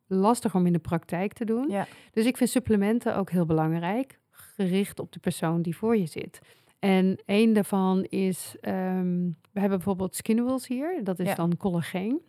lastig 0.07 0.55
om 0.55 0.67
in 0.67 0.73
de 0.73 0.79
praktijk 0.79 1.33
te 1.33 1.45
doen. 1.45 1.69
Ja. 1.69 1.87
Dus 2.11 2.27
ik 2.27 2.37
vind 2.37 2.51
supplementen 2.51 3.17
ook 3.17 3.31
heel 3.31 3.47
belangrijk, 3.47 4.19
gericht 4.31 5.01
op 5.01 5.13
de 5.13 5.19
persoon 5.21 5.63
die 5.63 5.77
voor 5.77 5.97
je 5.97 6.07
zit. 6.07 6.41
En 6.79 7.19
één 7.25 7.53
daarvan 7.53 8.05
is, 8.05 8.57
ehm, 8.61 9.15
we 9.53 9.61
hebben 9.61 9.79
bijvoorbeeld 9.79 10.15
Skinwells 10.17 10.67
hier, 10.67 11.01
dat 11.05 11.19
is 11.19 11.27
Ja. 11.29 11.35
dan 11.35 11.57
collageen. 11.57 12.21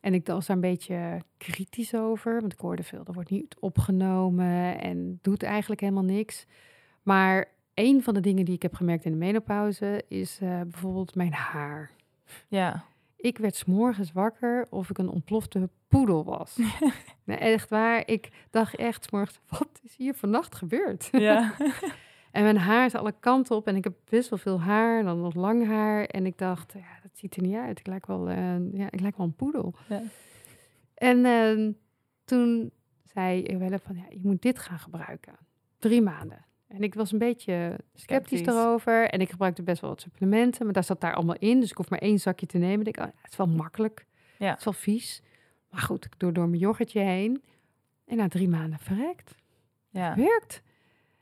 En 0.00 0.14
ik 0.14 0.26
was 0.26 0.46
daar 0.46 0.56
een 0.56 0.62
beetje 0.62 1.22
kritisch 1.36 1.94
over, 1.94 2.40
want 2.40 2.52
ik 2.52 2.58
hoorde 2.58 2.82
veel, 2.82 3.04
dat 3.04 3.14
wordt 3.14 3.30
niet 3.30 3.56
opgenomen 3.60 4.80
en 4.80 5.18
doet 5.22 5.42
eigenlijk 5.42 5.80
helemaal 5.80 6.04
niks. 6.04 6.46
Maar 7.02 7.48
een 7.74 8.02
van 8.02 8.14
de 8.14 8.20
dingen 8.20 8.44
die 8.44 8.54
ik 8.54 8.62
heb 8.62 8.74
gemerkt 8.74 9.04
in 9.04 9.10
de 9.10 9.18
menopauze 9.18 10.04
is 10.08 10.38
eh, 10.40 10.60
bijvoorbeeld 10.60 11.14
mijn 11.14 11.32
haar. 11.32 11.90
Ja. 12.48 12.84
Ik 13.16 13.38
werd 13.38 13.54
's 13.54 13.64
morgens 13.64 14.12
wakker 14.12 14.66
of 14.70 14.90
ik 14.90 14.98
een 14.98 15.08
ontplofte 15.08 15.68
poedel 15.88 16.24
was. 16.24 16.58
nee, 17.24 17.36
echt 17.36 17.68
waar. 17.68 18.02
Ik 18.08 18.30
dacht 18.50 18.76
echt 18.76 19.04
's 19.04 19.10
morgens, 19.10 19.40
wat 19.48 19.80
is 19.82 19.96
hier 19.96 20.14
vannacht 20.14 20.54
gebeurd? 20.54 21.08
Ja. 21.12 21.54
en 22.32 22.42
mijn 22.42 22.58
haar 22.58 22.86
is 22.86 22.94
alle 22.94 23.14
kanten 23.20 23.56
op 23.56 23.66
en 23.66 23.76
ik 23.76 23.84
heb 23.84 23.94
best 24.08 24.28
wel 24.28 24.38
veel 24.38 24.60
haar 24.60 24.98
en 24.98 25.04
dan 25.04 25.20
nog 25.20 25.34
lang 25.34 25.66
haar. 25.66 26.04
En 26.04 26.26
ik 26.26 26.38
dacht, 26.38 26.72
ja, 26.72 27.05
dat 27.16 27.24
ziet 27.24 27.36
er 27.36 27.42
niet 27.50 27.56
uit. 27.56 27.78
Ik 27.78 27.86
lijk 27.86 28.06
wel, 28.06 28.28
eh, 28.28 28.72
ja, 28.72 28.90
ik 28.90 29.00
lijk 29.00 29.16
wel 29.16 29.26
een 29.26 29.34
poedel. 29.34 29.74
Ja. 29.88 30.02
En 30.94 31.24
eh, 31.24 31.72
toen 32.24 32.70
zei 33.02 33.42
Ewelle 33.42 33.78
van, 33.78 33.96
ja, 33.96 34.04
je 34.10 34.20
moet 34.22 34.42
dit 34.42 34.58
gaan 34.58 34.78
gebruiken. 34.78 35.34
Drie 35.78 36.02
maanden. 36.02 36.44
En 36.66 36.82
ik 36.82 36.94
was 36.94 37.12
een 37.12 37.18
beetje 37.18 37.78
sceptisch 37.94 38.42
daarover. 38.42 39.08
En 39.08 39.20
ik 39.20 39.30
gebruikte 39.30 39.62
best 39.62 39.80
wel 39.80 39.90
wat 39.90 40.00
supplementen, 40.00 40.64
maar 40.64 40.72
daar 40.74 40.84
zat 40.84 41.00
daar 41.00 41.14
allemaal 41.14 41.36
in. 41.38 41.60
Dus 41.60 41.70
ik 41.70 41.76
hoef 41.76 41.90
maar 41.90 41.98
één 41.98 42.18
zakje 42.18 42.46
te 42.46 42.58
nemen. 42.58 42.86
Ik 42.86 42.94
denk, 42.94 43.08
oh, 43.08 43.14
ja, 43.14 43.20
het 43.22 43.30
is 43.30 43.36
wel 43.36 43.46
makkelijk. 43.46 44.06
Ja. 44.38 44.48
Het 44.48 44.58
is 44.58 44.64
wel 44.64 44.72
vies. 44.72 45.22
Maar 45.70 45.80
goed, 45.80 46.04
ik 46.04 46.18
doe 46.18 46.32
door 46.32 46.48
mijn 46.48 46.60
yoghurtje 46.60 47.00
heen. 47.00 47.42
En 48.06 48.16
na 48.16 48.28
drie 48.28 48.48
maanden 48.48 48.78
verrekt. 48.78 49.34
ja. 49.90 50.16
Werkt. 50.16 50.62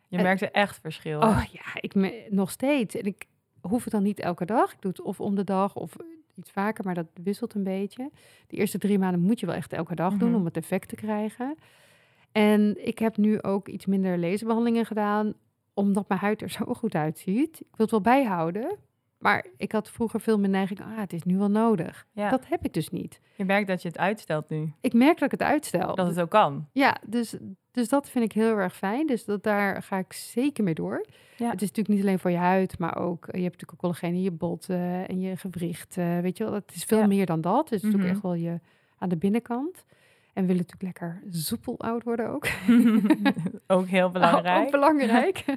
Je 0.09 0.17
En- 0.17 0.23
merkte 0.23 0.51
echt 0.51 0.79
verschil. 0.81 1.21
hè? 1.21 1.27
Oh 1.29 1.45
ja, 1.53 1.81
ik 1.81 1.95
me, 1.95 2.27
nog 2.31 2.51
steeds. 2.51 2.95
En 2.97 3.05
ik 3.05 3.27
hoef 3.69 3.83
het 3.85 3.93
dan 3.93 4.03
niet 4.03 4.21
elke 4.21 4.45
dag. 4.45 4.73
Ik 4.73 4.81
doe 4.81 4.91
het 4.91 5.01
of 5.03 5.21
om 5.21 5.35
de 5.35 5.45
dag 5.45 5.75
of 5.77 5.97
iets 6.35 6.51
vaker, 6.51 6.85
maar 6.85 6.95
dat 6.95 7.07
wisselt 7.23 7.55
een 7.55 7.65
beetje. 7.65 8.11
De 8.47 8.57
eerste 8.57 8.79
drie 8.79 8.99
maanden 8.99 9.21
moet 9.21 9.41
je 9.41 9.47
wel 9.47 9.55
echt 9.55 9.73
elke 9.73 9.95
dag 9.95 10.15
doen 10.15 10.29
Mhm. 10.29 10.39
om 10.39 10.45
het 10.45 10.57
effect 10.57 10.89
te 10.89 10.95
krijgen. 10.97 11.55
En 12.33 12.87
ik 12.87 12.99
heb 12.99 13.17
nu 13.17 13.43
ook 13.43 13.69
iets 13.69 13.87
minder 13.87 14.19
laserbehandelingen 14.19 14.87
gedaan, 14.87 15.35
omdat 15.75 16.09
mijn 16.09 16.21
huid 16.21 16.43
er 16.43 16.51
zo 16.51 16.65
goed 16.75 16.95
uitziet. 16.95 17.61
Ik 17.61 17.67
wil 17.77 17.87
het 17.87 17.91
wel 17.91 18.01
bijhouden. 18.01 18.77
Maar 19.25 19.47
ik 19.57 19.72
had 19.72 19.91
vroeger 19.91 20.20
veel 20.20 20.39
meer 20.39 20.49
neiging, 20.51 20.81
ah, 20.81 20.87
het 20.97 21.12
is 21.12 21.22
nu 21.22 21.39
wel 21.39 21.51
nodig. 21.51 22.07
Ja. 22.12 22.31
Dat 22.31 22.47
heb 22.49 22.64
ik 22.64 22.72
dus 22.72 22.89
niet. 22.91 23.20
Je 23.37 23.45
merkt 23.45 23.68
dat 23.68 23.83
je 23.83 23.89
het 23.89 23.99
uitstelt 23.99 24.49
nu. 24.49 24.72
Ik 24.81 24.93
merk 24.93 25.14
dat 25.18 25.33
ik 25.33 25.39
het 25.39 25.49
uitstel. 25.49 25.95
Dat 25.95 26.07
het 26.07 26.20
ook 26.20 26.31
kan. 26.31 26.68
Ja, 26.72 26.97
dus, 27.07 27.37
dus 27.70 27.89
dat 27.89 28.11
vind 28.11 28.25
ik 28.25 28.33
heel 28.33 28.57
erg 28.57 28.77
fijn. 28.77 29.07
Dus 29.07 29.25
dat, 29.25 29.43
daar 29.43 29.83
ga 29.83 29.99
ik 29.99 30.12
zeker 30.12 30.64
mee 30.64 30.75
door. 30.75 31.07
Ja. 31.37 31.51
Het 31.51 31.62
is 31.62 31.68
natuurlijk 31.68 31.89
niet 31.89 32.01
alleen 32.01 32.18
voor 32.18 32.31
je 32.31 32.37
huid, 32.37 32.79
maar 32.79 32.97
ook... 32.99 33.25
Je 33.27 33.31
hebt 33.43 33.43
natuurlijk 33.43 33.72
ook 33.72 33.79
collageen 33.81 34.14
in 34.14 34.22
je 34.22 34.31
botten 34.31 35.09
en 35.09 35.20
je 35.20 35.37
gewrichten. 35.37 36.22
Weet 36.22 36.37
je 36.39 36.45
wel, 36.45 36.53
het 36.53 36.72
is 36.75 36.85
veel 36.85 36.99
Ja. 36.99 37.07
meer 37.07 37.27
dan 37.27 37.41
dat. 37.41 37.68
Dus 37.68 37.83
het 37.83 37.91
is 37.91 37.97
ook 37.97 38.03
Mhm. 38.05 38.11
echt 38.11 38.22
wel 38.22 38.35
je 38.35 38.61
aan 38.99 39.09
de 39.09 39.16
binnenkant. 39.16 39.85
En 40.33 40.43
we 40.47 40.53
willen 40.53 40.66
natuurlijk 40.68 40.83
lekker 41.01 41.22
soepel 41.31 41.81
oud 41.81 42.03
worden 42.05 42.29
ook. 42.29 42.47
ook 43.66 43.87
heel 43.87 44.11
belangrijk. 44.11 44.64
Ook 44.64 44.70
belangrijk. 44.70 45.45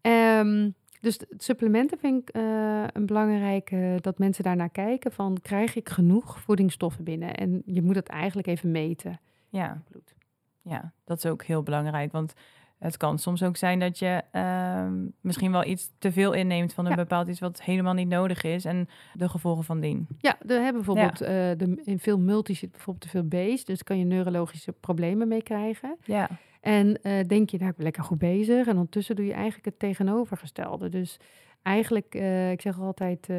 Ehm, 0.00 0.70
dus 1.04 1.18
supplementen 1.36 1.98
vind 1.98 2.28
ik 2.28 2.34
eh, 2.34 2.84
een 2.92 3.06
belangrijke 3.06 3.98
dat 4.00 4.18
mensen 4.18 4.44
daarnaar 4.44 4.70
kijken 4.70 5.12
van 5.12 5.38
krijg 5.42 5.74
ik 5.76 5.88
genoeg 5.88 6.40
voedingsstoffen 6.40 7.04
binnen? 7.04 7.34
En 7.34 7.62
je 7.66 7.82
moet 7.82 7.94
het 7.94 8.08
eigenlijk 8.08 8.46
even 8.48 8.70
meten. 8.70 9.20
Ja. 9.48 9.82
Bloed. 9.90 10.14
Ja, 10.62 10.92
dat 11.04 11.16
is 11.16 11.26
ook 11.26 11.44
heel 11.44 11.62
belangrijk. 11.62 12.12
Want 12.12 12.32
het 12.78 12.96
kan 12.96 13.18
soms 13.18 13.42
ook 13.42 13.56
zijn 13.56 13.78
dat 13.78 13.98
je 13.98 14.22
ehm, 14.30 14.94
misschien 15.20 15.52
wel 15.52 15.64
iets 15.64 15.90
te 15.98 16.12
veel 16.12 16.32
inneemt 16.32 16.72
van 16.72 16.84
een 16.84 16.90
Ja. 16.90 16.96
bepaald 16.96 17.28
iets 17.28 17.40
wat 17.40 17.62
helemaal 17.62 17.94
niet 17.94 18.08
nodig 18.08 18.42
is. 18.42 18.64
En 18.64 18.88
de 19.12 19.28
gevolgen 19.28 19.64
van 19.64 19.80
dien. 19.80 20.06
Ja, 20.18 20.36
we 20.40 20.52
hebben 20.52 20.72
bijvoorbeeld 20.84 21.20
eh, 21.20 21.28
de, 21.28 21.80
in 21.84 21.98
veel 21.98 22.18
multi 22.18 22.54
zit 22.54 22.70
bijvoorbeeld 22.70 23.12
te 23.12 23.18
veel 23.18 23.54
B's, 23.54 23.64
dus 23.64 23.82
kan 23.82 23.98
je 23.98 24.04
neurologische 24.04 24.72
problemen 24.72 25.28
mee 25.28 25.42
krijgen. 25.42 25.96
Ja, 26.04 26.28
En 26.64 27.02
eh, 27.02 27.26
denk 27.26 27.50
je, 27.50 27.56
nou, 27.58 27.70
ik 27.70 27.74
ben 27.76 27.84
lekker 27.84 28.02
goed 28.02 28.18
bezig. 28.18 28.66
En 28.66 28.72
ondertussen 28.72 29.16
doe 29.16 29.24
je 29.26 29.32
eigenlijk 29.32 29.64
het 29.64 29.78
tegenovergestelde. 29.78 30.88
Dus 30.88 31.16
eigenlijk, 31.62 32.14
eh, 32.14 32.50
ik 32.50 32.60
zeg 32.60 32.80
altijd, 32.80 33.28
eh, 33.28 33.36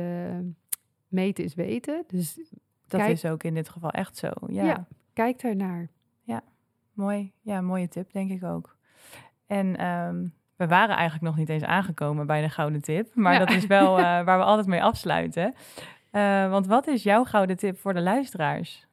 meten 1.07 1.43
is 1.43 1.53
weten. 1.55 2.03
Dus 2.07 2.36
dat 2.88 2.99
Kijk- 2.99 3.11
is 3.11 3.26
ook 3.26 3.43
in 3.43 3.53
dit 3.53 3.69
geval 3.69 3.89
echt 3.91 4.17
zo. 4.17 4.30
Ja, 4.47 4.65
Ja. 4.65 4.88
kijk 5.13 5.41
daarnaar. 5.41 5.88
mooi. 6.93 7.32
Ja, 7.41 7.61
mooie 7.61 7.88
tip, 7.88 8.11
denk 8.11 8.32
ik 8.32 8.43
ook. 8.43 8.78
En 9.47 9.78
ehm, 9.78 10.28
we 10.55 10.67
waren 10.67 10.95
eigenlijk 10.95 11.21
nog 11.23 11.36
niet 11.36 11.49
eens 11.49 11.63
aangekomen 11.63 12.28
bij 12.28 12.41
de 12.41 12.49
gouden 12.49 12.82
tip. 12.82 13.15
Maar 13.15 13.34
Ja. 13.34 13.39
dat 13.39 13.49
is 13.51 13.65
wel 13.65 13.95
waar 14.26 14.38
we 14.38 14.43
altijd 14.43 14.67
mee 14.67 14.84
afsluiten. 14.84 15.53
Want 16.49 16.67
wat 16.67 16.88
is 16.88 17.03
jouw 17.03 17.23
gouden 17.23 17.57
tip 17.57 17.78
voor 17.78 17.93
de 17.93 18.01
luisteraars? 18.01 18.88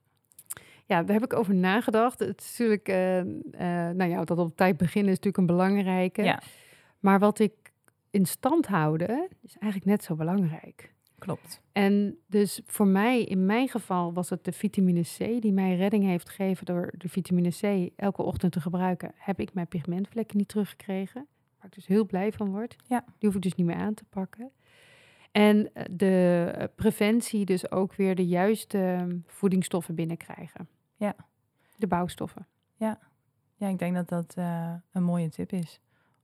Ja, 0.92 1.02
daar 1.02 1.20
heb 1.20 1.24
ik 1.24 1.38
over 1.38 1.54
nagedacht. 1.54 2.18
Het 2.18 2.40
is 2.40 2.58
natuurlijk, 2.58 2.88
eh, 2.88 3.18
eh, 3.20 3.96
nou 3.96 4.10
ja, 4.10 4.24
dat 4.24 4.38
op 4.38 4.56
tijd 4.56 4.76
beginnen 4.76 5.12
is 5.12 5.16
natuurlijk 5.16 5.36
een 5.36 5.56
belangrijke. 5.56 6.22
Ja. 6.22 6.42
Maar 7.00 7.18
wat 7.18 7.38
ik 7.38 7.52
in 8.10 8.26
stand 8.26 8.66
houden, 8.66 9.28
is 9.42 9.56
eigenlijk 9.58 9.84
net 9.84 10.04
zo 10.04 10.14
belangrijk. 10.14 10.92
Klopt. 11.18 11.60
En 11.72 12.18
dus 12.26 12.60
voor 12.66 12.86
mij, 12.86 13.22
in 13.22 13.46
mijn 13.46 13.68
geval, 13.68 14.12
was 14.12 14.30
het 14.30 14.44
de 14.44 14.52
vitamine 14.52 15.00
C 15.00 15.18
die 15.18 15.52
mij 15.52 15.76
redding 15.76 16.04
heeft 16.04 16.28
gegeven 16.28 16.66
door 16.66 16.92
de 16.98 17.08
vitamine 17.08 17.50
C 17.50 17.92
elke 17.96 18.22
ochtend 18.22 18.52
te 18.52 18.60
gebruiken. 18.60 19.12
Heb 19.16 19.40
ik 19.40 19.54
mijn 19.54 19.68
pigmentvlekken 19.68 20.36
niet 20.36 20.48
teruggekregen, 20.48 21.26
waar 21.56 21.66
ik 21.66 21.74
dus 21.74 21.86
heel 21.86 22.06
blij 22.06 22.32
van 22.32 22.50
word. 22.50 22.76
Ja. 22.86 23.04
Die 23.18 23.28
hoef 23.28 23.34
ik 23.34 23.42
dus 23.42 23.54
niet 23.54 23.66
meer 23.66 23.76
aan 23.76 23.94
te 23.94 24.04
pakken. 24.10 24.50
En 25.30 25.74
eh, 25.74 25.84
de 25.90 26.70
preventie, 26.74 27.44
dus 27.44 27.70
ook 27.70 27.94
weer 27.94 28.14
de 28.14 28.26
juiste 28.26 28.78
ehm, 28.78 29.16
voedingsstoffen 29.26 29.94
binnenkrijgen. 29.94 30.68
Ja. 31.04 31.14
De 31.76 31.86
bouwstoffen. 31.86 32.46
Ja, 33.56 33.68
ik 33.68 33.78
denk 33.78 33.94
dat 33.94 34.08
dat 34.08 34.34
eh, 34.34 34.74
een 34.92 35.02
mooie 35.02 35.28
tip 35.28 35.52
is. 35.52 35.80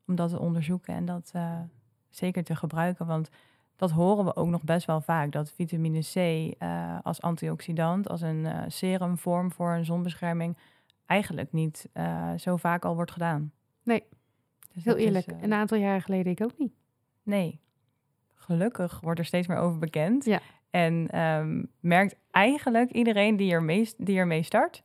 Om 0.07 0.15
dat 0.15 0.31
te 0.31 0.39
onderzoeken 0.39 0.95
en 0.95 1.05
dat 1.05 1.31
eh, 1.33 1.61
zeker 2.09 2.45
te 2.45 2.57
gebruiken. 2.57 3.07
Want 3.07 3.29
dat 3.77 3.91
horen 3.91 4.25
we 4.25 4.37
ook 4.37 4.49
nog 4.49 4.63
best 4.63 4.87
wel 4.87 5.01
vaak. 5.01 5.33
Dat 5.33 5.53
vitamine 5.53 6.01
C 6.01 6.15
eh, 6.59 6.99
als 7.03 7.21
antioxidant, 7.21 8.09
als 8.09 8.21
een 8.21 8.71
serumvorm 8.71 9.53
voor 9.53 9.73
een 9.73 9.85
zonbescherming, 9.85 10.57
eigenlijk 11.07 11.53
niet 11.53 11.89
zo 12.37 12.57
vaak 12.57 12.85
al 12.85 12.95
wordt 12.95 13.11
gedaan. 13.11 13.53
Nee, 13.83 14.05
Dus 14.73 14.85
Heel 14.85 14.97
is, 14.97 15.05
eerlijk, 15.05 15.27
een 15.41 15.53
aantal 15.53 15.79
jaren 15.79 16.03
geleden 16.03 16.33
ik 16.33 16.43
ook 16.43 16.59
niet. 16.59 16.73
nee, 17.23 17.61
gelukkig 18.35 19.01
wordt 19.01 19.19
er 19.19 19.27
steeds 19.27 19.47
meer 19.47 19.59
over 19.59 19.79
bekend. 19.79 20.25
Ja. 20.25 20.41
En 20.71 21.09
ehm, 21.11 21.63
merkt 21.81 22.17
eigenlijk 22.31 22.91
iedereen 22.91 23.37
die 23.37 23.53
ermee, 23.53 23.93
die 23.97 24.19
ermee 24.19 24.43
start, 24.43 24.83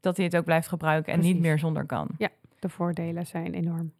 dat 0.00 0.16
hij 0.16 0.24
het 0.24 0.36
ook 0.36 0.44
blijft 0.44 0.68
gebruiken 0.68 1.12
en 1.12 1.20
niet 1.20 1.40
meer 1.40 1.58
zonder 1.58 1.86
kan. 1.86 2.08
De 2.58 2.68
voordelen 2.68 3.26
zijn 3.26 3.54
enorm. 3.54 3.92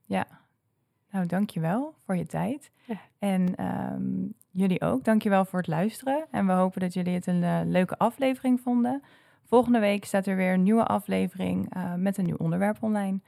Nou, 1.11 1.27
dankjewel 1.27 1.95
voor 2.05 2.16
je 2.16 2.27
tijd. 2.27 2.71
Ja. 2.85 3.01
En 3.19 3.55
ehm, 3.55 4.27
jullie 4.51 4.81
ook. 4.81 5.05
Dankjewel 5.05 5.45
voor 5.45 5.59
het 5.59 5.69
luisteren. 5.69 6.27
En 6.31 6.47
we 6.47 6.53
hopen 6.53 6.81
dat 6.81 6.95
jullie 6.95 7.14
het 7.14 7.27
een 7.27 7.43
eh, 7.43 7.61
leuke 7.64 7.99
aflevering 7.99 8.61
vonden. 8.61 9.03
Volgende 9.45 9.79
week 9.79 10.05
staat 10.05 10.27
er 10.27 10.37
weer 10.37 10.53
een 10.53 10.62
nieuwe 10.62 10.85
aflevering 10.85 11.75
eh, 11.75 11.95
met 11.95 12.19
een 12.19 12.25
nieuw 12.25 12.37
onderwerp 12.37 12.83
online. 12.83 13.21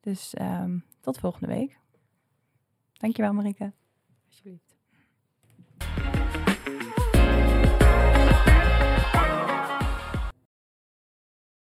Dus 0.00 0.34
ehm, 0.34 0.78
tot 1.00 1.18
volgende 1.18 1.46
week. 1.46 1.78
Dankjewel, 2.92 3.32
Marike. 3.32 3.72
Alsjeblieft. 4.26 4.71